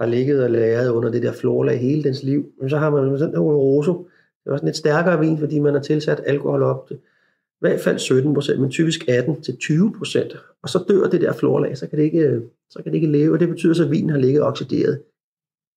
har 0.00 0.06
ligget 0.06 0.44
og 0.44 0.50
læret 0.50 0.90
under 0.90 1.10
det 1.10 1.22
der 1.22 1.32
florlag 1.32 1.80
hele 1.80 2.02
dens 2.02 2.22
liv, 2.22 2.46
men 2.60 2.70
så 2.70 2.78
har 2.78 2.90
man 2.90 3.18
sådan 3.18 3.34
en 3.34 3.40
Oloroso, 3.40 4.08
det 4.44 4.50
er 4.50 4.52
også 4.52 4.62
en 4.62 4.68
lidt 4.68 4.76
stærkere 4.76 5.20
vin, 5.20 5.38
fordi 5.38 5.58
man 5.58 5.74
har 5.74 5.80
tilsat 5.80 6.22
alkohol 6.26 6.62
op 6.62 6.88
til 6.88 6.96
i 6.96 7.60
hvert 7.60 7.80
fald 7.80 7.98
17 7.98 8.34
procent, 8.34 8.60
men 8.60 8.70
typisk 8.70 9.08
18 9.08 9.42
til 9.42 9.56
20 9.56 9.94
procent. 9.98 10.36
Og 10.62 10.68
så 10.68 10.84
dør 10.88 11.08
det 11.08 11.20
der 11.20 11.32
florlag, 11.32 11.78
så 11.78 11.86
kan 11.86 11.98
det 11.98 12.04
ikke, 12.04 12.40
så 12.70 12.82
kan 12.82 12.92
det 12.92 12.94
ikke 12.94 13.12
leve, 13.12 13.32
og 13.32 13.40
det 13.40 13.48
betyder 13.48 13.74
så, 13.74 13.84
at 13.84 13.90
vinen 13.90 14.10
har 14.10 14.18
ligget 14.18 14.42
oxideret 14.42 15.00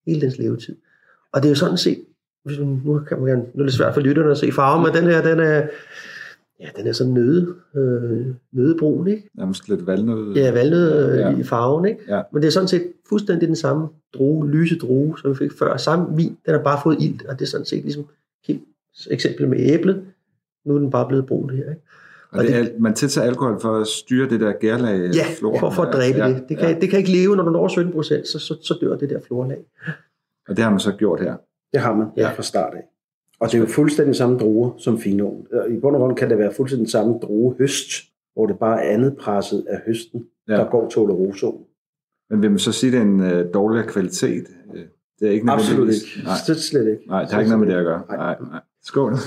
hele 0.08 0.22
dens 0.22 0.38
levetid. 0.38 0.76
Og 1.34 1.42
det 1.42 1.48
er 1.48 1.52
jo 1.52 1.56
sådan 1.56 1.78
set, 1.78 2.06
hvis 2.46 2.60
man, 2.60 2.82
nu, 2.86 3.00
kan 3.00 3.20
man, 3.20 3.28
gerne- 3.30 3.46
nu 3.54 3.62
er 3.62 3.66
det 3.66 3.74
svært 3.74 3.94
for 3.94 4.02
lytterne 4.02 4.32
at 4.32 4.38
se 4.38 4.52
farven, 4.52 4.84
men 4.84 4.94
den 5.04 5.12
her, 5.12 5.22
den 5.22 5.40
er, 5.40 5.68
ja, 6.62 6.68
den 6.78 6.88
er 6.88 6.92
sådan 6.92 7.14
nøde, 7.14 7.56
øh, 7.76 8.26
nødebrun, 8.52 9.08
ikke? 9.08 9.30
Nærmest 9.38 9.70
lidt 9.70 9.88
valnød. 9.88 10.34
Ja, 10.36 10.52
valnød 10.52 11.16
Ja. 11.16 11.30
ja. 11.30 11.38
i 11.38 11.44
farven, 11.44 11.86
ikke? 11.86 12.00
Ja. 12.08 12.22
Men 12.34 12.42
det 12.42 12.48
er 12.48 12.52
sådan 12.52 12.68
set 12.68 12.84
fuldstændig 13.10 13.48
den 13.48 13.56
samme 13.56 13.88
drue, 14.14 14.50
lyse 14.52 14.78
drue, 14.78 15.20
som 15.20 15.32
vi 15.32 15.36
fik 15.36 15.52
før. 15.60 15.78
Samme 15.78 16.16
vin, 16.16 16.38
den 16.46 16.54
har 16.54 16.62
bare 16.64 16.80
fået 16.84 16.98
ild, 17.00 17.26
og 17.26 17.40
det 17.40 17.46
er 17.46 17.50
sådan 17.50 17.66
set 17.66 17.84
ligesom 17.84 18.06
Kims 18.46 19.08
eksempel 19.12 19.48
med 19.48 19.58
æblet. 19.60 20.02
Nu 20.66 20.76
er 20.76 20.80
den 20.80 20.92
bare 20.92 21.08
blevet 21.08 21.26
brun 21.26 21.50
her, 21.50 21.70
ikke? 21.70 21.82
Og 22.32 22.44
det 22.44 22.56
er, 22.56 22.66
man 22.80 22.94
tiltager 22.94 23.28
alkohol 23.28 23.60
for 23.62 23.78
at 23.78 23.88
styre 23.88 24.30
det 24.30 24.40
der 24.40 24.54
gærlag. 24.60 25.12
Ja, 25.16 25.26
flora. 25.40 25.60
for, 25.60 25.70
for 25.70 25.84
at 25.84 25.94
dræbe 25.94 26.18
ja, 26.18 26.30
det. 26.30 26.44
Det 26.50 26.58
kan, 26.58 26.70
ja. 26.70 26.80
det 26.80 26.90
kan 26.90 27.00
ikke 27.00 27.12
leve, 27.12 27.36
når 27.36 27.44
du 27.44 27.50
når 27.50 27.68
17 27.68 27.92
procent, 27.94 28.28
så, 28.28 28.40
så, 28.40 28.58
så 28.62 28.78
dør 28.82 28.96
det 28.98 29.10
der 29.10 29.20
florlag. 29.28 29.58
Og 30.50 30.56
det 30.56 30.64
har 30.64 30.70
man 30.72 30.80
så 30.80 30.92
gjort 30.92 31.20
her. 31.20 31.36
Det 31.74 31.82
har 31.82 31.96
man 31.96 32.08
Ja. 32.18 32.22
ja. 32.22 32.32
fra 32.34 32.44
start 32.44 32.74
af. 32.74 32.84
Og 33.42 33.48
det 33.52 33.56
er 33.56 33.60
jo 33.60 33.66
fuldstændig 33.68 34.16
samme 34.16 34.38
druer 34.40 34.72
som 34.78 35.00
finoen. 35.00 35.48
I 35.70 35.80
bund 35.80 35.96
og 35.96 36.00
grund 36.02 36.18
kan 36.18 36.30
det 36.30 36.38
være 36.38 36.54
fuldstændig 36.54 36.90
samme 36.92 37.14
druge 37.22 37.56
høst, 37.58 37.90
hvor 38.34 38.46
det 38.48 38.60
bare 38.60 38.84
er 38.84 38.94
andet 38.94 39.18
presset 39.18 39.66
af 39.70 39.82
høsten, 39.88 40.26
Ja. 40.48 40.54
der 40.54 40.70
går 40.70 40.90
til 40.90 41.00
Olorosoen. 41.02 41.64
Men 42.30 42.42
vil 42.42 42.50
man 42.50 42.60
så 42.60 42.72
sige, 42.72 42.92
det 42.92 42.98
er 42.98 43.02
en 43.02 43.20
øh, 43.22 43.54
dårligere 43.54 43.88
kvalitet? 43.88 44.46
Øh, 44.76 44.84
Det 45.20 45.28
er 45.28 45.32
ikke 45.32 45.52
Absolut 45.52 45.78
nødvendigvis- 45.80 46.16
ikke. 46.18 46.26
Nej, 46.28 46.36
Det 46.48 46.56
er 46.56 46.60
slet 46.60 46.88
ikke. 46.92 47.08
nej, 47.08 47.22
det 47.22 47.32
har 47.32 47.40
ikke 47.40 47.52
noget 47.52 47.68
med 47.68 47.74
det 47.76 47.80
at 47.80 47.86
gøre. 47.86 48.02
Nej. 48.10 48.18
Nej, 48.18 48.36
nej. 48.52 48.62
Skål. 48.84 49.12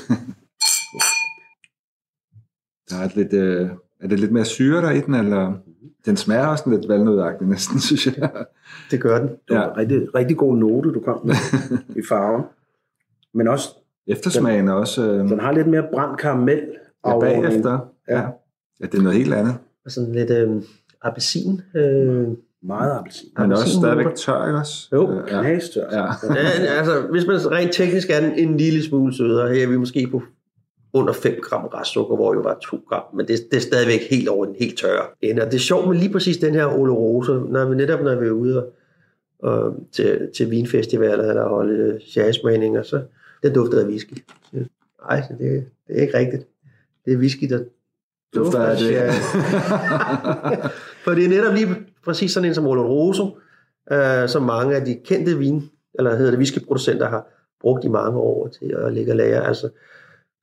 Der 2.91 2.97
er, 3.01 3.05
et 3.05 3.17
lidt, 3.17 3.33
øh, 3.33 3.69
er 4.01 4.09
det 4.09 4.21
lidt 4.21 4.33
mere 4.33 4.45
syre 4.45 4.83
der 4.83 4.91
i 4.91 5.01
den, 5.01 5.15
eller 5.15 5.53
den 6.07 6.17
smager 6.17 6.47
også 6.47 6.71
lidt 6.71 6.89
valnødagtig 6.89 7.47
næsten, 7.49 7.81
synes 7.89 8.07
jeg. 8.07 8.31
Det 8.91 9.01
gør 9.01 9.19
den. 9.19 9.29
Det 9.29 9.57
var 9.57 9.63
Ja. 9.63 9.71
en 9.71 9.77
rigtig, 9.77 10.15
rigtig 10.15 10.37
god 10.37 10.57
note, 10.57 10.93
du 10.93 11.01
kom 11.01 11.27
med 11.27 11.35
i 12.03 12.03
farven. 12.09 12.43
Men 13.35 13.49
også, 13.49 13.69
Eftersmagen 14.07 14.69
er 14.69 14.73
også 14.73 15.03
øh, 15.11 15.19
den 15.29 15.41
har 15.41 15.53
lidt 15.53 15.67
mere 15.67 15.85
brændt 15.93 16.21
karamel. 16.21 16.63
ja, 17.07 17.19
bagefter. 17.19 17.79
Ja. 18.09 18.21
Ja. 18.81 18.87
det 18.87 18.95
er 18.95 19.03
noget 19.03 19.19
helt 19.19 19.35
andet. 19.35 19.55
Og 19.85 19.91
sådan 19.91 20.13
lidt 20.13 20.31
øh, 20.31 20.63
appelsin. 21.03 21.61
Øh, 21.77 22.29
Meget 22.63 22.99
appelsin. 22.99 23.29
Men 23.39 23.53
også 23.53 23.63
Appelsinnoter. 23.63 23.95
stadigvæk 23.95 24.15
tør, 24.15 24.47
ikke 24.47 24.59
også? 24.59 24.89
Jo. 24.93 25.11
Øh, 25.11 25.29
ja. 25.31 25.43
Knastør. 25.43 25.87
Ja. 25.93 26.05
Ja, 26.35 26.79
altså, 26.79 27.01
hvis 27.11 27.27
man 27.27 27.51
rent 27.51 27.73
teknisk 27.73 28.11
er 28.11 28.19
en, 28.19 28.33
en 28.49 28.57
lille 28.57 28.83
smule 28.83 29.15
sødere, 29.17 29.55
her 29.55 29.63
er 29.63 29.69
vi 29.71 29.77
måske 29.77 30.09
på 30.11 30.23
under 30.93 31.13
5 31.13 31.35
gram 31.43 31.65
restsukker, 31.65 32.17
hvor 32.17 32.35
jo 32.35 32.41
var 32.41 32.59
2 32.63 32.81
gram, 32.89 33.03
men 33.15 33.29
det, 33.29 33.39
det 33.51 33.57
er 33.57 33.61
stadigvæk 33.61 34.01
helt 34.11 34.29
over 34.29 34.45
den 34.45 34.55
helt 34.61 34.79
tørre 34.79 35.07
ende. 35.23 35.43
Og 35.43 35.47
det 35.47 35.55
er 35.55 35.61
sjovt 35.61 35.89
med 35.89 35.97
lige 35.97 36.13
præcis 36.13 36.37
den 36.37 36.55
her 36.55 36.67
Oloroso, 36.79 37.33
når 37.33 37.65
vi 37.65 37.75
netop 37.77 38.01
når 38.01 38.15
vi 38.15 38.27
er 38.27 38.31
ude 38.31 38.63
og, 38.63 38.73
og 39.53 39.77
til, 39.93 40.29
til 40.37 40.51
vinfestivaler 40.51 41.29
eller 41.29 41.49
holde 41.49 42.01
sherrysmagninger, 42.09 42.83
så 42.83 43.01
den 43.45 43.55
dufter 43.55 43.81
af 43.81 43.87
whisky. 43.87 44.25
Nej, 45.09 45.23
det, 45.29 45.39
det 45.89 45.99
er 45.99 46.01
ikke 46.01 46.19
rigtigt. 46.19 46.47
Det 47.05 47.13
er 47.13 47.17
whisky, 47.17 47.45
der 47.51 47.65
Dufter 48.35 48.63
af 48.63 48.77
det. 48.77 49.13
For 51.05 51.11
det 51.11 51.25
er 51.25 51.29
netop 51.29 51.55
lige 51.55 51.69
præcis 52.05 52.33
sådan 52.33 52.49
en 52.49 52.55
som 52.55 52.67
Oloroso, 52.67 53.39
øh, 53.93 54.29
som 54.29 54.43
mange 54.43 54.77
af 54.77 54.85
de 54.85 54.95
kendte 55.05 55.39
vin, 55.39 55.71
eller 55.95 56.17
hedder 56.17 56.31
det 56.31 56.39
whiskyproducenter 56.39 57.09
har 57.09 57.27
brugt 57.61 57.85
i 57.85 57.89
mange 57.89 58.19
år 58.19 58.49
til 58.49 58.75
at 58.79 58.93
lægge 58.93 59.13
og 59.13 59.17
lære. 59.17 59.47
Altså 59.47 59.71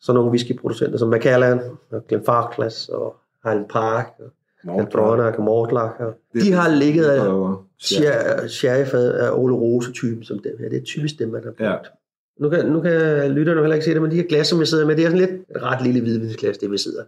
sådan 0.01 0.15
nogle 0.15 0.29
whiskyproducenter 0.29 0.97
som 0.97 1.09
Macallan, 1.09 1.61
og 1.91 2.07
Glenfarclas 2.07 2.89
og 2.89 3.15
Highland 3.43 3.69
Park, 3.69 4.07
og 4.19 4.77
Caldronac 4.77 5.35
og 5.37 5.43
Mortlach. 5.43 5.93
Og 5.99 6.13
de 6.33 6.51
har 6.51 6.69
ligget 6.69 7.05
af 7.05 8.49
sherryfad 8.49 9.11
af 9.13 9.31
Oloroso-typen 9.31 10.23
som 10.23 10.39
dem 10.39 10.57
her. 10.59 10.69
Det 10.69 10.77
er 10.77 10.83
typisk 10.83 11.19
dem, 11.19 11.29
man 11.29 11.43
har 11.43 11.51
brugt. 11.51 11.61
Ja. 11.61 12.00
Nu 12.41 12.49
kan, 12.49 12.65
nu 12.65 12.81
kan 12.81 13.31
lytterne 13.31 13.61
heller 13.61 13.75
ikke 13.75 13.85
se 13.85 13.93
det, 13.93 14.01
men 14.01 14.11
de 14.11 14.15
her 14.15 14.23
glas, 14.23 14.47
som 14.47 14.59
jeg 14.59 14.67
sidder 14.67 14.87
med, 14.87 14.95
det 14.95 15.05
er 15.05 15.09
sådan 15.09 15.27
lidt 15.27 15.31
et 15.31 15.63
ret 15.63 15.83
lille 15.83 16.01
hvidvinsglas, 16.01 16.57
det 16.57 16.71
vi 16.71 16.77
sidder 16.77 17.03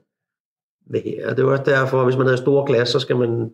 med 0.88 1.02
her. 1.02 1.30
Og 1.30 1.38
det 1.38 1.44
er 1.44 1.48
også 1.48 1.64
derfor, 1.64 2.04
hvis 2.04 2.18
man 2.18 2.28
har 2.28 2.36
store 2.36 2.68
glas, 2.68 2.90
så 2.90 3.00
skal 3.00 3.16
man 3.16 3.52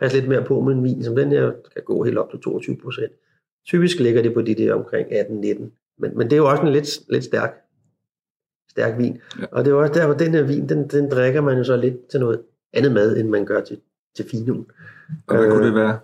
passe 0.00 0.16
lidt 0.16 0.28
mere 0.28 0.44
på 0.44 0.60
med 0.60 0.74
en 0.74 0.84
vin, 0.84 1.04
som 1.04 1.16
den 1.16 1.28
her 1.32 1.52
kan 1.74 1.82
gå 1.84 2.04
helt 2.04 2.18
op 2.18 2.30
til 2.30 2.40
22 2.40 2.76
procent. 2.76 3.12
Typisk 3.66 3.98
ligger 3.98 4.22
det 4.22 4.34
på 4.34 4.42
de 4.42 4.54
der 4.54 4.74
omkring 4.74 5.06
18-19. 5.08 5.94
Men, 5.98 6.18
men 6.18 6.26
det 6.26 6.32
er 6.32 6.36
jo 6.36 6.50
også 6.50 6.62
en 6.62 6.72
lidt, 6.72 7.10
lidt 7.10 7.24
stærk, 7.24 7.54
stærk 8.70 8.98
vin. 8.98 9.20
Ja. 9.40 9.46
Og 9.52 9.64
det 9.64 9.70
er 9.70 9.74
jo 9.74 9.82
også 9.82 9.92
derfor, 9.92 10.14
den 10.14 10.34
her 10.34 10.42
vin, 10.42 10.68
den, 10.68 10.88
den 10.88 11.10
drikker 11.10 11.40
man 11.40 11.58
jo 11.58 11.64
så 11.64 11.76
lidt 11.76 12.08
til 12.10 12.20
noget 12.20 12.40
andet 12.72 12.92
mad, 12.92 13.16
end 13.16 13.28
man 13.28 13.46
gør 13.46 13.60
til, 13.60 13.80
til 14.16 14.24
finum. 14.30 14.66
Og 15.26 15.36
hvad 15.36 15.50
kunne 15.50 15.60
Øh, 15.60 15.66
det 15.66 15.74
være? 15.74 15.98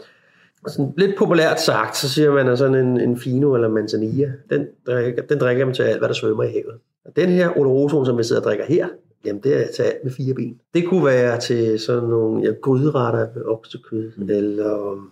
Sådan 0.66 0.92
lidt 0.96 1.18
populært 1.18 1.60
sagt, 1.60 1.96
så 1.96 2.08
siger 2.08 2.32
man, 2.32 2.48
at 2.48 2.58
sådan 2.58 2.86
en, 2.86 3.00
en 3.00 3.18
fino 3.18 3.54
eller 3.54 3.68
manzanilla, 3.68 4.32
den 4.50 4.66
drikker, 4.86 5.22
den 5.22 5.38
drikker 5.38 5.64
man 5.64 5.74
til 5.74 5.82
alt, 5.82 5.98
hvad 5.98 6.08
der 6.08 6.14
svømmer 6.14 6.42
i 6.42 6.50
havet. 6.50 6.78
Og 7.04 7.16
den 7.16 7.28
her 7.28 7.58
olorosoen, 7.58 8.06
som 8.06 8.18
vi 8.18 8.22
sidder 8.22 8.40
og 8.40 8.44
drikker 8.44 8.64
her, 8.64 8.88
jamen 9.24 9.42
det 9.42 9.62
er 9.62 9.72
til 9.76 9.82
alt 9.82 10.04
med 10.04 10.12
fire 10.12 10.34
ben. 10.34 10.60
Det 10.74 10.88
kunne 10.88 11.04
være 11.04 11.40
til 11.40 11.80
sådan 11.80 12.08
nogle 12.08 12.42
ja, 12.42 12.52
gryderetter 12.62 13.26
med 13.34 13.44
oksekød, 13.44 14.12
mm. 14.16 14.30
eller 14.30 14.92
um, 14.92 15.10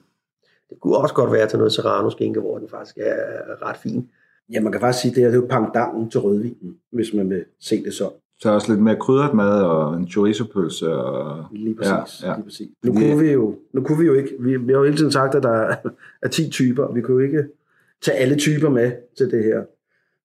det 0.71 0.81
kunne 0.81 0.97
også 0.97 1.15
godt 1.15 1.33
være 1.33 1.49
til 1.49 1.59
noget 1.59 1.73
serrano-skinke, 1.73 2.41
hvor 2.41 2.59
den 2.59 2.69
faktisk 2.69 2.99
er 2.99 3.69
ret 3.69 3.77
fin. 3.77 4.09
Ja, 4.53 4.61
man 4.61 4.73
kan 4.73 4.81
faktisk 4.81 5.03
sige, 5.03 5.13
at 5.13 5.17
det 5.17 5.25
er 5.25 5.29
det 5.29 5.37
er 5.37 5.41
jo 5.41 5.47
pangdangen 5.51 6.11
til 6.11 6.21
rødvinen, 6.21 6.77
hvis 6.93 7.15
man 7.15 7.31
vil 7.31 7.45
se 7.61 7.85
det 7.85 7.95
sådan. 7.95 8.17
Så 8.43 8.51
også 8.51 8.73
lidt 8.73 8.83
mere 8.83 8.97
krydret 8.97 9.35
mad 9.35 9.63
og 9.63 9.97
en 9.97 10.09
chorizo-pølse. 10.09 10.95
Og... 10.95 11.45
Lige 11.53 11.75
præcis. 11.75 12.23
Ja, 12.23 12.29
ja. 12.29 12.35
Lige 12.35 12.45
præcis. 12.45 12.69
Nu, 12.85 12.93
kunne 12.93 13.19
vi 13.19 13.33
jo, 13.33 13.59
nu 13.73 13.83
kunne 13.83 13.99
vi 13.99 14.07
jo 14.07 14.15
ikke, 14.15 14.31
vi, 14.41 14.57
vi 14.57 14.73
har 14.73 14.79
jo 14.79 14.85
hele 14.85 14.97
tiden 14.97 15.13
sagt, 15.13 15.35
at 15.35 15.43
der 15.43 15.51
er, 15.51 15.77
er 16.23 16.29
10 16.29 16.51
typer, 16.51 16.93
vi 16.93 17.01
kunne 17.01 17.23
jo 17.23 17.29
ikke 17.29 17.45
tage 18.03 18.19
alle 18.19 18.37
typer 18.37 18.71
med 18.71 18.93
til 19.19 19.31
det 19.31 19.45
her. 19.45 19.63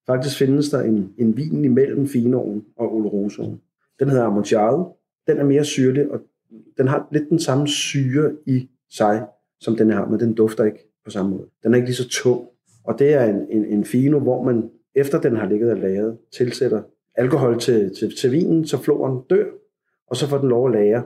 Faktisk 0.06 0.38
findes 0.38 0.70
der 0.70 0.82
en, 0.82 1.12
en 1.18 1.36
vin 1.36 1.64
imellem 1.64 2.08
finoen 2.08 2.64
og 2.76 2.94
olorosoen. 2.94 3.60
Den 4.00 4.08
hedder 4.08 4.24
Amontillado. 4.24 4.96
Den 5.26 5.38
er 5.38 5.44
mere 5.44 5.64
syrlig, 5.64 6.10
og 6.10 6.20
den 6.78 6.88
har 6.88 7.08
lidt 7.12 7.28
den 7.30 7.38
samme 7.38 7.68
syre 7.68 8.32
i 8.46 8.68
sig, 8.90 9.26
som 9.60 9.76
den 9.76 9.90
har, 9.90 10.06
men 10.06 10.20
den 10.20 10.34
dufter 10.34 10.64
ikke 10.64 10.90
på 11.04 11.10
samme 11.10 11.30
måde. 11.30 11.44
Den 11.62 11.72
er 11.72 11.76
ikke 11.76 11.88
lige 11.88 11.96
så 11.96 12.08
tung. 12.08 12.46
Og 12.84 12.98
det 12.98 13.14
er 13.14 13.24
en, 13.24 13.46
en, 13.50 13.64
en 13.64 13.84
fino, 13.84 14.18
hvor 14.18 14.44
man, 14.44 14.70
efter 14.94 15.20
den 15.20 15.36
har 15.36 15.48
ligget 15.48 15.70
og 15.70 15.76
lagret, 15.76 16.16
tilsætter 16.36 16.82
alkohol 17.18 17.60
til, 17.60 17.94
til, 17.98 18.16
til 18.16 18.32
vinen, 18.32 18.66
så 18.66 18.78
floren 18.78 19.22
dør, 19.30 19.46
og 20.06 20.16
så 20.16 20.28
får 20.28 20.38
den 20.38 20.48
lov 20.48 20.66
at 20.66 20.72
lære. 20.72 21.04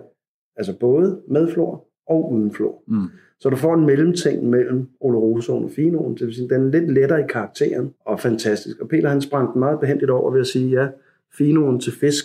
Altså 0.56 0.78
både 0.78 1.22
med 1.28 1.52
flor 1.52 1.88
og 2.06 2.32
uden 2.32 2.52
flor. 2.52 2.82
Mm. 2.86 3.06
Så 3.40 3.50
du 3.50 3.56
får 3.56 3.74
en 3.74 3.86
mellemting 3.86 4.50
mellem 4.50 4.88
Olorosoen 5.00 5.64
og 5.64 5.70
Finoen, 5.70 6.14
det 6.14 6.26
vil 6.26 6.34
sige, 6.34 6.48
den 6.48 6.66
er 6.66 6.70
lidt 6.70 6.92
lettere 6.92 7.20
i 7.20 7.26
karakteren 7.28 7.94
og 8.06 8.20
fantastisk. 8.20 8.80
Og 8.80 8.88
Peter 8.88 9.08
han 9.08 9.20
sprang 9.20 9.52
den 9.52 9.58
meget 9.58 9.80
behendigt 9.80 10.10
over 10.10 10.30
ved 10.30 10.40
at 10.40 10.46
sige, 10.46 10.68
ja, 10.68 10.88
Finoen 11.38 11.80
til 11.80 11.92
fisk, 11.92 12.24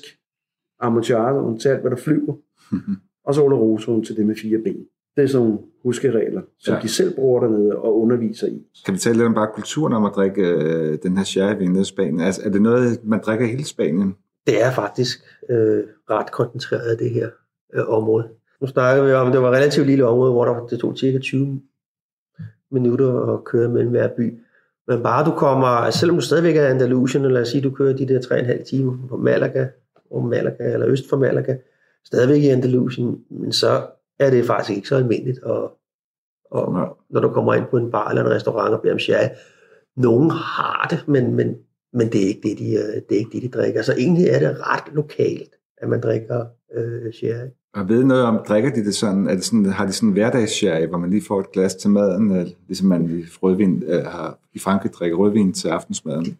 Amontillado 0.79 1.57
til 1.57 1.69
alt, 1.69 1.81
hvad 1.81 1.91
der 1.91 1.97
flyver, 1.97 2.35
og 3.25 3.33
så 3.33 3.43
Olorosoen 3.43 4.03
til 4.03 4.17
det 4.17 4.25
med 4.25 4.35
fire 4.35 4.59
ben. 4.59 4.85
Det 5.17 5.23
er 5.23 5.27
sådan 5.27 5.47
nogle 5.47 5.59
huskeregler, 5.83 6.41
som 6.59 6.73
Ja. 6.73 6.79
de 6.81 6.87
selv 6.89 7.15
bruger 7.15 7.39
dernede 7.41 7.75
og 7.75 8.01
underviser 8.01 8.47
i. 8.47 8.65
Kan 8.85 8.93
vi 8.93 8.99
tale 8.99 9.15
lidt 9.17 9.27
om 9.27 9.33
bare 9.33 9.47
kulturen 9.53 9.93
om 9.93 10.05
at 10.05 10.11
drikke 10.15 10.41
øh, 10.41 10.97
den 11.03 11.17
her 11.17 11.23
sherryvin 11.23 11.69
nede 11.71 11.81
i 11.81 11.85
Spanien? 11.85 12.19
Altså, 12.19 12.41
er 12.45 12.49
det 12.49 12.61
noget, 12.61 12.99
man 13.03 13.19
drikker 13.25 13.45
i 13.45 13.49
hele 13.49 13.65
Spanien? 13.65 14.15
Det 14.47 14.63
er 14.63 14.71
faktisk 14.71 15.19
øh, 15.49 15.83
ret 16.09 16.31
koncentreret, 16.31 16.99
det 16.99 17.09
her 17.09 17.29
øh, 17.73 17.83
område. 17.89 18.27
Nu 18.61 18.67
snakker 18.67 19.03
vi 19.03 19.11
om, 19.13 19.27
at 19.27 19.33
det 19.33 19.41
var 19.41 19.47
et 19.51 19.55
relativt 19.57 19.87
lille 19.87 20.05
område, 20.05 20.31
hvor 20.31 20.45
der, 20.45 20.65
det 20.67 20.79
tog 20.79 20.97
cirka 20.97 21.19
20 21.19 21.61
minutter 22.71 23.33
at 23.33 23.43
køre 23.43 23.69
mellem 23.69 23.91
hver 23.91 24.07
by. 24.17 24.39
Men 24.87 25.03
bare 25.03 25.25
du 25.25 25.31
kommer, 25.31 25.67
altså 25.67 25.99
selvom 25.99 26.15
du 26.17 26.21
stadigvæk 26.21 26.55
er 26.57 26.63
i 26.67 26.71
Andalusien, 26.71 27.23
eller 27.23 27.33
lad 27.33 27.41
os 27.41 27.47
sige, 27.47 27.61
du 27.61 27.69
kører 27.71 27.93
de 27.97 28.07
der 28.07 28.19
3,5 28.19 28.63
timer 28.63 28.97
på 29.09 29.17
Malaga, 29.17 29.67
og 30.11 30.25
Malaga, 30.25 30.73
eller 30.73 30.87
øst 30.87 31.09
for 31.09 31.17
Malaga, 31.17 31.55
stadigvæk 32.05 32.43
i 32.43 32.47
Andalusien, 32.47 33.17
men 33.29 33.51
så 33.51 33.81
er 34.19 34.29
det 34.29 34.45
faktisk 34.45 34.77
ikke 34.77 34.87
så 34.87 34.95
almindeligt, 34.95 35.43
og, 35.43 35.71
og 36.51 36.95
når 37.09 37.21
du 37.21 37.29
kommer 37.29 37.53
ind 37.53 37.65
på 37.71 37.77
en 37.77 37.91
bar 37.91 38.09
eller 38.09 38.25
en 38.25 38.31
restaurant 38.31 38.73
og 38.73 38.81
beder 38.81 38.93
om 38.93 38.99
sherry, 38.99 39.27
nogen 39.95 40.31
har 40.31 40.87
det, 40.89 41.07
men, 41.07 41.35
men, 41.35 41.55
men 41.93 42.11
det, 42.11 42.23
er 42.23 42.27
ikke 42.27 42.49
det, 42.49 42.59
de, 42.59 42.73
øh, 42.73 43.01
det 43.09 43.15
er 43.15 43.19
ikke 43.19 43.31
det, 43.31 43.41
de 43.41 43.57
drikker. 43.57 43.81
Så 43.81 43.93
egentlig 43.93 44.27
er 44.27 44.39
det 44.39 44.57
ret 44.59 44.93
lokalt, 44.93 45.55
at 45.77 45.89
man 45.89 46.01
drikker 46.01 46.45
øh, 46.75 47.13
sherry. 47.13 47.47
Og 47.73 47.89
ved 47.89 48.03
noget 48.03 48.23
om, 48.23 48.39
drikker 48.47 48.69
de 48.73 48.85
det 48.85 48.95
sådan, 48.95 49.27
er 49.27 49.33
det 49.33 49.43
sådan 49.43 49.65
har 49.65 49.85
de 49.85 49.91
sådan 49.91 50.09
en 50.09 50.13
hverdagssherry, 50.13 50.85
hvor 50.85 50.97
man 50.97 51.09
lige 51.09 51.25
får 51.27 51.39
et 51.39 51.51
glas 51.51 51.75
til 51.75 51.89
maden, 51.89 52.53
ligesom 52.67 52.87
man 52.87 53.05
i, 53.05 53.23
rødvin, 53.43 53.83
øh, 53.87 54.03
har, 54.03 54.39
i 54.53 54.59
Frankrig 54.59 54.93
drikker 54.93 55.17
rødvin 55.17 55.53
til 55.53 55.67
aftensmaden? 55.67 56.37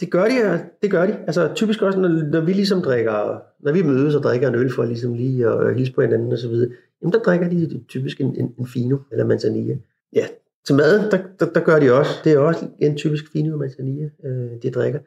Det 0.00 0.10
gør 0.10 0.24
de, 0.24 0.34
ja. 0.34 0.58
det 0.82 0.90
gør 0.90 1.06
de. 1.06 1.18
Altså 1.26 1.52
typisk 1.54 1.82
også, 1.82 1.98
når, 1.98 2.08
når 2.08 2.40
vi 2.40 2.52
ligesom 2.52 2.82
drikker, 2.82 3.42
når 3.60 3.72
vi 3.72 3.82
mødes 3.82 4.14
og 4.14 4.22
drikker 4.22 4.48
en 4.48 4.54
øl 4.54 4.72
for 4.72 4.84
ligesom 4.84 5.14
lige 5.14 5.46
at 5.46 5.76
hilse 5.76 5.92
på 5.92 6.02
hinanden 6.02 6.32
og 6.32 6.38
så 6.38 6.48
videre, 6.48 6.70
jamen 7.02 7.12
der 7.12 7.18
drikker 7.18 7.48
de 7.48 7.84
typisk 7.88 8.20
en, 8.20 8.36
en, 8.36 8.54
en 8.58 8.66
fino 8.66 8.98
eller 9.12 9.24
manzanilla. 9.24 9.76
Ja, 10.12 10.26
til 10.66 10.74
mad, 10.74 11.10
der, 11.10 11.18
der, 11.40 11.46
der 11.52 11.60
gør 11.60 11.78
de 11.78 11.92
også. 11.92 12.10
Det 12.24 12.32
er 12.32 12.38
også 12.38 12.66
en 12.78 12.96
typisk 12.96 13.32
fino 13.32 13.56
manzanilla, 13.56 14.10
øh, 14.24 14.62
de 14.62 14.70
drikker. 14.70 15.00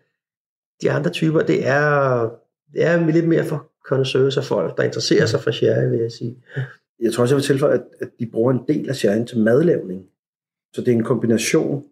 De 0.81 0.91
andre 0.91 1.09
typer, 1.09 1.41
det 1.41 1.67
er, 1.67 2.29
det 2.73 2.85
er 2.85 3.11
lidt 3.11 3.27
mere 3.27 3.43
for 3.43 3.71
connoisseurs 3.85 4.37
og 4.37 4.43
folk, 4.43 4.77
der 4.77 4.83
interesserer 4.83 5.25
sig 5.25 5.39
for 5.39 5.51
sherry, 5.51 5.89
vil 5.89 5.99
jeg 5.99 6.11
sige. 6.11 6.37
Jeg 6.99 7.13
tror 7.13 7.21
også, 7.21 7.35
jeg 7.35 7.37
vil 7.37 7.45
tilføje, 7.45 7.73
at, 7.73 7.83
at 7.99 8.09
de 8.19 8.25
bruger 8.25 8.53
en 8.53 8.63
del 8.67 8.89
af 8.89 8.95
sherryen 8.95 9.25
til 9.25 9.39
madlavning. 9.39 10.05
Så 10.73 10.81
det 10.81 10.87
er 10.87 10.95
en 10.95 11.03
kombination, 11.03 11.85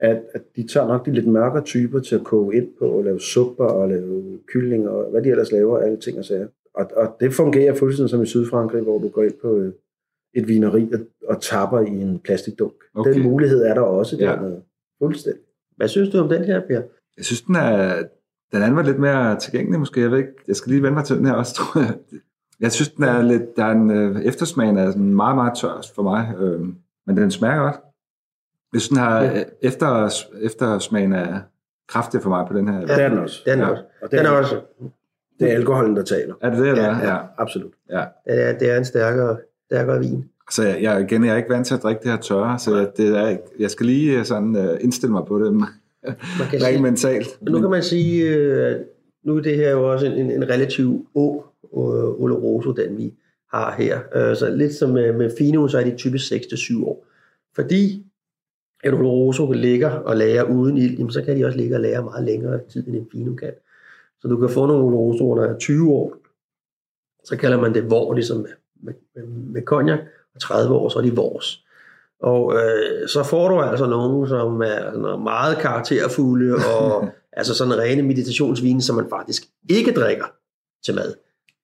at, 0.00 0.22
at 0.34 0.42
de 0.56 0.66
tager 0.66 0.88
nok 0.88 1.06
de 1.06 1.12
lidt 1.12 1.26
mørkere 1.26 1.64
typer 1.64 2.00
til 2.00 2.14
at 2.14 2.24
koge 2.24 2.56
ind 2.56 2.68
på, 2.78 2.84
og 2.84 3.04
lave 3.04 3.20
supper 3.20 3.64
og 3.64 3.88
lave 3.88 4.38
kylling 4.46 4.88
og 4.88 5.10
hvad 5.10 5.22
de 5.22 5.28
ellers 5.28 5.52
laver, 5.52 5.78
alle 5.78 5.96
ting 5.96 6.18
og 6.18 6.24
sager. 6.24 6.46
Og, 6.74 6.90
og 6.96 7.16
det 7.20 7.32
fungerer 7.34 7.74
fuldstændig 7.74 8.10
som 8.10 8.22
i 8.22 8.26
Sydfrankrig, 8.26 8.82
hvor 8.82 8.98
du 8.98 9.08
går 9.08 9.22
ind 9.22 9.34
på 9.42 9.56
øh, 9.56 9.72
et 10.34 10.48
vineri 10.48 10.90
og, 10.92 11.00
og 11.28 11.42
tapper 11.42 11.80
i 11.80 11.88
en 11.88 12.18
plastikdunk. 12.18 12.72
Okay. 12.94 13.10
Okay. 13.10 13.20
Den 13.20 13.30
mulighed 13.30 13.62
er 13.64 13.74
der 13.74 13.80
også 13.80 14.16
Ja. 14.16 14.24
dernede. 14.26 14.62
Fuldstændig. 15.02 15.42
Hvad 15.76 15.88
synes 15.88 16.08
du 16.08 16.18
om 16.18 16.28
den 16.28 16.44
her, 16.44 16.60
Per? 16.66 16.82
Jeg 17.16 17.24
synes, 17.24 17.42
den, 17.42 17.54
er, 17.56 18.02
den 18.52 18.62
anden 18.62 18.76
var 18.76 18.82
lidt 18.82 18.98
mere 18.98 19.38
tilgængelig 19.38 19.78
måske. 19.78 20.00
Jeg 20.00 20.10
ved 20.10 20.18
ikke, 20.18 20.32
jeg 20.48 20.56
skal 20.56 20.70
lige 20.70 20.82
vende 20.82 20.94
mig 20.94 21.04
til 21.04 21.16
den 21.16 21.26
her 21.26 21.32
også, 21.32 21.54
tror 21.58 21.80
jeg. 21.80 21.94
Jeg 22.60 22.72
synes, 22.72 22.88
den 22.88 23.04
er 23.04 23.22
lidt, 23.22 23.56
der 23.56 23.64
er 23.64 23.72
en 23.72 23.90
øh, 23.90 24.22
eftersmagen 24.22 24.76
er 24.76 24.90
sådan 24.90 25.14
meget, 25.14 25.34
meget 25.36 25.58
tør 25.58 25.86
for 25.94 26.02
mig, 26.02 26.34
øh, 26.40 26.60
men 27.06 27.16
den 27.16 27.30
smager 27.30 27.62
godt. 27.62 27.76
Jeg 28.72 28.80
synes, 28.80 28.88
den 28.88 28.98
har 28.98 29.22
Ja. 29.22 29.36
ja. 29.38 29.44
efter, 29.62 30.10
eftersmagen 30.42 31.12
er 31.12 31.40
kraftig 31.88 32.22
for 32.22 32.28
mig 32.30 32.44
på 32.50 32.56
den 32.58 32.68
her. 32.68 32.74
Ja. 32.80 32.86
Det 32.94 33.02
er 33.02 33.08
den 33.08 33.18
også. 33.18 33.42
Den 33.46 33.60
er 33.60 33.64
Ja. 33.64 33.70
også. 33.70 33.82
Og 34.02 34.10
det 34.10 34.18
Den 34.18 34.26
er, 34.26 34.30
også 34.30 34.60
det 35.40 35.50
er 35.50 35.54
alkoholen, 35.54 35.96
der 35.96 36.02
taler. 36.02 36.34
Er 36.40 36.50
det 36.50 36.58
det, 36.58 36.68
eller? 36.68 36.84
Ja, 36.84 36.94
hvad? 36.98 37.08
ja. 37.08 37.16
Absolut. 37.38 37.72
ja. 37.90 38.04
det 38.26 38.48
er, 38.48 38.58
det 38.58 38.70
er 38.70 38.76
en 38.78 38.84
stærkere, 38.84 39.36
stærkere 39.70 39.98
vin. 39.98 40.24
Så 40.50 40.62
jeg, 40.66 40.82
jeg, 40.82 41.00
igen, 41.00 41.24
jeg 41.24 41.32
er 41.32 41.36
ikke 41.36 41.50
vant 41.50 41.66
til 41.66 41.74
at 41.74 41.82
drikke 41.82 42.02
det 42.02 42.10
her 42.10 42.18
tørre, 42.18 42.58
så 42.58 42.76
jeg, 42.76 42.88
det 42.96 43.08
er, 43.16 43.28
ikke- 43.28 43.42
jeg 43.58 43.70
skal 43.70 43.86
lige 43.86 44.18
øh, 44.18 44.24
sådan, 44.24 44.56
uh, 44.56 44.76
indstille 44.80 45.12
mig 45.12 45.22
på 45.28 45.38
det, 45.44 45.52
Man 45.54 45.68
kan 46.50 46.60
sige, 46.60 46.82
mentalt. 46.82 47.26
nu 47.42 47.60
kan 47.60 47.70
man 47.70 47.82
sige, 47.82 48.24
øh, 48.36 48.76
nu 49.24 49.36
er 49.36 49.40
det 49.42 49.56
her 49.56 49.70
jo 49.70 49.92
også 49.92 50.06
en, 50.06 50.30
en 50.30 50.48
relativt 50.48 51.06
ung 51.14 51.36
øh, 51.74 52.22
Oloroso, 52.22 52.72
den 52.72 52.96
vi 52.96 53.14
har 53.52 53.74
her. 53.78 53.98
Øh, 54.14 54.36
Så 54.36 54.50
lidt 54.50 54.74
som 54.74 54.90
med, 54.90 55.12
med 55.12 55.30
Fino, 55.38 55.68
så 55.68 55.78
er 55.78 55.84
de 55.84 55.96
typisk 55.96 56.32
6-7 56.32 56.84
år. 56.84 57.04
Fordi 57.54 58.06
at 58.84 58.94
Oloroso 58.94 59.52
ligger 59.52 59.90
og 59.90 60.16
lager 60.16 60.42
uden 60.42 60.76
ild, 60.76 60.96
jamen, 60.98 61.12
så 61.12 61.22
kan 61.22 61.36
de 61.36 61.44
også 61.44 61.58
ligge 61.58 61.76
og 61.76 61.80
lære 61.80 62.02
meget 62.02 62.24
længere 62.24 62.60
tid, 62.68 62.88
end 62.88 62.96
en 62.96 63.08
Fino 63.12 63.34
kan. 63.34 63.52
Så 64.20 64.28
du 64.28 64.36
kan 64.36 64.48
få 64.48 64.66
nogle 64.66 64.84
Olorosoer, 64.84 65.36
der 65.36 65.54
er 65.54 65.58
20 65.58 65.92
år, 65.92 66.16
så 67.24 67.36
kalder 67.36 67.60
man 67.60 67.74
det 67.74 67.90
vor, 67.90 68.14
ligesom 68.14 68.46
med, 68.82 68.94
med, 69.52 69.62
cognac, 69.62 69.98
og 70.34 70.40
30 70.40 70.74
år, 70.74 70.88
så 70.88 70.98
er 70.98 71.02
de 71.02 71.16
vores. 71.16 71.64
Og 72.20 72.54
øh, 72.54 73.08
så 73.08 73.22
får 73.22 73.48
du 73.48 73.60
altså 73.60 73.86
nogen, 73.86 74.28
som 74.28 74.60
er 74.60 75.16
meget 75.16 75.58
karakterfulde, 75.58 76.54
og 76.54 77.08
altså 77.38 77.54
sådan 77.54 77.78
rene 77.78 78.02
meditationsvine, 78.02 78.82
som 78.82 78.96
man 78.96 79.08
faktisk 79.10 79.42
ikke 79.70 79.92
drikker 79.92 80.24
til 80.84 80.94
mad. 80.94 81.14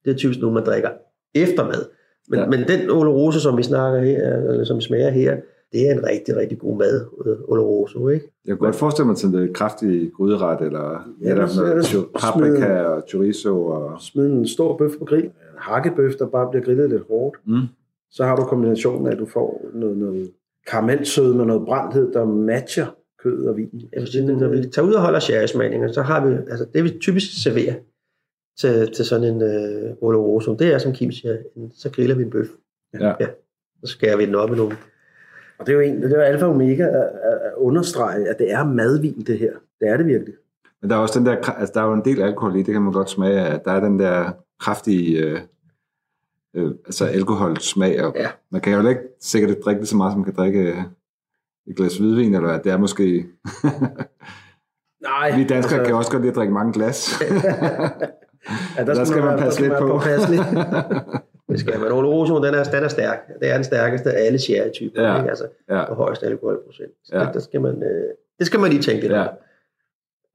Det 0.04 0.10
er 0.10 0.16
typisk 0.16 0.40
nogen, 0.40 0.54
man 0.54 0.64
drikker 0.64 0.90
efter 1.34 1.64
mad. 1.64 1.88
Men. 2.28 2.40
Ja. 2.40 2.46
men 2.46 2.68
den 2.68 2.90
Oloroso, 2.90 3.38
som 3.38 3.58
vi 3.58 3.62
snakker 3.62 4.00
her, 4.00 4.36
eller 4.50 4.64
som 4.64 4.80
smager 4.80 5.10
her, 5.10 5.36
det 5.74 5.88
er 5.88 5.92
en 5.92 6.04
rigtig, 6.06 6.36
rigtig 6.36 6.58
god 6.58 6.76
mad, 6.78 7.06
øh, 7.26 7.36
Oloroso, 7.48 8.08
ikke? 8.08 8.30
Jeg 8.46 8.56
kunne 8.58 8.66
godt 8.66 8.76
forestille 8.76 9.06
mig 9.06 9.16
til 9.16 9.28
en 9.28 9.54
kraftig 9.54 10.12
gryderet, 10.16 10.60
eller 10.60 11.14
Ja, 11.22 11.30
eller 11.30 11.48
noget 11.56 11.84
cho- 11.84 12.10
paprika 12.20 12.80
og 12.82 13.02
chorizo. 13.08 13.64
Og, 13.66 14.00
Smid 14.00 14.26
en 14.26 14.48
stor 14.48 14.76
bøf 14.76 14.92
på 14.98 15.04
grill, 15.04 15.24
en 15.24 15.30
hakkebøf, 15.58 16.12
der 16.18 16.26
bare 16.26 16.50
bliver 16.50 16.64
grillet 16.64 16.90
lidt 16.90 17.02
hårdt. 17.08 17.36
mm. 17.46 17.60
Så 18.10 18.24
har 18.24 18.36
du 18.36 18.42
kombinationen 18.44 19.06
af, 19.06 19.12
at 19.12 19.18
du 19.18 19.26
får 19.26 19.66
noget, 19.74 19.96
noget 19.96 20.30
karamelsød 20.66 21.34
med 21.34 21.44
noget 21.44 21.64
brændthed, 21.66 22.12
der 22.12 22.24
matcher 22.24 22.86
kød 23.22 23.46
og 23.46 23.56
vin. 23.56 23.70
Jeg 23.92 24.00
vil 24.00 24.08
sige, 24.12 24.26
når 24.36 24.48
vi 24.48 24.56
tager 24.74 24.88
ud 24.88 24.92
og 24.92 25.00
holder 25.02 25.18
sherrysmagninger, 25.20 25.92
så 25.92 26.02
har 26.02 26.26
vi, 26.26 26.34
altså 26.34 26.66
det 26.74 26.84
vi 26.84 26.98
typisk 27.00 27.42
serverer 27.42 27.74
til, 28.60 28.92
til 28.92 29.04
sådan 29.04 29.34
en 29.34 29.42
øh, 29.42 29.92
Oloroso, 30.00 30.54
det 30.54 30.74
er 30.74 30.78
som 30.78 30.92
Kim 30.92 31.12
siger, 31.12 31.36
en, 31.56 31.72
så 31.74 31.90
griller 31.90 32.14
vi 32.16 32.22
en 32.22 32.30
bøf. 32.30 32.46
Ja. 33.00 33.06
ja. 33.20 33.26
Så 33.84 33.86
skærer 33.92 34.16
vi 34.16 34.26
den 34.26 34.34
op 34.34 34.52
i 34.52 34.56
nogle 34.56 34.76
Og 35.58 35.66
det 35.66 35.72
er 35.72 35.76
jo, 35.76 35.80
en, 35.80 36.02
det 36.02 36.12
er 36.12 36.16
jo 36.16 36.22
alfa 36.22 36.44
og 36.44 36.50
omega 36.50 36.82
at, 36.82 36.94
at 36.94 37.04
at 37.44 37.52
understrege, 37.56 38.28
at 38.28 38.38
det 38.38 38.52
er 38.52 38.64
madvin, 38.64 39.24
det 39.26 39.38
her. 39.38 39.52
Det 39.80 39.88
er 39.88 39.96
det 39.96 40.06
virkelig. 40.06 40.34
Men 40.82 40.90
der 40.90 40.96
er 40.96 41.00
også 41.00 41.18
den 41.18 41.26
der, 41.26 41.50
altså 41.50 41.72
der 41.74 41.80
er 41.80 41.86
jo 41.86 41.92
en 41.92 42.04
del 42.04 42.22
alkohol 42.22 42.56
i, 42.56 42.62
det 42.62 42.72
kan 42.74 42.82
man 42.82 42.92
godt 42.92 43.10
smage 43.10 43.40
af. 43.40 43.60
Der 43.60 43.72
er 43.72 43.80
den 43.80 43.98
der 43.98 44.30
kraftige, 44.60 45.18
øh, 45.18 45.40
øh, 46.54 46.70
altså 46.86 47.04
alkoholsmag. 47.04 48.04
Og 48.04 48.12
Ja. 48.16 48.26
Man 48.50 48.60
kan 48.60 48.72
jo 48.82 48.88
ikke 48.88 49.00
sikkert 49.20 49.50
ikke 49.50 49.62
drikke 49.62 49.80
det 49.80 49.88
så 49.88 49.96
meget, 49.96 50.12
som 50.12 50.18
man 50.20 50.24
kan 50.24 50.34
drikke 50.34 50.60
øh, 50.60 50.78
et 51.66 51.76
glas 51.76 51.96
hvidvin, 51.98 52.34
eller 52.34 52.48
hvad. 52.48 52.58
Det 52.64 52.72
er 52.72 52.76
måske... 52.76 53.26
Nej, 55.02 55.36
Vi 55.36 55.44
danskere 55.44 55.56
altså, 55.56 55.84
kan 55.84 55.94
også 55.94 56.10
godt 56.10 56.22
lide 56.22 56.30
at 56.30 56.36
drikke 56.36 56.54
mange 56.54 56.72
glas. 56.72 57.20
ja, 58.76 58.84
der 58.84 59.04
skal 59.04 59.22
man 59.22 59.28
være- 59.28 59.38
passe 59.38 59.62
der 59.64 59.68
lidt 59.68 60.54
være 60.54 60.82
på. 60.94 61.18
Det 61.48 61.60
skal 61.60 61.80
man. 61.80 61.92
Oloroso, 61.92 62.36
den 62.36 62.54
er, 62.54 62.64
den 62.64 62.84
er 62.84 62.88
stærk. 62.88 63.18
Det 63.40 63.50
er 63.50 63.54
den 63.54 63.64
stærkeste 63.64 64.10
af 64.12 64.26
alle 64.26 64.38
sherry-typer. 64.38 65.02
Ja. 65.02 65.16
Ikke? 65.18 65.28
Altså, 65.30 65.46
Ja. 65.68 65.88
på 65.88 65.94
højeste 65.94 66.26
alkoholprocent. 66.26 66.92
Så 67.04 67.16
Ja. 67.16 67.24
det, 67.24 67.34
der 67.34 67.40
skal 67.40 67.60
man, 67.60 67.82
øh, 67.82 68.08
det 68.38 68.46
skal 68.46 68.60
man 68.60 68.70
lige 68.70 68.82
tænke 68.82 69.00
lidt 69.02 69.12
Ja. 69.12 69.26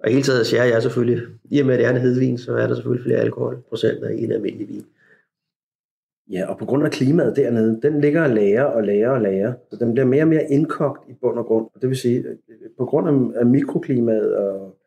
Og 0.04 0.10
hele 0.10 0.22
taget 0.24 0.46
sherry 0.48 0.70
er 0.76 0.80
selvfølgelig, 0.80 1.24
i 1.52 1.60
og 1.60 1.66
med 1.66 1.74
at 1.74 1.80
det 1.80 1.86
er 1.88 1.90
en 1.92 1.98
hedvin, 1.98 2.38
så 2.38 2.56
er 2.56 2.68
der 2.68 2.76
selvfølgelig 2.76 3.04
flere 3.06 3.20
alkoholprocenter 3.20 4.10
i 4.10 4.24
en 4.24 4.32
almindelig 4.32 4.68
vin. 4.70 4.86
Ja, 6.32 6.46
og 6.50 6.58
på 6.58 6.66
grund 6.66 6.84
af 6.86 6.92
klimaet 6.92 7.36
dernede, 7.36 7.80
den 7.82 8.02
ligger 8.02 8.24
og 8.24 8.30
lager 8.30 8.64
og 8.64 8.84
lager 8.84 9.10
og 9.10 9.22
lager. 9.22 9.54
Så 9.72 9.76
den 9.80 9.94
bliver 9.94 10.06
mere 10.06 10.24
og 10.24 10.28
mere 10.28 10.52
indkogt 10.52 11.10
i 11.10 11.14
bund 11.22 11.38
og 11.40 11.46
grund. 11.46 11.66
Og 11.76 11.82
det 11.82 11.90
vil 11.90 11.98
sige, 11.98 12.18
at 12.20 12.38
på 12.78 12.86
grund 12.86 13.36
af, 13.36 13.46
mikroklimaet 13.46 14.36
og, 14.36 14.62
og 14.62 14.78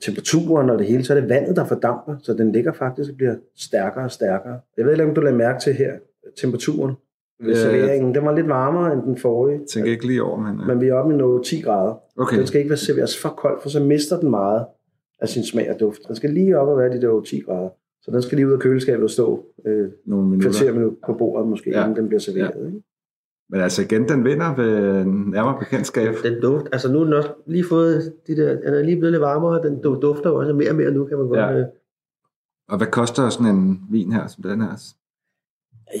temperaturen 0.00 0.70
og 0.70 0.78
det 0.78 0.86
hele, 0.86 1.04
så 1.04 1.14
er 1.14 1.20
det 1.20 1.28
vandet, 1.28 1.56
der 1.56 1.64
fordamper. 1.64 2.16
Så 2.22 2.34
den 2.34 2.52
ligger 2.52 2.72
faktisk 2.72 3.10
og 3.10 3.16
bliver 3.16 3.34
stærkere 3.56 4.04
og 4.04 4.10
stærkere. 4.10 4.58
Jeg 4.76 4.84
ved 4.86 4.92
ikke, 4.92 5.04
om 5.04 5.14
du 5.14 5.20
lader 5.20 5.36
mærke 5.36 5.60
til 5.60 5.72
her, 5.74 5.92
temperaturen 6.40 6.94
ved 7.42 7.54
serveringen. 7.54 8.14
Den 8.14 8.24
var 8.24 8.34
lidt 8.34 8.48
varmere 8.48 8.92
end 8.92 9.02
den 9.02 9.16
forrige. 9.18 9.58
Jeg 9.58 9.66
tænker 9.72 9.90
ikke 9.90 10.06
lige 10.06 10.22
over, 10.22 10.40
men... 10.40 10.60
øh, 10.60 10.66
Men 10.66 10.80
vi 10.80 10.88
er 10.88 10.94
oppe 10.94 11.14
i 11.14 11.16
noget 11.16 11.44
10 11.44 11.60
grader. 11.60 11.94
Okay, 12.18 12.38
Den 12.38 12.46
skal 12.46 12.58
ikke 12.58 12.70
være 12.70 12.76
serveres 12.78 13.20
for 13.22 13.28
kold, 13.28 13.62
for 13.62 13.68
så 13.68 13.80
mister 13.80 14.20
den 14.20 14.30
meget 14.30 14.64
af 15.20 15.28
sin 15.28 15.44
smag 15.44 15.70
og 15.74 15.80
duft. 15.80 16.00
Den 16.08 16.16
skal 16.16 16.30
lige 16.30 16.58
op 16.58 16.68
og 16.68 16.78
være 16.78 16.92
de 16.96 17.00
der 17.02 17.20
10 17.20 17.40
grader. 17.40 17.68
Så 18.02 18.10
den 18.10 18.22
skal 18.22 18.36
lige 18.36 18.48
ud 18.48 18.52
af 18.52 18.58
køleskabet 18.58 19.04
og 19.04 19.10
stå 19.10 19.44
øh, 19.66 19.88
nogle 20.06 20.28
minutter. 20.28 20.50
kvarter 20.50 20.72
minut 20.72 20.94
på 21.06 21.12
bordet 21.12 21.48
måske, 21.48 21.70
Ja. 21.70 21.78
ja. 21.78 21.84
inden 21.84 21.96
den 21.96 22.08
bliver 22.08 22.20
serveret. 22.20 22.52
Ja. 22.60 22.66
Ikke? 22.66 22.82
Men 23.50 23.60
altså 23.60 23.82
igen, 23.82 24.08
den 24.08 24.24
vinder 24.24 24.54
ved 24.54 25.04
nærmere 25.04 25.58
bekendtskab. 25.58 26.14
Den 26.22 26.40
duft, 26.42 26.66
altså 26.72 26.92
nu 26.92 27.00
er 27.00 27.04
den 27.04 27.12
også 27.12 27.30
lige 27.46 27.64
fået, 27.64 28.12
de 28.26 28.36
der, 28.36 28.48
den 28.60 28.74
er 28.74 28.82
lige 28.82 28.96
blevet 28.96 29.12
lidt 29.12 29.20
varmere, 29.20 29.62
den 29.62 29.82
du- 29.82 29.98
dufter 30.02 30.30
jo 30.30 30.36
også 30.36 30.52
mere 30.52 30.70
og 30.70 30.76
mere 30.76 30.90
nu, 30.90 31.04
kan 31.04 31.18
man 31.18 31.26
godt. 31.28 31.40
Ja. 31.40 31.48
Ja. 31.50 31.64
Og 32.68 32.76
hvad 32.76 32.86
koster 32.86 33.28
sådan 33.28 33.54
en 33.56 33.80
vin 33.90 34.12
her, 34.12 34.26
som 34.26 34.42
den 34.42 34.60
her? 34.60 34.92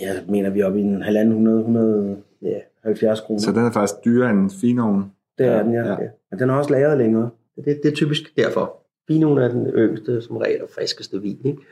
Jeg 0.00 0.22
mener, 0.28 0.50
vi 0.50 0.60
er 0.60 0.66
oppe 0.66 0.78
i 0.78 0.82
en 0.82 1.02
halvanden 1.02 1.32
100, 1.32 1.58
100, 1.60 2.16
ja, 2.42 2.58
70 2.84 3.20
kroner. 3.20 3.40
Så 3.40 3.50
den 3.52 3.58
er 3.64 3.70
faktisk 3.70 4.04
dyrere 4.04 4.30
end 4.30 4.50
finovn. 4.60 5.12
det 5.38 5.46
er 5.46 5.62
den, 5.62 5.72
ja. 5.72 5.80
ja. 5.80 5.90
ja. 6.02 6.08
Men 6.30 6.40
den 6.40 6.50
er 6.50 6.54
også 6.54 6.70
lagret 6.70 6.98
længere. 6.98 7.30
Det, 7.56 7.80
det 7.82 7.90
er 7.90 7.94
typisk 7.94 8.36
derfor. 8.36 8.76
Vinoen 9.08 9.38
er 9.38 9.48
den 9.48 9.66
yngste, 9.66 10.22
som 10.22 10.36
regel, 10.36 10.62
og 10.62 10.68
friskeste 10.74 11.22
vin. 11.22 11.38
Ikke? 11.44 11.62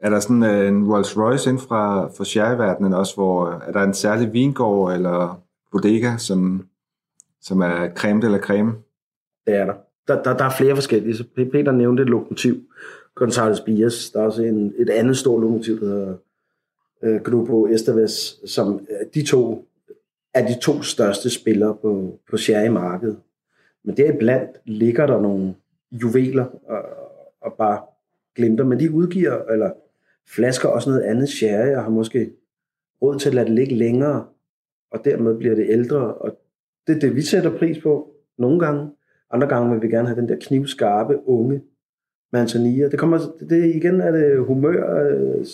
Er 0.00 0.10
der 0.10 0.20
sådan 0.20 0.42
øh, 0.42 0.68
en 0.68 0.92
Rolls 0.92 1.16
Royce 1.16 1.50
inden 1.50 1.62
fra, 1.62 2.08
fra 2.08 2.24
sherryverdenen 2.24 2.92
også, 2.92 3.14
hvor 3.14 3.46
øh, 3.46 3.60
er 3.66 3.72
der 3.72 3.82
en 3.82 3.94
særlig 3.94 4.32
vingård 4.32 4.94
eller 4.94 5.42
bodega, 5.72 6.16
som, 6.18 6.66
som 7.40 7.60
er 7.60 7.88
creme 7.94 8.24
eller 8.24 8.38
creme? 8.38 8.72
Det 9.46 9.54
er 9.54 9.64
der. 9.64 9.74
Der, 10.08 10.22
der, 10.22 10.36
der 10.36 10.44
er 10.44 10.50
flere 10.50 10.74
forskellige. 10.74 11.16
Så 11.16 11.24
Peter 11.34 11.72
nævnte 11.72 12.02
et 12.02 12.08
lokomotiv, 12.08 12.62
Gonzales 13.14 13.60
Bias. 13.60 14.10
Der 14.10 14.20
er 14.20 14.24
også 14.24 14.42
en, 14.42 14.74
et 14.78 14.90
andet 14.90 15.16
stort 15.16 15.40
lokomotiv, 15.40 15.80
der 15.80 15.86
hedder 15.86 16.14
øh, 17.02 17.20
Grupo 17.20 17.66
Estaves, 17.66 18.40
som 18.46 18.74
øh, 18.74 19.06
de 19.14 19.26
to 19.26 19.68
er 20.34 20.46
de 20.46 20.60
to 20.60 20.82
største 20.82 21.30
spillere 21.30 21.74
på, 21.82 22.18
på 22.30 22.36
sherry-markedet. 22.36 23.16
Men 23.84 23.96
deriblandt 23.96 24.50
ligger 24.64 25.06
der 25.06 25.20
nogle 25.20 25.54
juveler 25.92 26.44
og, 26.68 26.82
og 27.40 27.52
bare 27.52 27.80
glimter, 28.34 28.64
men 28.64 28.80
de 28.80 28.90
udgiver, 28.90 29.42
eller 29.44 29.70
flasker 30.28 30.68
også 30.68 30.90
noget 30.90 31.02
andet 31.02 31.28
sherry, 31.28 31.74
og 31.76 31.82
har 31.82 31.90
måske 31.90 32.30
råd 33.02 33.18
til 33.18 33.28
at 33.28 33.34
lade 33.34 33.46
det 33.46 33.54
ligge 33.54 33.74
længere, 33.74 34.26
og 34.90 35.04
dermed 35.04 35.38
bliver 35.38 35.54
det 35.54 35.66
ældre, 35.68 36.14
og 36.14 36.38
det 36.86 36.96
er 36.96 37.00
det, 37.00 37.14
vi 37.16 37.22
sætter 37.22 37.58
pris 37.58 37.78
på 37.82 38.10
nogle 38.38 38.60
gange. 38.60 38.90
Andre 39.30 39.46
gange 39.48 39.72
vil 39.72 39.82
vi 39.82 39.88
gerne 39.88 40.08
have 40.08 40.20
den 40.20 40.28
der 40.28 40.36
knivskarpe, 40.40 41.28
unge 41.28 41.62
manzanilla. 42.32 42.88
Det 42.88 42.98
kommer, 42.98 43.18
det 43.50 43.74
igen 43.74 44.00
er 44.00 44.10
det 44.10 44.44
humør. 44.46 45.04
øh, 45.10 45.44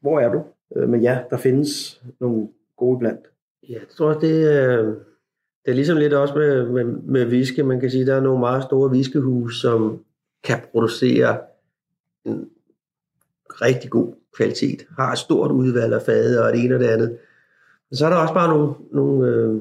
Hvor 0.00 0.20
er 0.20 0.32
du? 0.32 0.42
Øh, 0.76 0.88
Men 0.88 1.00
ja, 1.02 1.18
der 1.30 1.36
findes 1.36 2.02
nogle 2.20 2.48
gode 2.76 2.98
blandt. 2.98 3.20
Ja, 3.68 3.72
jeg 3.74 3.80
tror 3.96 4.12
det, 4.12 4.54
er- 4.64 4.94
det 5.64 5.70
er 5.70 5.74
ligesom 5.74 5.96
lidt 5.98 6.12
også 6.12 6.34
med, 6.34 6.68
med, 6.68 6.84
med 6.84 7.26
whisky. 7.26 7.60
Man 7.60 7.80
kan 7.80 7.90
sige, 7.90 8.06
der 8.06 8.14
er 8.14 8.20
nogle 8.20 8.40
meget 8.40 8.62
store 8.64 8.90
whiskyhus, 8.90 9.60
som 9.60 10.04
kan 10.44 10.56
producere 10.72 11.38
en 12.24 12.48
rigtig 13.62 13.90
god 13.90 14.14
kvalitet. 14.36 14.86
Har 14.98 15.12
et 15.12 15.18
stort 15.18 15.50
udvalg 15.50 15.94
af 15.94 16.02
fade 16.02 16.44
og 16.44 16.52
det 16.52 16.64
ene 16.64 16.74
og 16.74 16.80
det 16.80 16.86
andet. 16.86 17.18
Men 17.90 17.96
så 17.96 18.06
er 18.06 18.10
der 18.10 18.16
også 18.16 18.34
bare 18.34 18.48
nogle, 18.48 18.74
nogle 18.92 19.28
øh, 19.28 19.60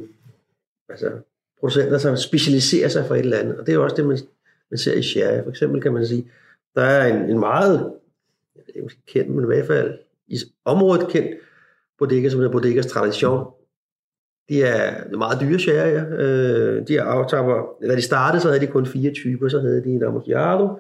altså, 0.90 1.12
producenter, 1.60 1.98
som 1.98 2.18
specialiserer 2.18 2.88
sig 2.88 3.06
for 3.06 3.16
et 3.16 3.20
eller 3.20 3.38
andet. 3.38 3.58
Og 3.58 3.66
det 3.66 3.72
er 3.72 3.76
jo 3.76 3.84
også 3.84 3.96
det, 3.96 4.06
man, 4.06 4.18
man 4.72 4.78
ser 4.78 4.94
i 4.94 5.04
sherry. 5.04 5.44
For 5.44 5.50
eksempel 5.50 5.82
kan 5.82 5.94
man 5.94 6.08
sige, 6.08 6.32
der 6.76 6.82
er 6.82 7.14
en, 7.14 7.30
en 7.30 7.40
meget, 7.40 7.94
jeg 8.56 8.64
ved 8.68 8.84
ikke, 8.84 8.96
kendt, 9.08 9.30
men 9.30 9.44
i 9.44 9.48
hvert 9.48 9.68
fald 9.68 9.98
i 10.28 10.38
området 10.66 11.08
kendt 11.08 11.30
bodega, 12.00 12.30
som 12.30 12.40
hedder 12.40 12.52
Bodegas 12.52 12.86
Tradition. 12.86 13.48
De 14.50 14.64
er 14.64 15.10
meget 15.18 15.42
dyre 15.42 15.60
sherry. 15.60 16.20
Øh, 16.20 16.88
de 16.88 16.98
er 16.98 17.04
aftapper, 17.04 17.76
da 17.82 17.96
de 17.96 18.02
startede, 18.02 18.42
så 18.42 18.48
havde 18.48 18.62
de 18.62 18.68
kun 18.68 18.86
fire 18.86 19.14
typer. 19.14 19.50
Så 19.50 19.60
havde 19.60 19.84
de 19.84 19.90
en 19.90 20.04
Amontillado, 20.04 20.80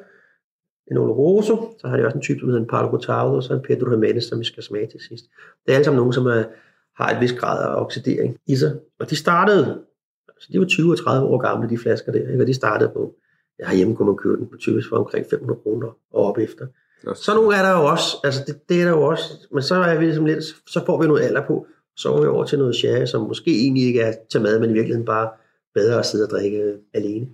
en 0.91 0.97
Oloroso, 0.97 1.75
så 1.79 1.87
har 1.87 1.97
de 1.97 2.05
også 2.05 2.15
en 2.15 2.21
type, 2.21 2.39
som 2.39 2.49
hedder 2.49 2.61
en 2.61 2.67
Palo 2.67 2.89
Cortado, 2.89 3.35
og 3.35 3.43
så 3.43 3.53
en 3.53 3.61
Pedro 3.61 3.91
Jimenez, 3.91 4.23
som 4.23 4.39
vi 4.39 4.45
skal 4.45 4.63
smage 4.63 4.87
til 4.87 4.99
sidst. 5.09 5.25
Det 5.65 5.71
er 5.71 5.75
alle 5.75 5.85
sammen 5.85 5.97
nogen, 5.97 6.13
som 6.13 6.25
er, 6.25 6.43
har 6.97 7.15
et 7.15 7.21
vis 7.21 7.33
grad 7.33 7.63
af 7.63 7.81
oxidering 7.81 8.37
i 8.47 8.55
sig. 8.55 8.79
Og 8.99 9.09
de 9.09 9.15
startede, 9.15 9.81
altså 10.29 10.49
de 10.53 10.59
var 10.59 10.65
20 10.65 10.91
og 10.91 10.97
30 10.97 11.27
år 11.27 11.37
gamle, 11.37 11.69
de 11.69 11.77
flasker 11.77 12.11
der, 12.11 12.29
ikke? 12.31 12.43
og 12.43 12.47
de 12.47 12.53
startede 12.53 12.89
på, 12.89 13.15
ja, 13.59 13.67
herhjemme 13.67 13.95
kunne 13.95 14.05
man 14.05 14.17
købe 14.17 14.37
den 14.37 14.47
på 14.47 14.57
typisk 14.57 14.89
for 14.89 14.97
omkring 14.97 15.25
500 15.29 15.59
kroner 15.63 15.87
og 16.13 16.25
op 16.25 16.37
efter. 16.37 16.67
Så 17.15 17.35
nogle 17.35 17.55
er 17.55 17.61
der 17.61 17.71
jo 17.81 17.85
også, 17.85 18.17
altså 18.23 18.43
det, 18.47 18.69
det 18.69 18.81
er 18.81 18.85
der 18.85 18.91
jo 18.91 19.01
også, 19.01 19.47
men 19.51 19.63
så 19.63 19.75
er 19.75 19.97
vi 19.97 20.05
ligesom 20.05 20.25
lidt, 20.25 20.43
så 20.67 20.85
får 20.85 21.01
vi 21.01 21.07
noget 21.07 21.21
alder 21.21 21.47
på, 21.47 21.65
så 21.95 22.09
går 22.09 22.21
vi 22.21 22.27
over 22.27 22.45
til 22.45 22.59
noget 22.59 22.75
sherry, 22.75 23.05
som 23.05 23.21
måske 23.21 23.51
egentlig 23.61 23.83
ikke 23.83 24.01
er 24.01 24.13
til 24.31 24.41
mad, 24.41 24.59
men 24.59 24.69
i 24.69 24.73
virkeligheden 24.73 25.05
bare 25.05 25.29
bedre 25.73 25.99
at 25.99 26.05
sidde 26.05 26.25
og 26.25 26.29
drikke 26.29 26.77
alene. 26.93 27.27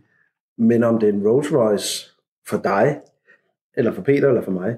Men 0.58 0.84
om 0.84 1.00
det 1.00 1.10
er 1.10 1.14
en 1.14 1.28
Rolls 1.28 1.54
Royce 1.54 2.12
for 2.48 2.58
dig, 2.58 3.02
eller 3.78 3.92
for 3.92 4.02
Peter, 4.02 4.28
eller 4.28 4.42
for 4.42 4.52
mig. 4.52 4.78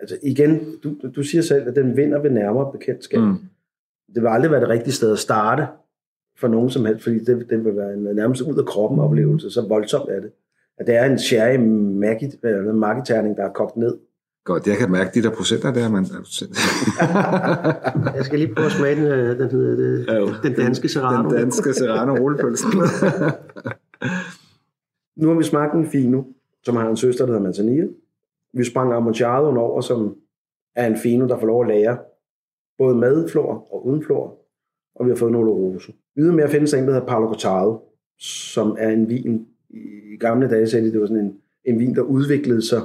Altså 0.00 0.16
igen, 0.22 0.60
du, 0.84 0.94
du 1.16 1.22
siger 1.22 1.42
selv, 1.42 1.68
at 1.68 1.76
den 1.76 1.96
vinder 1.96 2.18
ved 2.22 2.30
nærmere 2.30 2.72
bekendtskab. 2.72 3.20
Mm. 3.20 3.36
Det 4.14 4.22
vil 4.22 4.28
aldrig 4.28 4.50
være 4.50 4.60
det 4.60 4.68
rigtige 4.68 4.94
sted 4.94 5.12
at 5.12 5.18
starte 5.18 5.66
for 6.40 6.48
nogen 6.48 6.70
som 6.70 6.84
helst, 6.84 7.02
fordi 7.02 7.18
det, 7.18 7.46
det 7.50 7.64
vil 7.64 7.76
være 7.76 7.94
en 7.94 8.02
nærmest 8.16 8.42
ud 8.42 8.58
af 8.58 8.64
kroppen 8.64 9.00
oplevelse, 9.00 9.50
så 9.50 9.68
voldsomt 9.68 10.10
er 10.10 10.20
det. 10.20 10.30
At 10.78 10.86
det 10.86 10.96
er 10.96 11.04
en 11.04 11.18
sherry 11.18 11.56
magiterning, 12.74 13.36
der 13.36 13.44
er 13.44 13.52
kogt 13.52 13.76
ned. 13.76 13.96
Godt, 14.44 14.66
jeg 14.66 14.76
kan 14.76 14.90
mærke 14.90 15.10
de 15.14 15.22
der 15.22 15.30
procenter 15.30 15.72
der, 15.72 15.88
men... 15.88 16.06
Jeg 18.16 18.24
skal 18.24 18.38
lige 18.38 18.54
prøve 18.54 18.66
at 18.66 18.72
smage 18.72 18.96
den, 18.96 19.04
øh, 19.04 19.38
den, 19.38 19.50
hedder, 19.50 19.76
det, 19.76 20.06
Ja, 20.08 20.14
jo. 20.14 20.28
den 20.42 20.52
danske 20.52 20.88
Serrano. 20.88 21.28
Den 21.28 21.38
danske 21.38 21.74
serrano 21.74 22.14
rullepølsen. 22.14 22.70
Nu 25.16 25.28
har 25.28 25.34
vi 25.34 25.44
smagt 25.44 25.74
en 25.74 25.86
fino, 25.86 26.22
som 26.64 26.76
har 26.76 26.88
en 26.88 26.96
søster, 26.96 27.24
der 27.24 27.32
hedder 27.32 27.42
Manzanilla. 27.42 27.86
Vi 28.52 28.64
sprang 28.64 28.92
Amontillado 28.92 29.58
over, 29.58 29.80
som 29.80 30.16
er 30.76 30.86
en 30.86 30.96
fino, 30.96 31.28
der 31.28 31.38
får 31.38 31.46
lov 31.46 31.62
at 31.62 31.68
lære 31.68 31.98
både 32.78 32.96
med 32.96 33.28
flor 33.28 33.74
og 33.74 33.86
uden 33.86 34.02
flor. 34.02 34.38
Og 34.94 35.06
vi 35.06 35.10
har 35.10 35.16
fået 35.16 35.30
en 35.30 35.34
Oloroso. 35.34 35.92
Ydermere 36.16 36.50
findes 36.50 36.70
der 36.70 36.78
en, 36.78 36.84
der 36.84 36.92
hedder 36.92 37.06
Paolo 37.06 37.26
Cortado, 37.26 37.82
som 38.18 38.76
er 38.78 38.88
en 38.88 39.08
vin. 39.08 39.46
I 39.70 40.16
gamle 40.20 40.50
dage 40.50 40.66
sagde 40.66 40.86
de, 40.86 40.92
det 40.92 41.00
var 41.00 41.06
sådan 41.06 41.24
en, 41.24 41.40
en 41.64 41.78
vin, 41.78 41.94
der 41.94 42.02
udviklede 42.02 42.68
sig, 42.68 42.82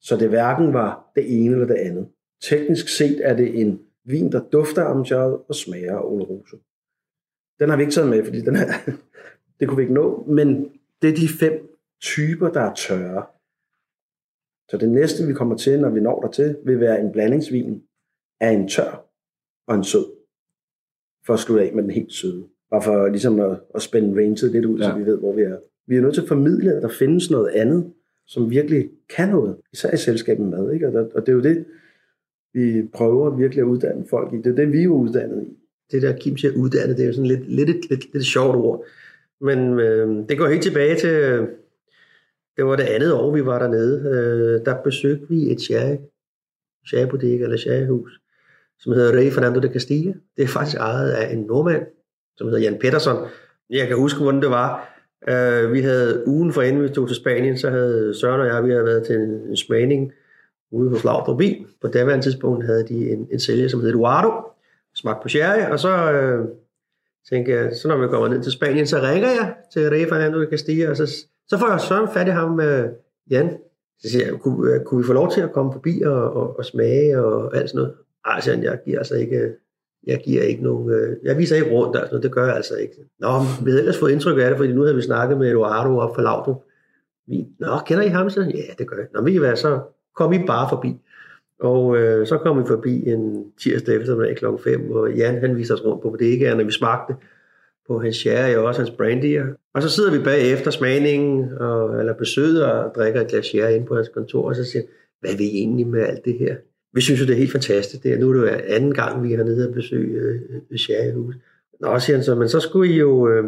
så 0.00 0.16
det 0.16 0.28
hverken 0.28 0.72
var 0.72 1.12
det 1.14 1.44
ene 1.44 1.52
eller 1.52 1.66
det 1.66 1.74
andet. 1.74 2.08
Teknisk 2.42 2.88
set 2.88 3.20
er 3.22 3.36
det 3.36 3.60
en 3.60 3.80
vin, 4.04 4.32
der 4.32 4.40
dufter 4.52 4.84
Amontillado 4.84 5.44
og 5.48 5.54
smager 5.54 5.96
af 5.96 6.04
Oloroso. 6.04 6.56
Den 7.58 7.68
har 7.68 7.76
vi 7.76 7.82
ikke 7.82 7.92
taget 7.92 8.10
med, 8.10 8.24
fordi 8.24 8.40
den 8.40 8.56
her, 8.56 8.66
det 9.60 9.68
kunne 9.68 9.76
vi 9.76 9.82
ikke 9.82 9.94
nå, 9.94 10.24
men 10.28 10.72
det 11.02 11.10
er 11.10 11.14
de 11.14 11.28
fem 11.28 11.78
typer, 12.00 12.48
der 12.48 12.60
er 12.60 12.74
tørre. 12.74 13.26
Så 14.70 14.76
det 14.76 14.88
næste, 14.88 15.26
vi 15.26 15.32
kommer 15.32 15.56
til, 15.56 15.80
når 15.80 15.90
vi 15.90 16.00
når 16.00 16.20
dertil, 16.20 16.56
vil 16.64 16.80
være 16.80 17.00
en 17.00 17.12
blandingsvin 17.12 17.82
af 18.40 18.50
en 18.50 18.68
tør 18.68 19.06
og 19.66 19.74
en 19.74 19.84
sød. 19.84 20.06
For 21.26 21.34
at 21.34 21.40
slutte 21.40 21.64
af 21.64 21.72
med 21.74 21.82
den 21.82 21.90
helt 21.90 22.12
søde. 22.12 22.44
Bare 22.70 22.82
for 22.82 23.08
ligesom 23.08 23.40
at, 23.40 23.60
at 23.74 23.82
spænde 23.82 24.20
ranget 24.20 24.52
lidt 24.52 24.64
ud, 24.64 24.78
ja. 24.78 24.84
så 24.84 24.98
vi 24.98 25.06
ved, 25.06 25.18
hvor 25.18 25.32
vi 25.32 25.42
er. 25.42 25.56
Vi 25.86 25.96
er 25.96 26.00
nødt 26.00 26.14
til 26.14 26.22
at 26.22 26.28
formidle, 26.28 26.74
at 26.74 26.82
der 26.82 26.88
findes 26.88 27.30
noget 27.30 27.48
andet, 27.48 27.92
som 28.26 28.50
virkelig 28.50 28.90
kan 29.16 29.28
noget. 29.28 29.56
Især 29.72 29.90
i 29.94 29.96
selskabet 29.96 30.46
med. 30.46 30.72
Ikke? 30.72 30.86
Og, 30.86 30.92
der, 30.92 31.06
og 31.14 31.20
det 31.20 31.28
er 31.28 31.36
jo 31.36 31.42
det, 31.42 31.64
vi 32.54 32.88
prøver 32.92 33.36
virkelig 33.36 33.62
at 33.62 33.66
uddanne 33.66 34.06
folk 34.10 34.34
i. 34.34 34.36
Det 34.36 34.46
er 34.46 34.54
det, 34.54 34.72
vi 34.72 34.82
er 34.82 34.88
uddannet 34.88 35.42
i. 35.42 35.56
det 35.92 36.02
der 36.02 36.16
Kim 36.16 36.36
siger 36.36 36.52
uddannet, 36.56 36.96
det 36.96 37.02
er 37.02 37.06
jo 37.06 37.12
sådan 37.12 37.26
lidt, 37.26 37.52
lidt, 37.52 37.68
lidt, 37.68 37.90
lidt, 37.90 38.12
lidt 38.12 38.24
sjovt 38.24 38.56
ord. 38.56 38.84
Men 39.40 39.58
øh, 39.80 40.28
det 40.28 40.38
går 40.38 40.48
helt 40.48 40.62
tilbage 40.62 40.96
til, 40.96 41.46
det 42.56 42.64
var 42.66 42.76
det 42.76 42.84
andet 42.84 43.12
år, 43.12 43.30
vi 43.30 43.46
var 43.46 43.58
dernede. 43.58 44.00
Øh, 44.00 44.66
der 44.66 44.82
besøgte 44.82 45.28
vi 45.28 45.52
et 45.52 45.60
sherry, 45.60 45.96
eller 46.92 47.56
sherryhus, 47.56 48.20
som 48.78 48.92
hedder 48.92 49.18
Rey 49.18 49.30
Fernando 49.30 49.60
de 49.60 49.72
Castilla. 49.72 50.12
Det 50.36 50.42
er 50.42 50.48
faktisk 50.48 50.76
ejet 50.76 51.10
af 51.10 51.32
en 51.32 51.38
nordmand, 51.38 51.86
som 52.36 52.46
hedder 52.46 52.60
Jan 52.60 52.78
Pettersson. 52.78 53.26
Jeg 53.70 53.88
kan 53.88 53.96
huske, 53.96 54.22
hvordan 54.22 54.42
det 54.42 54.50
var. 54.50 54.90
Øh, 55.28 55.72
vi 55.72 55.80
havde 55.80 56.22
ugen 56.26 56.52
for 56.52 56.62
inden 56.62 56.82
vi 56.82 56.88
tog 56.88 57.08
til 57.08 57.16
Spanien, 57.16 57.58
så 57.58 57.70
havde 57.70 58.14
Søren 58.14 58.40
og 58.40 58.46
jeg, 58.46 58.64
vi 58.64 58.70
havde 58.70 58.84
været 58.84 59.06
til 59.06 59.16
en, 59.16 59.30
en 59.30 59.56
smagning 59.56 60.12
ude 60.72 60.90
hos 60.90 61.04
Laudrup 61.04 61.38
Bil. 61.38 61.66
På 61.80 61.88
daværende 61.88 62.24
tidspunkt 62.24 62.66
havde 62.66 62.86
de 62.88 63.10
en, 63.10 63.28
en 63.32 63.40
sælger, 63.40 63.68
som 63.68 63.80
hed 63.80 63.90
Eduardo, 63.90 64.32
smagt 64.94 65.22
på 65.22 65.28
sherry, 65.28 65.70
og 65.72 65.78
så 65.78 66.12
øh, 66.12 66.48
tænkte 67.30 67.52
jeg, 67.52 67.76
så 67.76 67.88
når 67.88 67.96
vi 67.96 68.08
kommer 68.08 68.28
ned 68.28 68.42
til 68.42 68.52
Spanien, 68.52 68.86
så 68.86 69.00
ringer 69.00 69.28
jeg 69.28 69.54
til 69.72 69.88
Rey 69.90 70.08
Fernando 70.08 70.50
Castilla, 70.50 70.90
og 70.90 70.96
så, 70.96 71.26
så 71.50 71.58
får 71.58 71.70
jeg 71.70 71.80
så 71.80 72.06
fat 72.14 72.28
i 72.28 72.30
ham, 72.30 72.60
øh, 72.60 72.88
Jan. 73.30 73.58
Så 73.98 74.10
siger 74.10 74.26
jeg, 74.26 74.34
kunne, 74.34 74.74
øh, 74.74 74.84
kunne 74.84 74.98
vi 74.98 75.06
få 75.06 75.12
lov 75.12 75.30
til 75.30 75.40
at 75.40 75.52
komme 75.52 75.72
forbi 75.72 76.02
og, 76.02 76.32
og, 76.32 76.58
og 76.58 76.64
smage 76.64 77.24
og 77.24 77.56
alt 77.56 77.70
sådan 77.70 77.78
noget? 77.78 77.94
Ej, 78.26 78.40
siger 78.40 78.54
han, 78.54 78.64
jeg 78.64 78.78
giver 78.84 78.98
altså 78.98 79.14
ikke, 79.14 79.36
øh, 79.36 79.50
jeg 80.06 80.20
giver 80.24 80.42
ikke 80.42 80.62
nogen, 80.62 80.90
øh, 80.90 81.16
jeg 81.22 81.38
viser 81.38 81.56
ikke 81.56 81.70
rundt, 81.70 81.96
altså, 81.96 82.18
det 82.18 82.32
gør 82.32 82.46
jeg 82.46 82.56
altså 82.56 82.76
ikke. 82.76 82.94
Nå, 83.18 83.28
men 83.28 83.66
vi 83.66 83.70
havde 83.70 83.82
ellers 83.82 83.98
fået 83.98 84.12
indtryk 84.12 84.38
af 84.38 84.48
det, 84.48 84.56
fordi 84.56 84.72
nu 84.72 84.82
havde 84.82 84.96
vi 84.96 85.02
snakket 85.02 85.38
med 85.38 85.50
Eduardo 85.50 85.98
op 85.98 86.14
for 86.14 86.22
Laudrup. 86.22 86.62
Vi, 87.26 87.46
Nå, 87.58 87.78
kender 87.86 88.04
I 88.04 88.08
ham? 88.08 88.30
Så, 88.30 88.40
ja, 88.40 88.74
det 88.78 88.86
gør 88.86 88.96
jeg. 88.96 89.06
Nå, 89.14 89.22
vi 89.22 89.34
I 89.34 89.38
hvad, 89.38 89.56
så 89.56 89.80
kom 90.16 90.32
I 90.32 90.46
bare 90.46 90.68
forbi. 90.68 91.00
Og 91.60 91.96
øh, 91.96 92.26
så 92.26 92.38
kom 92.38 92.58
vi 92.58 92.64
forbi 92.66 93.08
en 93.08 93.44
tirsdag 93.60 93.96
eftermiddag 93.96 94.36
kl. 94.36 94.46
5, 94.64 94.90
og 94.90 95.12
Jan 95.12 95.40
han 95.40 95.56
viste 95.56 95.72
os 95.72 95.84
rundt 95.84 96.02
på 96.02 96.10
bodegaerne, 96.10 96.64
vi 96.64 96.72
smagte 96.72 97.14
på 97.90 97.98
hans 97.98 98.16
sherry 98.16 98.54
og 98.54 98.64
også 98.64 98.80
hans 98.80 98.90
brandy. 98.90 99.40
Og 99.74 99.82
så 99.82 99.88
sidder 99.88 100.10
vi 100.10 100.24
bagefter 100.24 100.70
smagningen, 100.70 101.52
og, 101.52 102.00
eller 102.00 102.14
besøget 102.14 102.64
og 102.64 102.94
drikker 102.94 103.20
et 103.20 103.28
glas 103.28 103.46
sherry 103.46 103.72
ind 103.72 103.86
på 103.86 103.96
hans 103.96 104.08
kontor, 104.08 104.48
og 104.48 104.56
så 104.56 104.64
siger 104.64 104.82
hvad 105.20 105.30
er 105.30 105.36
vi 105.36 105.44
egentlig 105.44 105.86
med 105.86 106.02
alt 106.02 106.24
det 106.24 106.38
her? 106.38 106.56
Vi 106.92 107.00
synes 107.00 107.20
jo, 107.20 107.26
det 107.26 107.32
er 107.32 107.36
helt 107.36 107.52
fantastisk. 107.52 108.02
Det 108.02 108.12
er, 108.12 108.18
nu 108.18 108.28
er 108.30 108.34
det 108.34 108.40
jo 108.40 108.58
anden 108.66 108.94
gang, 108.94 109.22
vi 109.22 109.32
har 109.32 109.44
nede 109.44 109.68
og 109.68 109.74
besøge 109.74 110.20
øh, 110.20 110.78
Sherryhus. 110.78 111.34
Nå, 111.80 111.98
siger 111.98 112.16
han 112.16 112.24
så, 112.24 112.34
men 112.34 112.48
så 112.48 112.60
skulle 112.60 112.92
I 112.92 112.98
jo... 112.98 113.28
Øh, 113.28 113.44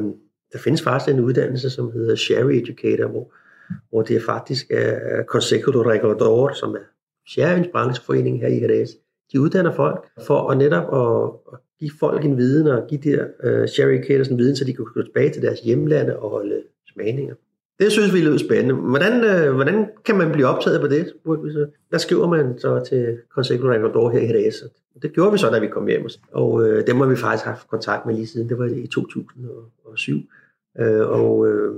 der 0.53 0.59
findes 0.59 0.82
faktisk 0.82 1.14
en 1.14 1.20
uddannelse, 1.20 1.70
som 1.70 1.93
hedder 1.93 2.14
Sherry 2.14 2.53
Educator, 2.53 3.09
hvor, 3.09 3.32
hvor 3.90 4.03
det 4.03 4.22
faktisk 4.22 4.66
er 4.70 5.22
Consejo 5.24 5.72
de 5.72 5.90
Regulador, 5.90 6.53
som 6.53 6.74
er 6.74 6.86
Sherryens 7.28 7.68
brancheforening 7.72 8.40
her 8.40 8.49
i 8.49 8.62
Jerez. 8.62 8.90
De 9.32 9.40
uddanner 9.40 9.72
folk 9.72 10.09
for 10.26 10.51
at 10.51 10.59
netop 10.59 10.84
at, 10.95 11.30
at 11.53 11.59
give 11.82 11.98
folk 12.00 12.24
en 12.24 12.36
viden 12.36 12.66
og 12.66 12.86
give 12.88 13.00
de 13.04 13.10
her 13.10 13.24
uh, 13.44 13.68
Sherry 13.68 13.92
Educators 13.92 14.28
en 14.28 14.38
viden, 14.38 14.56
så 14.56 14.64
de 14.64 14.72
kan 14.74 14.84
gå 14.94 15.02
tilbage 15.02 15.30
til 15.30 15.42
deres 15.42 15.60
hjemlande 15.60 16.16
og 16.18 16.30
holde 16.30 16.62
smagninger. 16.92 17.34
Det 17.80 17.92
synes 17.92 18.14
vi 18.14 18.18
lyder 18.18 18.38
spændende. 18.38 18.74
Hvordan, 18.74 19.24
øh, 19.24 19.54
hvordan 19.54 19.86
kan 20.04 20.16
man 20.18 20.32
blive 20.32 20.46
optaget 20.46 20.80
på 20.80 20.86
det? 20.86 21.12
Der 21.90 21.98
skriver 21.98 22.28
man 22.28 22.58
så 22.58 22.84
til 22.88 23.18
Consejo 23.34 23.70
Regador 23.70 24.10
her 24.10 24.20
i 24.20 24.26
Jerez. 24.26 24.54
Det 25.02 25.12
gjorde 25.12 25.32
vi 25.32 25.38
så, 25.38 25.50
da 25.50 25.58
vi 25.58 25.66
kom 25.66 25.86
hjem. 25.86 26.06
Og 26.32 26.68
øh, 26.68 26.86
dem 26.86 26.96
har 26.96 27.06
vi 27.06 27.16
faktisk 27.16 27.44
haft 27.44 27.68
kontakt 27.68 28.06
med 28.06 28.14
lige 28.14 28.26
siden. 28.26 28.48
Det 28.48 28.58
var 28.58 28.66
i 28.66 28.86
2007. 28.86 30.16
Øh, 30.80 31.08
og 31.08 31.48
øh, 31.48 31.74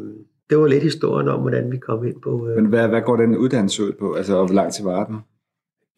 det 0.50 0.58
var 0.58 0.66
lidt 0.66 0.82
historien 0.82 1.28
om, 1.28 1.40
hvordan 1.40 1.72
vi 1.72 1.76
kom 1.76 2.06
ind 2.06 2.22
på... 2.22 2.48
Øh... 2.48 2.56
Men 2.56 2.66
hvad, 2.66 2.88
hvad 2.88 3.02
går 3.02 3.16
den 3.16 3.36
uddannelse 3.36 3.82
ud 3.84 3.92
på? 3.92 4.14
Altså, 4.14 4.36
og 4.36 4.46
hvor 4.46 4.54
lang 4.54 4.72
tid 4.72 4.84
var 4.84 5.04
den? 5.06 5.16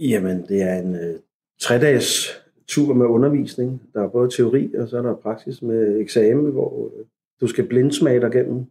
Jamen, 0.01 0.45
det 0.49 0.63
er 0.63 0.75
en 0.75 0.95
øh, 0.95 1.15
tre-dages 1.61 2.41
tur 2.69 2.95
med 2.95 3.07
undervisning. 3.07 3.83
Der 3.95 4.03
er 4.03 4.09
både 4.09 4.31
teori, 4.31 4.75
og 4.75 4.89
så 4.89 4.99
er 4.99 5.03
der 5.03 5.15
praksis 5.15 5.63
med 5.63 6.01
eksamen, 6.01 6.53
hvor 6.53 6.87
øh, 6.87 7.05
du 7.41 7.47
skal 7.47 7.69
blindsmage 7.69 8.21
dig 8.21 8.33
gennem 8.33 8.65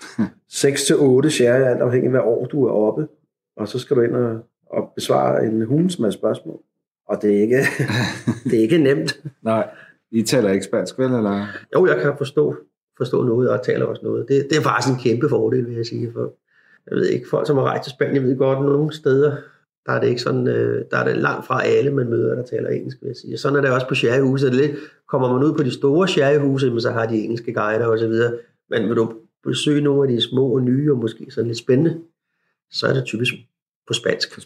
6 0.48 0.84
til 0.84 0.96
8 0.98 1.30
sherry, 1.30 1.62
alt 1.62 1.80
afhængig 1.80 2.06
af 2.06 2.12
hvad 2.12 2.20
år 2.20 2.46
du 2.46 2.64
er 2.64 2.72
oppe. 2.72 3.08
Og 3.56 3.68
så 3.68 3.78
skal 3.78 3.96
du 3.96 4.02
ind 4.02 4.14
og, 4.14 4.40
og 4.66 4.92
besvare 4.94 5.46
en 5.46 5.62
hulens 5.62 5.98
masse 5.98 6.18
spørgsmål. 6.18 6.60
Og 7.08 7.22
det 7.22 7.36
er 7.36 7.40
ikke, 7.40 7.56
det 8.44 8.58
er 8.58 8.62
ikke 8.62 8.78
nemt. 8.78 9.22
Nej. 9.42 9.68
I 10.10 10.22
taler 10.22 10.50
ikke 10.50 10.64
spansk, 10.64 10.98
vel? 10.98 11.12
Eller? 11.12 11.46
Jo, 11.74 11.86
jeg 11.86 12.00
kan 12.02 12.12
forstå, 12.18 12.56
forstå 12.98 13.24
noget, 13.24 13.50
og 13.50 13.62
taler 13.62 13.86
også 13.86 14.02
noget. 14.04 14.28
Det, 14.28 14.46
det 14.50 14.58
er 14.58 14.62
faktisk 14.62 14.94
en 14.94 15.00
kæmpe 15.00 15.28
fordel, 15.28 15.66
vil 15.66 15.76
jeg 15.76 15.86
sige. 15.86 16.12
For, 16.12 16.32
jeg 16.90 16.96
ved 16.96 17.06
ikke, 17.06 17.28
folk 17.28 17.46
som 17.46 17.56
har 17.56 17.64
rejst 17.64 17.84
til 17.84 17.92
Spanien 17.92 18.24
ved 18.24 18.36
godt, 18.36 18.58
at 18.58 18.64
nogle 18.64 18.92
steder, 18.92 19.36
der 19.86 19.92
er 19.92 20.00
det 20.00 20.08
ikke 20.08 20.20
sådan, 20.20 20.48
øh, 20.48 20.84
der 20.90 20.96
er 20.96 21.04
det 21.04 21.16
langt 21.16 21.46
fra 21.46 21.64
alle, 21.64 21.90
man 21.90 22.10
møder, 22.10 22.34
der 22.34 22.42
taler 22.42 22.68
engelsk, 22.68 22.98
vil 23.02 23.08
jeg 23.08 23.16
sige. 23.16 23.34
Og 23.34 23.38
sådan 23.38 23.56
er 23.56 23.60
det 23.60 23.70
også 23.70 23.88
på 23.88 23.94
sherryhuset. 23.94 24.54
Lidt, 24.54 24.72
kommer 25.08 25.32
man 25.32 25.42
ud 25.42 25.52
på 25.52 25.62
de 25.62 25.70
store 25.70 26.08
sherryhuse, 26.08 26.80
så 26.80 26.90
har 26.90 27.06
de 27.06 27.18
engelske 27.18 27.52
guider 27.52 27.86
og 27.86 27.98
så 27.98 28.08
videre. 28.08 28.32
Men 28.70 28.88
vil 28.88 28.96
du 28.96 29.12
besøge 29.44 29.80
nogle 29.80 30.02
af 30.02 30.08
de 30.08 30.20
små 30.20 30.46
og 30.54 30.62
nye, 30.62 30.92
og 30.92 30.98
måske 30.98 31.26
sådan 31.30 31.46
lidt 31.46 31.58
spændende, 31.58 32.00
så 32.70 32.86
er 32.86 32.92
det 32.92 33.04
typisk 33.04 33.32
på 33.86 33.92
spansk. 33.92 34.40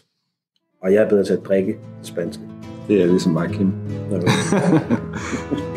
Og 0.81 0.93
jeg 0.93 1.03
er 1.03 1.09
bedre 1.09 1.23
til 1.23 1.33
at 1.33 1.45
drikke 1.45 1.79
spansk. 2.03 2.39
Det 2.87 3.01
er 3.01 3.05
ligesom 3.05 3.33
mig, 3.33 3.49
Kim. 3.49 3.71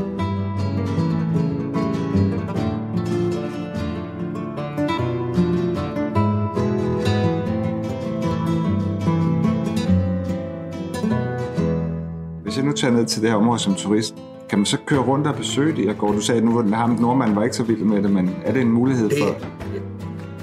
tager 12.80 12.94
ned 12.94 13.06
til 13.06 13.22
det 13.22 13.30
her 13.30 13.36
område 13.36 13.58
som 13.58 13.74
turist, 13.74 14.14
kan 14.48 14.58
man 14.58 14.66
så 14.66 14.76
køre 14.86 15.00
rundt 15.00 15.26
og 15.26 15.34
besøge 15.34 15.76
det? 15.76 15.98
går, 15.98 16.12
du 16.12 16.20
sagde, 16.20 16.38
at 16.38 16.44
nu 16.44 16.54
var 16.54 16.76
ham 16.76 16.90
nordmanden 17.00 17.36
var 17.36 17.44
ikke 17.44 17.56
så 17.56 17.62
vild 17.62 17.82
med 17.82 18.02
det, 18.02 18.10
men 18.10 18.36
er 18.44 18.52
det 18.52 18.62
en 18.62 18.72
mulighed 18.72 19.10
for... 19.10 19.26
Det, 19.26 19.82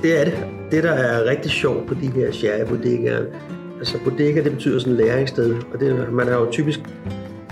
det 0.01 0.21
er 0.21 0.25
det. 0.25 0.45
Det, 0.71 0.83
der 0.83 0.91
er 0.91 1.29
rigtig 1.29 1.51
sjovt 1.51 1.87
på 1.87 1.93
de 1.93 2.07
her 2.07 2.31
sherrybodegaer, 2.31 3.25
altså 3.77 3.97
bodega, 4.03 4.43
det 4.43 4.51
betyder 4.51 4.79
sådan 4.79 4.93
et 4.93 4.99
læringssted, 4.99 5.55
og 5.73 5.79
det, 5.79 6.13
man 6.13 6.27
har 6.27 6.33
jo 6.33 6.51
typisk 6.51 6.79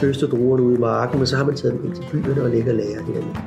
høstet 0.02 0.32
druerne 0.32 0.64
ude 0.64 0.76
i 0.76 0.80
marken, 0.80 1.18
men 1.18 1.28
så 1.28 1.38
har 1.38 1.46
man 1.46 1.56
taget 1.56 1.74
dem 1.74 1.86
ind 1.86 1.96
til 1.96 2.04
byerne 2.12 2.44
og 2.44 2.50
ligger 2.50 2.72
og 2.72 2.78
lærer 2.78 3.06
derinde. 3.06 3.40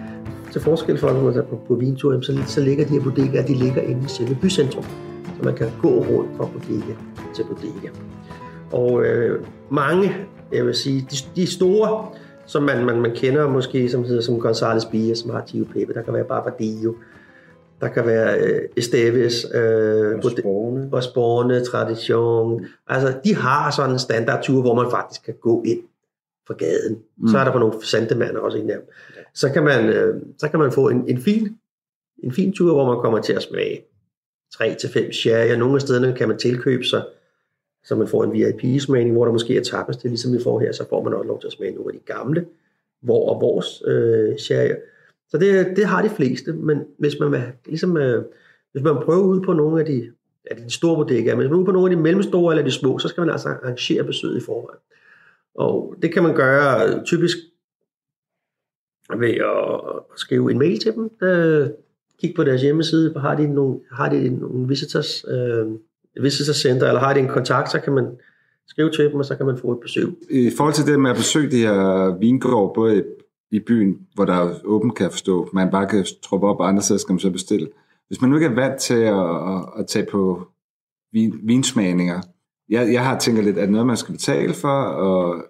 Til 0.52 0.60
forskel 0.60 0.98
for, 0.98 1.12
når 1.12 1.22
man 1.22 1.34
er 1.34 1.42
på, 1.42 1.60
på 1.68 1.74
vintur, 1.74 2.20
så, 2.20 2.42
så 2.46 2.60
ligger 2.60 2.84
de 2.84 2.92
her 2.92 3.00
bodegaer, 3.00 3.46
de 3.46 3.54
ligger 3.54 3.82
inde 3.82 4.02
i 4.04 4.08
selve 4.08 4.34
bycentrum, 4.34 4.84
så 5.38 5.44
man 5.44 5.54
kan 5.54 5.66
gå 5.82 5.88
rundt 5.88 6.30
fra 6.36 6.46
bodega 6.46 6.92
til 7.34 7.44
bodega. 7.44 7.88
Og 8.72 9.04
øh, 9.04 9.44
mange, 9.70 10.14
jeg 10.52 10.66
vil 10.66 10.74
sige, 10.74 11.06
de, 11.10 11.16
de 11.36 11.46
store, 11.46 12.08
som 12.46 12.62
man, 12.62 12.84
man, 12.84 13.00
man 13.00 13.14
kender 13.14 13.48
måske, 13.48 13.88
som 13.88 14.04
hedder 14.04 14.22
som 14.22 14.46
González 14.46 14.90
Bia, 14.90 15.14
som 15.14 15.30
har 15.30 15.44
Tio 15.46 15.64
Pepe, 15.64 15.94
der 15.94 16.02
kan 16.02 16.14
være 16.14 16.24
Barbadillo, 16.24 16.94
der 17.80 17.88
kan 17.88 18.06
være 18.06 18.38
øh, 18.38 18.60
Esteves, 18.76 19.46
øh, 19.54 20.18
Osborne. 20.18 20.88
Osborne, 20.92 21.64
Tradition. 21.64 22.66
Altså, 22.86 23.20
de 23.24 23.34
har 23.34 23.70
sådan 23.70 23.92
en 23.92 23.98
standardtur, 23.98 24.60
hvor 24.60 24.74
man 24.74 24.90
faktisk 24.90 25.24
kan 25.24 25.34
gå 25.40 25.62
ind 25.66 25.80
fra 26.46 26.54
gaden. 26.54 26.98
Mm. 27.18 27.28
Så 27.28 27.38
er 27.38 27.44
der 27.44 27.52
på 27.52 27.58
nogle 27.58 27.84
sandemander 27.84 28.40
også 28.40 28.58
i 28.58 28.62
nærm. 28.62 28.82
Så 29.34 29.52
kan 29.52 29.64
man, 29.64 29.88
øh, 29.88 30.22
så 30.38 30.48
kan 30.48 30.60
man 30.60 30.72
få 30.72 30.88
en, 30.88 31.04
en 31.08 31.18
fin 31.18 31.58
en 32.22 32.32
fin 32.32 32.52
tur, 32.52 32.74
hvor 32.74 32.86
man 32.86 33.02
kommer 33.02 33.20
til 33.20 33.32
at 33.32 33.42
smage 33.42 33.84
3-5 34.54 35.12
sherry, 35.12 35.52
og 35.52 35.58
nogle 35.58 35.74
af 35.74 35.80
stederne 35.80 36.14
kan 36.16 36.28
man 36.28 36.38
tilkøbe 36.38 36.84
sig, 36.84 37.02
så 37.88 37.94
man 37.94 38.08
får 38.08 38.24
en 38.24 38.32
VIP-smagning, 38.32 39.12
hvor 39.12 39.24
der 39.24 39.32
måske 39.32 39.56
er 39.56 39.62
tapas 39.62 39.96
til, 39.96 40.10
ligesom 40.10 40.32
vi 40.32 40.42
får 40.42 40.60
her, 40.60 40.72
så 40.72 40.88
får 40.88 41.04
man 41.04 41.14
også 41.14 41.28
lov 41.28 41.40
til 41.40 41.46
at 41.46 41.52
smage 41.52 41.74
nogle 41.74 41.94
af 41.94 42.00
de 42.00 42.12
gamle, 42.12 42.46
hvor 43.02 43.34
og 43.34 43.40
vores 43.40 43.82
øh, 43.86 44.38
sherry. 44.38 44.74
Så 45.28 45.38
det, 45.38 45.76
det 45.76 45.84
har 45.84 46.02
de 46.02 46.10
fleste, 46.10 46.52
men 46.52 46.84
hvis 46.98 47.18
man, 47.20 47.42
ligesom, 47.66 47.96
øh, 47.96 48.24
hvis 48.72 48.82
man 48.82 48.96
prøver 49.04 49.24
ud 49.24 49.40
på 49.40 49.52
nogle 49.52 49.80
af 49.80 49.86
de, 49.86 50.12
ja, 50.50 50.64
de 50.64 50.70
store 50.70 50.96
bodegaer, 50.96 51.34
men 51.34 51.40
hvis 51.40 51.50
man 51.50 51.60
ud 51.60 51.64
på 51.64 51.72
nogle 51.72 51.90
af 51.90 51.96
de 51.96 52.02
mellemstore 52.02 52.52
eller 52.52 52.64
de 52.64 52.70
små, 52.70 52.98
så 52.98 53.08
skal 53.08 53.20
man 53.20 53.30
altså 53.30 53.48
arrangere 53.48 54.04
besøget 54.04 54.36
i 54.36 54.44
forvejen. 54.44 54.80
Og 55.54 55.94
det 56.02 56.12
kan 56.12 56.22
man 56.22 56.34
gøre 56.34 56.88
øh, 56.88 57.04
typisk 57.04 57.36
ved 59.18 59.34
at 59.34 59.80
skrive 60.16 60.50
en 60.50 60.58
mail 60.58 60.78
til 60.78 60.94
dem, 60.94 61.10
øh, 61.22 61.68
kigge 62.20 62.36
på 62.36 62.44
deres 62.44 62.62
hjemmeside, 62.62 63.20
har 63.20 63.36
de 63.36 63.54
nogle, 63.54 63.80
har 63.90 64.08
de 64.08 64.28
nogle 64.28 64.68
visitors, 64.68 65.24
øh, 65.28 65.66
visitor 66.22 66.52
center, 66.52 66.86
eller 66.86 67.00
har 67.00 67.14
de 67.14 67.20
en 67.20 67.28
kontakt, 67.28 67.70
så 67.70 67.80
kan 67.80 67.92
man 67.92 68.06
skrive 68.68 68.90
til 68.90 69.04
dem, 69.04 69.14
og 69.14 69.24
så 69.24 69.36
kan 69.36 69.46
man 69.46 69.58
få 69.58 69.72
et 69.72 69.80
besøg. 69.80 70.08
I 70.30 70.50
forhold 70.56 70.74
til 70.74 70.86
det 70.86 71.00
med 71.00 71.10
at 71.10 71.16
besøge 71.16 71.50
de 71.50 71.56
her 71.56 72.18
vingård, 72.18 72.74
både 72.74 73.04
i 73.50 73.60
byen, 73.60 73.98
hvor 74.14 74.24
der 74.24 74.34
er 74.34 74.54
åbent, 74.64 74.96
kan 74.96 75.04
jeg 75.04 75.12
forstå, 75.12 75.48
man 75.52 75.70
bare 75.70 75.86
kan 75.86 76.06
troppe 76.22 76.46
op, 76.46 76.60
og 76.60 76.68
andre 76.68 76.82
steder 76.82 77.00
skal 77.00 77.12
man 77.12 77.20
så 77.20 77.30
bestille. 77.30 77.68
Hvis 78.08 78.20
man 78.20 78.30
nu 78.30 78.36
ikke 78.36 78.46
er 78.46 78.54
vant 78.54 78.80
til 78.80 78.94
at, 78.94 79.54
at, 79.54 79.64
at 79.78 79.86
tage 79.86 80.06
på 80.10 80.48
vin, 81.12 81.34
vinsmagninger, 81.42 82.20
jeg, 82.68 82.92
jeg 82.92 83.04
har 83.04 83.18
tænkt 83.18 83.44
lidt, 83.44 83.56
det 83.56 83.70
noget, 83.70 83.86
man 83.86 83.96
skal 83.96 84.12
betale 84.12 84.54
for, 84.54 84.82
og 84.82 85.44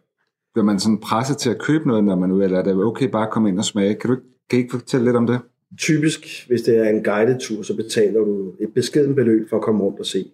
bliver 0.55 0.65
man 0.65 0.81
sådan 0.81 0.99
presset 0.99 1.37
til 1.37 1.51
at 1.51 1.59
købe 1.59 1.89
noget, 1.89 2.05
når 2.05 2.17
man 2.17 2.31
eller 2.31 2.59
er 2.59 2.63
det 2.63 2.75
okay 2.75 3.09
bare 3.09 3.27
at 3.27 3.33
komme 3.33 3.49
ind 3.49 3.59
og 3.59 3.65
smage? 3.65 3.95
Kan 3.95 4.11
du 4.11 4.17
kan 4.51 4.59
I 4.59 4.63
ikke 4.63 4.73
fortælle 4.73 5.07
lidt 5.07 5.17
om 5.17 5.27
det? 5.27 5.41
Typisk, 5.79 6.21
hvis 6.49 6.63
det 6.63 6.79
er 6.79 6.89
en 6.89 7.05
guided 7.05 7.41
tur, 7.41 7.63
så 7.63 7.77
betaler 7.77 8.21
du 8.21 8.53
et 8.61 8.75
beskeden 8.75 9.15
beløb 9.15 9.49
for 9.51 9.57
at 9.57 9.63
komme 9.63 9.85
rundt 9.85 10.01
og 10.01 10.07
se, 10.07 10.31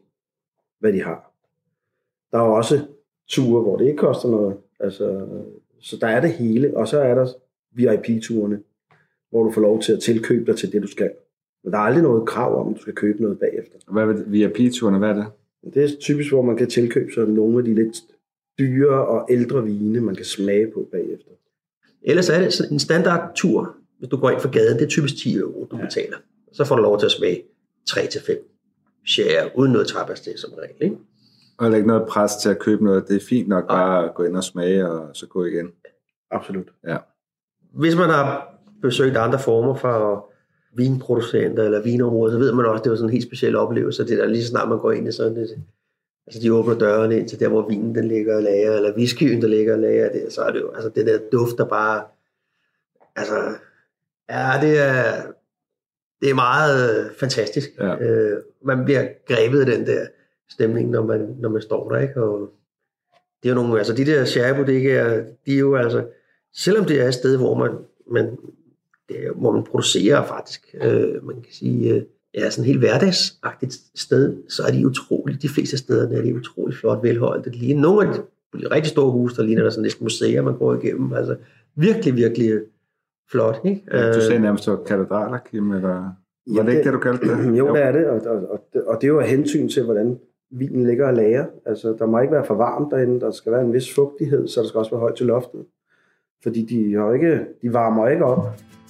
hvad 0.85 0.93
de 0.93 1.03
har. 1.03 1.33
Der 2.33 2.39
er 2.39 2.43
også 2.43 2.81
ture, 3.29 3.63
hvor 3.63 3.77
det 3.77 3.87
ikke 3.87 3.99
koster 3.99 4.29
noget. 4.29 4.57
Altså, 4.81 5.27
så 5.81 5.97
der 6.01 6.07
er 6.07 6.21
det 6.21 6.33
hele, 6.33 6.77
og 6.77 6.89
så 6.89 6.99
er 6.99 7.15
der 7.15 7.29
VIP-turene, 7.73 8.61
hvor 9.31 9.43
du 9.45 9.51
får 9.51 9.61
lov 9.61 9.81
til 9.81 9.93
at 9.93 10.01
tilkøbe 10.01 10.47
dig 10.47 10.57
til 10.57 10.73
det, 10.73 10.83
du 10.83 10.87
skal. 10.87 11.11
Men 11.65 11.73
der 11.73 11.79
er 11.79 11.83
aldrig 11.83 12.03
noget 12.03 12.29
krav 12.29 12.61
om, 12.61 12.69
at 12.69 12.77
du 12.77 12.81
skal 12.81 12.95
købe 12.95 13.23
noget 13.23 13.39
bagefter. 13.39 13.79
Hvad 13.93 14.03
er 14.03 14.23
VIP-turene? 14.27 14.99
Hvad 14.99 15.09
er 15.09 15.15
det? 15.15 15.27
Det 15.75 15.85
er 15.85 15.89
typisk, 16.01 16.33
hvor 16.33 16.43
man 16.43 16.57
kan 16.57 16.69
tilkøbe 16.69 17.13
sig 17.13 17.29
nogle 17.29 17.59
af 17.59 17.65
de 17.65 17.75
lidt 17.75 17.97
dyre 18.59 19.07
og 19.07 19.27
ældre 19.31 19.65
vine, 19.65 20.01
man 20.01 20.15
kan 20.15 20.25
smage 20.25 20.71
på 20.75 20.89
bagefter. 20.93 21.31
Ellers 22.03 22.29
er 22.29 22.39
det 22.39 22.71
en 22.71 22.79
standardtur, 22.79 23.77
hvis 23.99 24.09
du 24.09 24.17
går 24.17 24.31
ind 24.31 24.41
for 24.41 24.51
gaden, 24.51 24.79
det 24.79 24.85
er 24.85 24.89
typisk 24.89 25.17
10 25.17 25.37
euro, 25.37 25.67
du 25.71 25.77
ja. 25.77 25.85
betaler. 25.85 26.17
Så 26.53 26.65
får 26.65 26.77
du 26.77 26.83
lov 26.83 26.99
til 26.99 27.07
at 27.07 27.13
smage 27.13 27.43
3-5 27.91 28.54
share, 29.07 29.51
uden 29.55 29.73
noget 29.73 29.89
tapas 29.89 30.21
det 30.21 30.39
som 30.39 30.51
regel. 30.53 30.77
Ikke? 30.81 30.97
Og 31.59 31.77
ikke 31.77 31.89
noget 31.89 32.09
pres 32.09 32.37
til 32.37 32.49
at 32.49 32.59
købe 32.59 32.85
noget. 32.85 33.09
Det 33.09 33.17
er 33.17 33.27
fint 33.29 33.49
nok 33.49 33.69
bare 33.69 34.05
at 34.05 34.15
gå 34.15 34.23
ind 34.23 34.37
og 34.37 34.45
smage, 34.45 34.91
og 34.91 35.11
så 35.13 35.27
gå 35.27 35.45
igen. 35.45 35.73
Absolut. 36.31 36.67
Ja. 36.87 36.97
Hvis 37.73 37.97
man 37.97 38.09
har 38.09 38.55
besøgt 38.83 39.17
andre 39.17 39.39
former 39.39 39.75
for 39.75 40.31
vinproducenter 40.77 41.63
eller 41.63 41.83
vinområder, 41.83 42.33
så 42.33 42.39
ved 42.39 42.53
man 42.53 42.67
også, 42.67 42.81
at 42.81 42.85
det 42.85 42.91
var 42.91 42.97
sådan 42.97 43.09
en 43.09 43.13
helt 43.13 43.27
speciel 43.27 43.57
oplevelse. 43.57 44.07
Det 44.07 44.19
der 44.19 44.27
lige 44.27 44.43
så 44.43 44.49
snart 44.49 44.69
man 44.69 44.79
går 44.79 44.93
ind 44.93 45.09
i 45.09 45.13
sådan 45.13 45.37
et, 45.37 45.59
altså 46.27 46.41
de 46.43 46.55
åbner 46.55 46.79
dørene 46.79 47.19
ind 47.19 47.29
til 47.29 47.41
der, 47.41 47.49
hvor 47.49 47.69
vinen 47.69 47.95
den 47.95 48.09
ligger 48.09 48.37
og 48.37 48.43
lager, 48.43 48.73
eller 48.73 48.97
whiskyen, 48.97 49.43
der 49.43 49.49
ligger 49.49 49.73
og 49.75 49.81
lager, 49.81 50.13
det, 50.13 50.33
så 50.33 50.43
er 50.43 50.53
det 50.53 50.61
jo, 50.61 50.71
altså 50.71 50.89
det 50.89 51.07
der 51.07 51.19
duft, 51.33 51.59
der 51.59 51.65
bare, 51.65 52.05
altså, 53.17 53.35
ja, 54.31 54.53
det 54.61 54.79
er, 54.79 55.23
det 56.21 56.31
er 56.31 56.35
meget 56.35 57.05
øh, 57.05 57.11
fantastisk. 57.21 57.71
Ja. 57.79 57.97
Øh, 57.99 58.43
man 58.65 58.85
bliver 58.85 59.07
grebet 59.27 59.61
af 59.61 59.67
den 59.67 59.87
der 59.87 60.07
stemning, 60.51 60.91
når 60.91 61.07
man, 61.07 61.37
når 61.39 61.49
man 61.49 61.63
står 61.63 61.89
der, 61.93 62.01
ikke? 62.01 62.23
Og 62.23 62.51
det 63.43 63.49
er 63.51 63.55
jo 63.55 63.61
nogle, 63.63 63.79
altså 63.79 63.93
de 63.93 64.05
der 64.05 64.25
sherrybodegaer, 64.25 65.25
de 65.47 65.55
er 65.55 65.59
jo 65.59 65.77
altså, 65.77 66.05
selvom 66.55 66.85
det 66.85 67.01
er 67.01 67.09
et 67.09 67.15
sted, 67.15 67.37
hvor 67.37 67.55
man, 67.55 67.71
man 68.11 68.37
det 69.09 69.27
er, 69.27 69.33
hvor 69.33 69.53
man 69.53 69.65
producerer 69.65 70.27
faktisk, 70.27 70.75
øh, 70.83 71.27
man 71.27 71.37
kan 71.43 71.53
sige, 71.53 71.95
øh, 71.95 72.03
ja, 72.35 72.51
sådan 72.51 72.65
helt 72.65 72.79
hverdagsagtigt 72.79 73.77
sted, 73.95 74.37
så 74.49 74.63
er 74.63 74.73
de 74.73 74.87
utroligt, 74.87 75.43
de 75.43 75.49
fleste 75.49 75.79
steder 75.79 76.19
er 76.19 76.23
de 76.23 76.35
utroligt 76.35 76.81
flot 76.81 77.03
velholdt. 77.03 77.45
Det 77.45 77.57
ligner 77.57 77.83
nogle 77.83 78.09
af 78.09 78.15
de, 78.15 78.21
de 78.61 78.71
rigtig 78.71 78.91
store 78.91 79.11
huse, 79.11 79.37
der 79.37 79.43
ligner 79.43 79.63
der 79.63 79.71
sådan 79.71 79.83
næsten 79.83 80.05
museer, 80.05 80.43
man 80.43 80.59
går 80.59 80.75
igennem. 80.75 81.13
Altså 81.13 81.37
virkelig, 81.77 82.17
virkelig 82.17 82.61
flot. 83.31 83.61
Ikke? 83.65 83.83
Du 84.15 84.21
sagde 84.21 84.35
Øh, 84.37 84.43
nærmest, 84.43 84.69
at 84.69 84.79
katedraler, 84.87 85.39
Kim, 85.39 85.71
eller... 85.73 86.13
Var 86.57 86.63
det 86.63 86.69
ikke 86.73 86.77
det- 86.79 86.85
det, 86.85 86.93
du 86.93 86.99
kaldte 86.99 87.29
det? 87.29 87.57
Jo, 87.59 87.75
det 87.75 87.83
er 87.85 87.93
det, 87.93 88.07
og, 88.07 88.21
og, 88.27 88.37
og, 88.51 88.61
det- 88.73 88.85
og 88.85 88.97
det 89.01 89.05
er 89.05 89.09
jo 89.13 89.21
af 89.21 89.29
hensyn 89.29 89.69
til, 89.69 89.85
hvordan 89.85 90.19
vinen 90.51 90.87
ligger 90.87 91.07
og 91.07 91.15
lager. 91.15 91.45
Altså, 91.67 91.97
der 91.99 92.07
må 92.07 92.19
ikke 92.21 92.33
være 92.35 92.45
for 92.45 92.55
varmt 92.55 92.91
derinde, 92.91 93.21
der 93.21 93.31
skal 93.31 93.53
være 93.53 93.63
en 93.63 93.73
vis 93.73 93.95
fugtighed, 93.95 94.49
så 94.49 94.61
der 94.61 94.67
skal 94.69 94.79
også 94.79 94.91
være 94.91 95.01
højt 95.01 95.15
til 95.15 95.27
loftet. 95.27 95.65
Fordi 96.43 96.63
de, 96.65 96.95
har 96.95 97.13
ikke, 97.13 97.41
de 97.63 97.73
varmer 97.73 98.09
ikke 98.09 98.25
op 98.25 98.47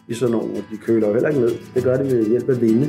i 0.09 0.15
sådan 0.15 0.33
nogle, 0.33 0.51
og 0.51 0.63
de 0.73 0.77
køler 0.77 1.13
heller 1.13 1.29
ikke 1.29 1.41
ned. 1.41 1.51
Det 1.75 1.85
gør 1.85 1.97
de 1.97 2.03
ved 2.05 2.27
hjælp 2.29 2.49
af 2.49 2.61
vinde. 2.61 2.87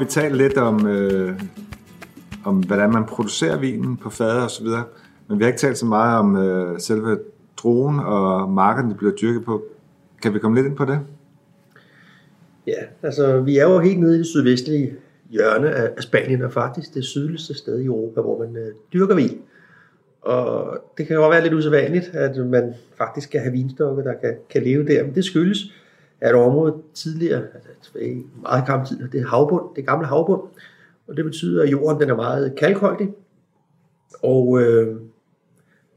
Vi 0.00 0.04
talt 0.04 0.36
lidt 0.36 0.56
om, 0.56 0.86
øh, 0.86 1.40
om 2.44 2.58
hvordan 2.58 2.92
man 2.92 3.04
producerer 3.04 3.58
vinen 3.58 3.96
på 3.96 4.10
fader 4.10 4.42
og 4.42 4.50
så 4.50 4.62
videre, 4.62 4.84
men 5.28 5.38
vi 5.38 5.44
har 5.44 5.48
ikke 5.48 5.60
talt 5.60 5.78
så 5.78 5.86
meget 5.86 6.18
om 6.18 6.36
øh, 6.36 6.80
selve 6.80 7.18
druen 7.56 8.00
og 8.00 8.50
marken, 8.50 8.90
de 8.90 8.94
bliver 8.94 9.12
dyrket 9.12 9.44
på. 9.44 9.62
Kan 10.22 10.34
vi 10.34 10.38
komme 10.38 10.56
lidt 10.56 10.66
ind 10.66 10.76
på 10.76 10.84
det? 10.84 11.00
Ja, 12.66 12.82
altså 13.02 13.40
vi 13.40 13.58
er 13.58 13.64
jo 13.64 13.78
helt 13.78 14.00
nede 14.00 14.14
i 14.14 14.18
det 14.18 14.26
sydvestlige 14.26 14.92
hjørne 15.30 15.70
af, 15.70 16.02
Spanien, 16.02 16.42
og 16.42 16.52
faktisk 16.52 16.94
det 16.94 17.04
sydligste 17.04 17.54
sted 17.54 17.80
i 17.80 17.84
Europa, 17.84 18.20
hvor 18.20 18.38
man 18.38 18.56
øh, 18.56 18.72
dyrker 18.92 19.14
vin. 19.14 19.38
Og 20.22 20.78
det 20.98 21.06
kan 21.06 21.16
jo 21.16 21.28
være 21.28 21.42
lidt 21.42 21.54
usædvanligt, 21.54 22.10
at 22.14 22.46
man 22.46 22.74
faktisk 22.98 23.28
skal 23.28 23.40
have 23.40 23.52
vinstokke, 23.52 24.02
der 24.02 24.14
kan, 24.14 24.34
kan 24.50 24.62
leve 24.62 24.86
der. 24.86 25.04
Men 25.04 25.14
det 25.14 25.24
skyldes, 25.24 25.58
er 26.20 26.28
et 26.28 26.34
område 26.34 26.74
tidligere, 26.94 27.42
altså 27.68 27.98
i 27.98 28.22
meget 28.42 28.66
gammel 28.66 28.88
tid, 28.88 29.08
det 29.08 29.20
er 29.20 29.26
havbund, 29.26 29.64
det 29.76 29.82
er 29.82 29.86
gamle 29.86 30.06
havbund. 30.06 30.42
Og 31.08 31.16
det 31.16 31.24
betyder, 31.24 31.62
at 31.62 31.70
jorden 31.70 32.00
den 32.00 32.10
er 32.10 32.16
meget 32.16 32.54
kalkholdig. 32.56 33.08
Og 34.22 34.60
øh, 34.62 34.96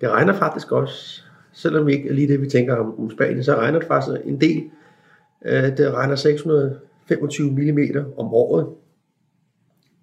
det 0.02 0.10
regner 0.10 0.34
faktisk 0.34 0.72
også, 0.72 1.24
selvom 1.54 1.88
vi 1.88 1.94
ikke 1.94 2.10
er 2.10 2.14
lige 2.14 2.28
det, 2.28 2.42
vi 2.42 2.50
tænker 2.50 2.76
om, 2.76 3.00
om 3.00 3.12
Spanien, 3.12 3.44
så 3.44 3.56
regner 3.56 3.80
det 3.80 3.88
faktisk 3.88 4.18
en 4.26 4.42
del. 4.42 4.64
Øh, 5.46 5.78
det 5.78 5.94
regner 5.94 6.16
625 6.16 7.52
mm 7.52 7.80
om 8.18 8.34
året. 8.34 8.68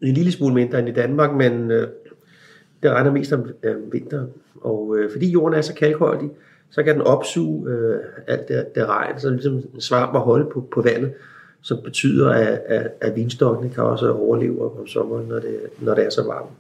En 0.03 0.15
lille 0.15 0.33
smule 0.33 0.55
mindre 0.55 0.79
end 0.79 0.89
i 0.89 0.93
Danmark, 0.93 1.35
men 1.35 1.71
øh, 1.71 1.89
det 2.83 2.91
regner 2.91 3.13
mest 3.13 3.33
om 3.33 3.51
øh, 3.63 3.93
vinteren. 3.93 4.29
Og 4.61 4.97
øh, 4.99 5.13
fordi 5.13 5.31
jorden 5.31 5.59
er 5.59 5.63
så 5.63 5.75
kalkholdig, 5.75 6.31
så 6.71 6.83
kan 6.83 6.95
den 6.95 7.03
opsuge 7.03 7.71
øh, 7.71 7.99
alt 8.27 8.49
det, 8.49 8.75
det 8.75 8.87
regn, 8.87 9.21
så 9.21 9.31
ligesom 9.31 9.55
en 9.55 9.81
svamp 9.81 10.15
at 10.15 10.21
holde 10.21 10.51
på, 10.53 10.69
på 10.73 10.83
vandet, 10.83 11.13
som 11.61 11.79
betyder, 11.85 12.31
at, 12.31 12.61
at, 12.67 12.91
at 13.01 13.17
vinstokkene 13.17 13.71
kan 13.75 13.85
også 13.85 14.13
overleve 14.13 14.79
om 14.81 14.87
sommeren, 14.87 15.29
når 15.29 15.39
det, 15.39 15.59
når 15.81 15.95
det 15.95 16.05
er 16.05 16.11
så 16.11 16.23
varmt. 16.23 16.51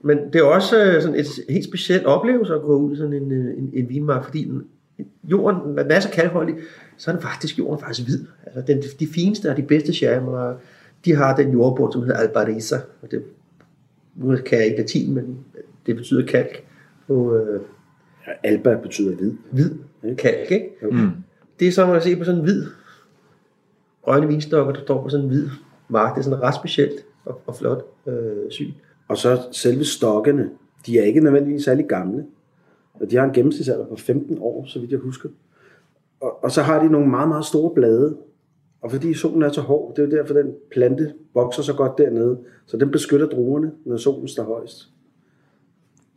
Men 0.00 0.18
det 0.32 0.38
er 0.38 0.44
også 0.44 0.84
øh, 0.84 1.02
sådan 1.02 1.18
et 1.18 1.26
helt 1.48 1.64
specielt 1.64 2.06
oplevelse 2.06 2.54
at 2.54 2.62
gå 2.62 2.76
ud 2.76 2.92
i 2.92 2.96
sådan 2.96 3.12
en, 3.12 3.32
øh, 3.32 3.58
en, 3.58 3.70
en 3.74 3.88
vinmark, 3.88 4.24
fordi 4.24 4.44
den, 4.44 4.64
jorden, 5.24 5.74
når 5.74 5.82
den 5.82 5.92
er 5.92 6.00
så 6.00 6.10
kalkholdig, 6.10 6.54
så 6.96 7.10
er 7.10 7.14
den 7.14 7.22
faktisk, 7.22 7.58
jorden 7.58 7.80
faktisk 7.80 8.08
hvid. 8.08 8.24
Altså 8.46 8.72
den, 8.72 8.82
de 9.00 9.06
fineste 9.06 9.50
og 9.50 9.56
de 9.56 9.62
bedste 9.62 9.92
sherrymarker, 9.92 10.58
de 11.04 11.14
har 11.14 11.36
den 11.36 11.52
jordbund, 11.52 11.92
som 11.92 12.02
hedder 12.02 12.16
albarisa, 12.16 12.76
Og 13.02 13.10
det, 13.10 13.22
nu 14.14 14.36
kan 14.36 14.58
jeg 14.58 14.66
ikke 14.66 14.78
latin, 14.78 15.14
men 15.14 15.38
det 15.86 15.96
betyder 15.96 16.26
kalk 16.26 16.64
på 17.06 17.36
øh, 17.36 17.60
Alba 18.42 18.76
betyder 18.82 19.16
hvid. 19.16 19.32
hvid 19.50 20.16
kalk. 20.16 20.50
Ikke? 20.50 20.70
Mm. 20.82 21.10
Det 21.60 21.68
er 21.68 21.72
som 21.72 21.90
at 21.90 22.02
se 22.02 22.16
på 22.16 22.24
sådan 22.24 22.38
en 22.38 22.44
hvid 22.44 22.66
grønne 24.06 24.28
vinstokker, 24.28 24.72
der 24.72 24.80
står 24.80 25.02
på 25.02 25.08
sådan 25.08 25.24
en 25.24 25.30
hvid 25.30 25.48
mark. 25.88 26.14
Det 26.14 26.20
er 26.20 26.24
sådan 26.24 26.42
ret 26.42 26.54
specielt 26.54 27.06
og, 27.24 27.40
og 27.46 27.56
flot 27.56 27.84
øh, 28.06 28.50
syn. 28.50 28.72
Og 29.08 29.16
så 29.16 29.42
selve 29.52 29.84
stokkene, 29.84 30.50
de 30.86 30.98
er 30.98 31.02
ikke 31.02 31.20
nødvendigvis 31.20 31.64
særlig 31.64 31.86
gamle. 31.86 32.26
Og 32.94 33.10
de 33.10 33.16
har 33.16 33.24
en 33.24 33.32
gennemsnitsalder 33.32 33.86
på 33.86 33.96
15 33.96 34.38
år, 34.40 34.64
så 34.66 34.80
vidt 34.80 34.90
jeg 34.90 34.98
husker. 34.98 35.28
Og, 36.20 36.44
og 36.44 36.50
så 36.50 36.62
har 36.62 36.82
de 36.82 36.88
nogle 36.88 37.08
meget, 37.08 37.28
meget 37.28 37.44
store 37.44 37.74
blade. 37.74 38.16
Og 38.82 38.90
fordi 38.90 39.14
solen 39.14 39.42
er 39.42 39.52
så 39.52 39.60
hård, 39.60 39.96
det 39.96 40.02
er 40.02 40.06
jo 40.06 40.16
derfor, 40.16 40.34
den 40.34 40.54
plante 40.70 41.14
vokser 41.34 41.62
så 41.62 41.74
godt 41.74 41.98
dernede. 41.98 42.38
Så 42.66 42.76
den 42.76 42.90
beskytter 42.90 43.28
druerne, 43.28 43.72
når 43.84 43.96
solen 43.96 44.28
står 44.28 44.42
højst. 44.42 44.88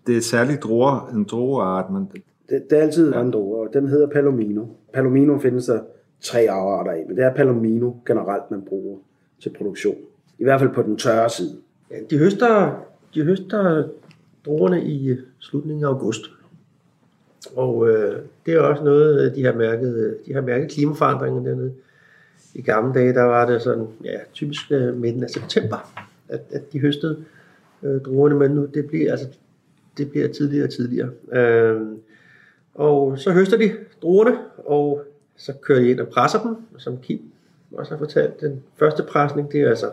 Det 0.09 0.17
er 0.17 0.21
særligt 0.21 0.63
druer, 0.63 1.09
en 1.13 1.23
drueart, 1.23 1.91
men 1.91 2.11
Det, 2.49 2.63
det 2.69 2.77
er 2.77 2.81
altid 2.81 3.11
ja. 3.13 3.21
en 3.21 3.31
druer, 3.31 3.67
og 3.67 3.73
den 3.73 3.87
hedder 3.87 4.07
Palomino. 4.07 4.65
Palomino 4.93 5.39
findes 5.39 5.65
der 5.65 5.79
tre 6.21 6.39
afarter 6.39 6.91
af, 6.91 7.05
men 7.07 7.17
det 7.17 7.25
er 7.25 7.33
Palomino 7.33 7.91
generelt, 8.05 8.51
man 8.51 8.61
bruger 8.61 8.97
til 9.41 9.49
produktion. 9.57 9.95
I 10.39 10.43
hvert 10.43 10.59
fald 10.59 10.73
på 10.73 10.81
den 10.81 10.97
tørre 10.97 11.29
side. 11.29 11.55
Ja, 11.91 11.95
de 12.09 12.17
høster, 12.17 12.79
de 13.13 13.23
høster 13.23 13.83
druerne 14.45 14.83
i 14.83 15.17
slutningen 15.39 15.83
af 15.83 15.87
august. 15.87 16.21
Og 17.55 17.89
øh, 17.89 18.15
det 18.45 18.53
er 18.53 18.59
også 18.59 18.83
noget, 18.83 19.35
de 19.35 19.45
har 19.45 19.53
mærket, 19.53 20.17
de 20.25 20.33
har 20.33 20.41
mærket 20.41 20.71
klimaforandringer 20.71 21.43
dernede. 21.43 21.73
I 22.55 22.61
gamle 22.61 22.93
dage, 22.93 23.13
der 23.13 23.23
var 23.23 23.45
det 23.45 23.61
sådan, 23.61 23.87
ja, 24.03 24.17
typisk 24.33 24.71
øh, 24.71 24.97
midten 24.97 25.23
af 25.23 25.29
september, 25.29 25.91
at, 26.29 26.41
at 26.51 26.73
de 26.73 26.79
høstede 26.79 27.17
øh, 27.83 28.01
druerne, 28.01 28.35
men 28.35 28.51
nu 28.51 28.65
det 28.65 28.87
bliver, 28.87 29.11
altså, 29.11 29.27
det 29.97 30.11
bliver 30.11 30.27
tidligere 30.27 30.65
og 30.65 30.73
tidligere. 30.73 31.09
Øh, 31.33 31.81
og 32.75 33.19
så 33.19 33.31
høster 33.31 33.57
de 33.57 33.71
druerne, 34.01 34.37
og 34.57 35.03
så 35.37 35.53
kører 35.61 35.79
de 35.79 35.89
ind 35.89 35.99
og 35.99 36.07
presser 36.07 36.41
dem, 36.43 36.55
som 36.77 36.97
Kim 36.97 37.19
også 37.71 37.91
har 37.91 37.97
fortalt. 37.97 38.41
Den 38.41 38.63
første 38.75 39.03
presning, 39.03 39.51
det 39.51 39.61
er 39.61 39.69
altså 39.69 39.91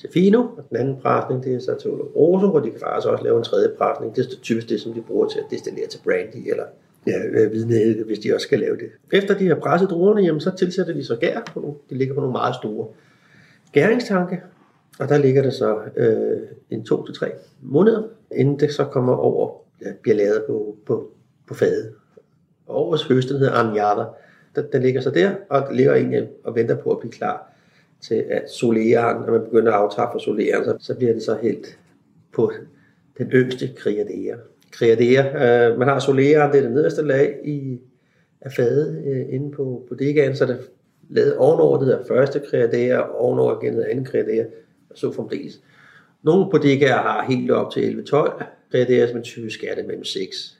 til 0.00 0.08
Fino, 0.12 0.40
og 0.40 0.64
den 0.68 0.76
anden 0.76 0.96
presning, 1.02 1.44
det 1.44 1.54
er 1.54 1.58
så 1.58 1.74
til 1.80 1.90
Oloroso, 1.90 2.50
hvor 2.50 2.60
de 2.60 2.70
kan 2.70 2.80
faktisk 2.80 3.08
også 3.08 3.24
lave 3.24 3.38
en 3.38 3.44
tredje 3.44 3.68
presning. 3.78 4.16
Det 4.16 4.26
er 4.26 4.40
typisk 4.42 4.68
det, 4.68 4.80
som 4.80 4.92
de 4.92 5.02
bruger 5.02 5.28
til 5.28 5.38
at 5.38 5.44
destillere 5.50 5.86
til 5.86 6.00
brandy, 6.04 6.50
eller 6.50 6.64
ja, 7.06 7.26
øh, 7.26 7.52
vidne, 7.52 8.04
hvis 8.04 8.18
de 8.18 8.34
også 8.34 8.44
skal 8.44 8.58
lave 8.58 8.76
det. 8.76 8.88
Efter 9.12 9.38
de 9.38 9.46
har 9.46 9.54
presset 9.54 9.90
druerne, 9.90 10.20
jamen, 10.20 10.40
så 10.40 10.50
tilsætter 10.58 10.92
de 10.92 11.04
så 11.04 11.16
gær. 11.16 11.40
På 11.54 11.60
nogle, 11.60 11.76
de 11.90 11.94
ligger 11.94 12.14
på 12.14 12.20
nogle 12.20 12.32
meget 12.32 12.54
store 12.54 12.86
gæringstanke, 13.72 14.40
og 14.98 15.08
der 15.08 15.18
ligger 15.18 15.42
det 15.42 15.52
så 15.52 15.78
øh, 15.96 16.38
en 16.70 16.84
to 16.84 17.06
til 17.06 17.14
tre 17.14 17.30
måneder, 17.60 18.02
inden 18.36 18.60
det 18.60 18.74
så 18.74 18.84
kommer 18.84 19.14
over, 19.14 19.50
ja, 19.82 19.92
bliver 20.02 20.16
lavet 20.16 20.44
på, 20.46 20.76
på, 20.86 21.10
på 21.48 21.54
fadet. 21.54 21.92
Og 22.66 22.86
årets 22.86 23.04
høst, 23.04 23.28
den 23.28 23.38
hedder 23.38 23.52
Anjada, 23.52 24.04
den, 24.56 24.64
den 24.72 24.82
ligger 24.82 25.00
så 25.00 25.10
der, 25.10 25.30
og 25.48 25.74
ligger 25.74 25.94
egentlig 25.94 26.28
og 26.44 26.54
venter 26.54 26.74
på 26.76 26.90
at 26.90 26.98
blive 26.98 27.12
klar 27.12 27.52
til 28.00 28.24
at 28.30 28.50
soleren, 28.50 29.16
når 29.26 29.32
man 29.32 29.44
begynder 29.44 29.72
at 29.72 29.78
aftage 29.78 30.08
for 30.12 30.18
soleren, 30.18 30.64
så, 30.64 30.76
så 30.80 30.94
bliver 30.94 31.12
det 31.12 31.22
så 31.22 31.38
helt 31.42 31.78
på 32.34 32.52
den 33.18 33.30
yngste 33.30 33.68
kriadere. 33.76 34.36
Kriadere, 34.72 35.24
øh, 35.70 35.78
man 35.78 35.88
har 35.88 35.98
soleren, 35.98 36.52
det 36.52 36.58
er 36.58 36.62
det 36.62 36.72
nederste 36.72 37.02
lag 37.02 37.40
i, 37.44 37.80
af 38.40 38.52
fadet 38.52 39.02
øh, 39.06 39.34
inde 39.34 39.50
på 39.50 39.86
bodegaen, 39.88 40.36
så 40.36 40.44
er 40.44 40.48
det 40.48 40.58
lavet 41.08 41.36
ovenover 41.36 41.78
det 41.78 41.88
der 41.88 42.04
første 42.08 42.40
kriadere, 42.50 43.10
ovenover 43.10 43.62
igen 43.62 43.76
det 43.76 43.84
andet 43.84 44.08
kriadere, 44.08 44.46
så 44.98 45.12
fremdeles. 45.12 45.60
Nogle 46.22 46.50
bodegaer 46.50 47.02
har 47.02 47.24
helt 47.28 47.50
op 47.50 47.72
til 47.72 48.04
11-12 48.12 48.44
Det 48.72 49.02
er 49.02 49.08
som 49.08 49.16
en 49.16 49.24
typisk 49.24 49.64
er 49.64 49.74
det 49.74 49.86
mellem 49.86 50.04
6. 50.04 50.58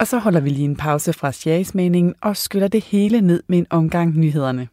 Og 0.00 0.06
så 0.06 0.18
holder 0.18 0.40
vi 0.40 0.48
lige 0.48 0.64
en 0.64 0.76
pause 0.76 1.12
fra 1.12 1.32
sjagsmeningen 1.32 2.14
og 2.20 2.36
skyller 2.36 2.68
det 2.68 2.84
hele 2.84 3.20
ned 3.20 3.42
med 3.46 3.58
en 3.58 3.66
omgang 3.70 4.18
nyhederne. 4.18 4.68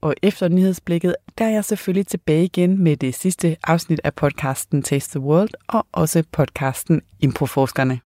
Og 0.00 0.14
efter 0.22 0.48
nyhedsblikket, 0.48 1.16
der 1.38 1.44
er 1.44 1.50
jeg 1.50 1.64
selvfølgelig 1.64 2.06
tilbage 2.06 2.44
igen 2.44 2.82
med 2.82 2.96
det 2.96 3.14
sidste 3.14 3.56
afsnit 3.64 4.00
af 4.04 4.14
podcasten 4.14 4.82
Taste 4.82 5.18
the 5.18 5.26
World 5.26 5.50
og 5.68 5.86
også 5.92 6.24
podcasten 6.32 7.02
Improforskerne. 7.20 8.00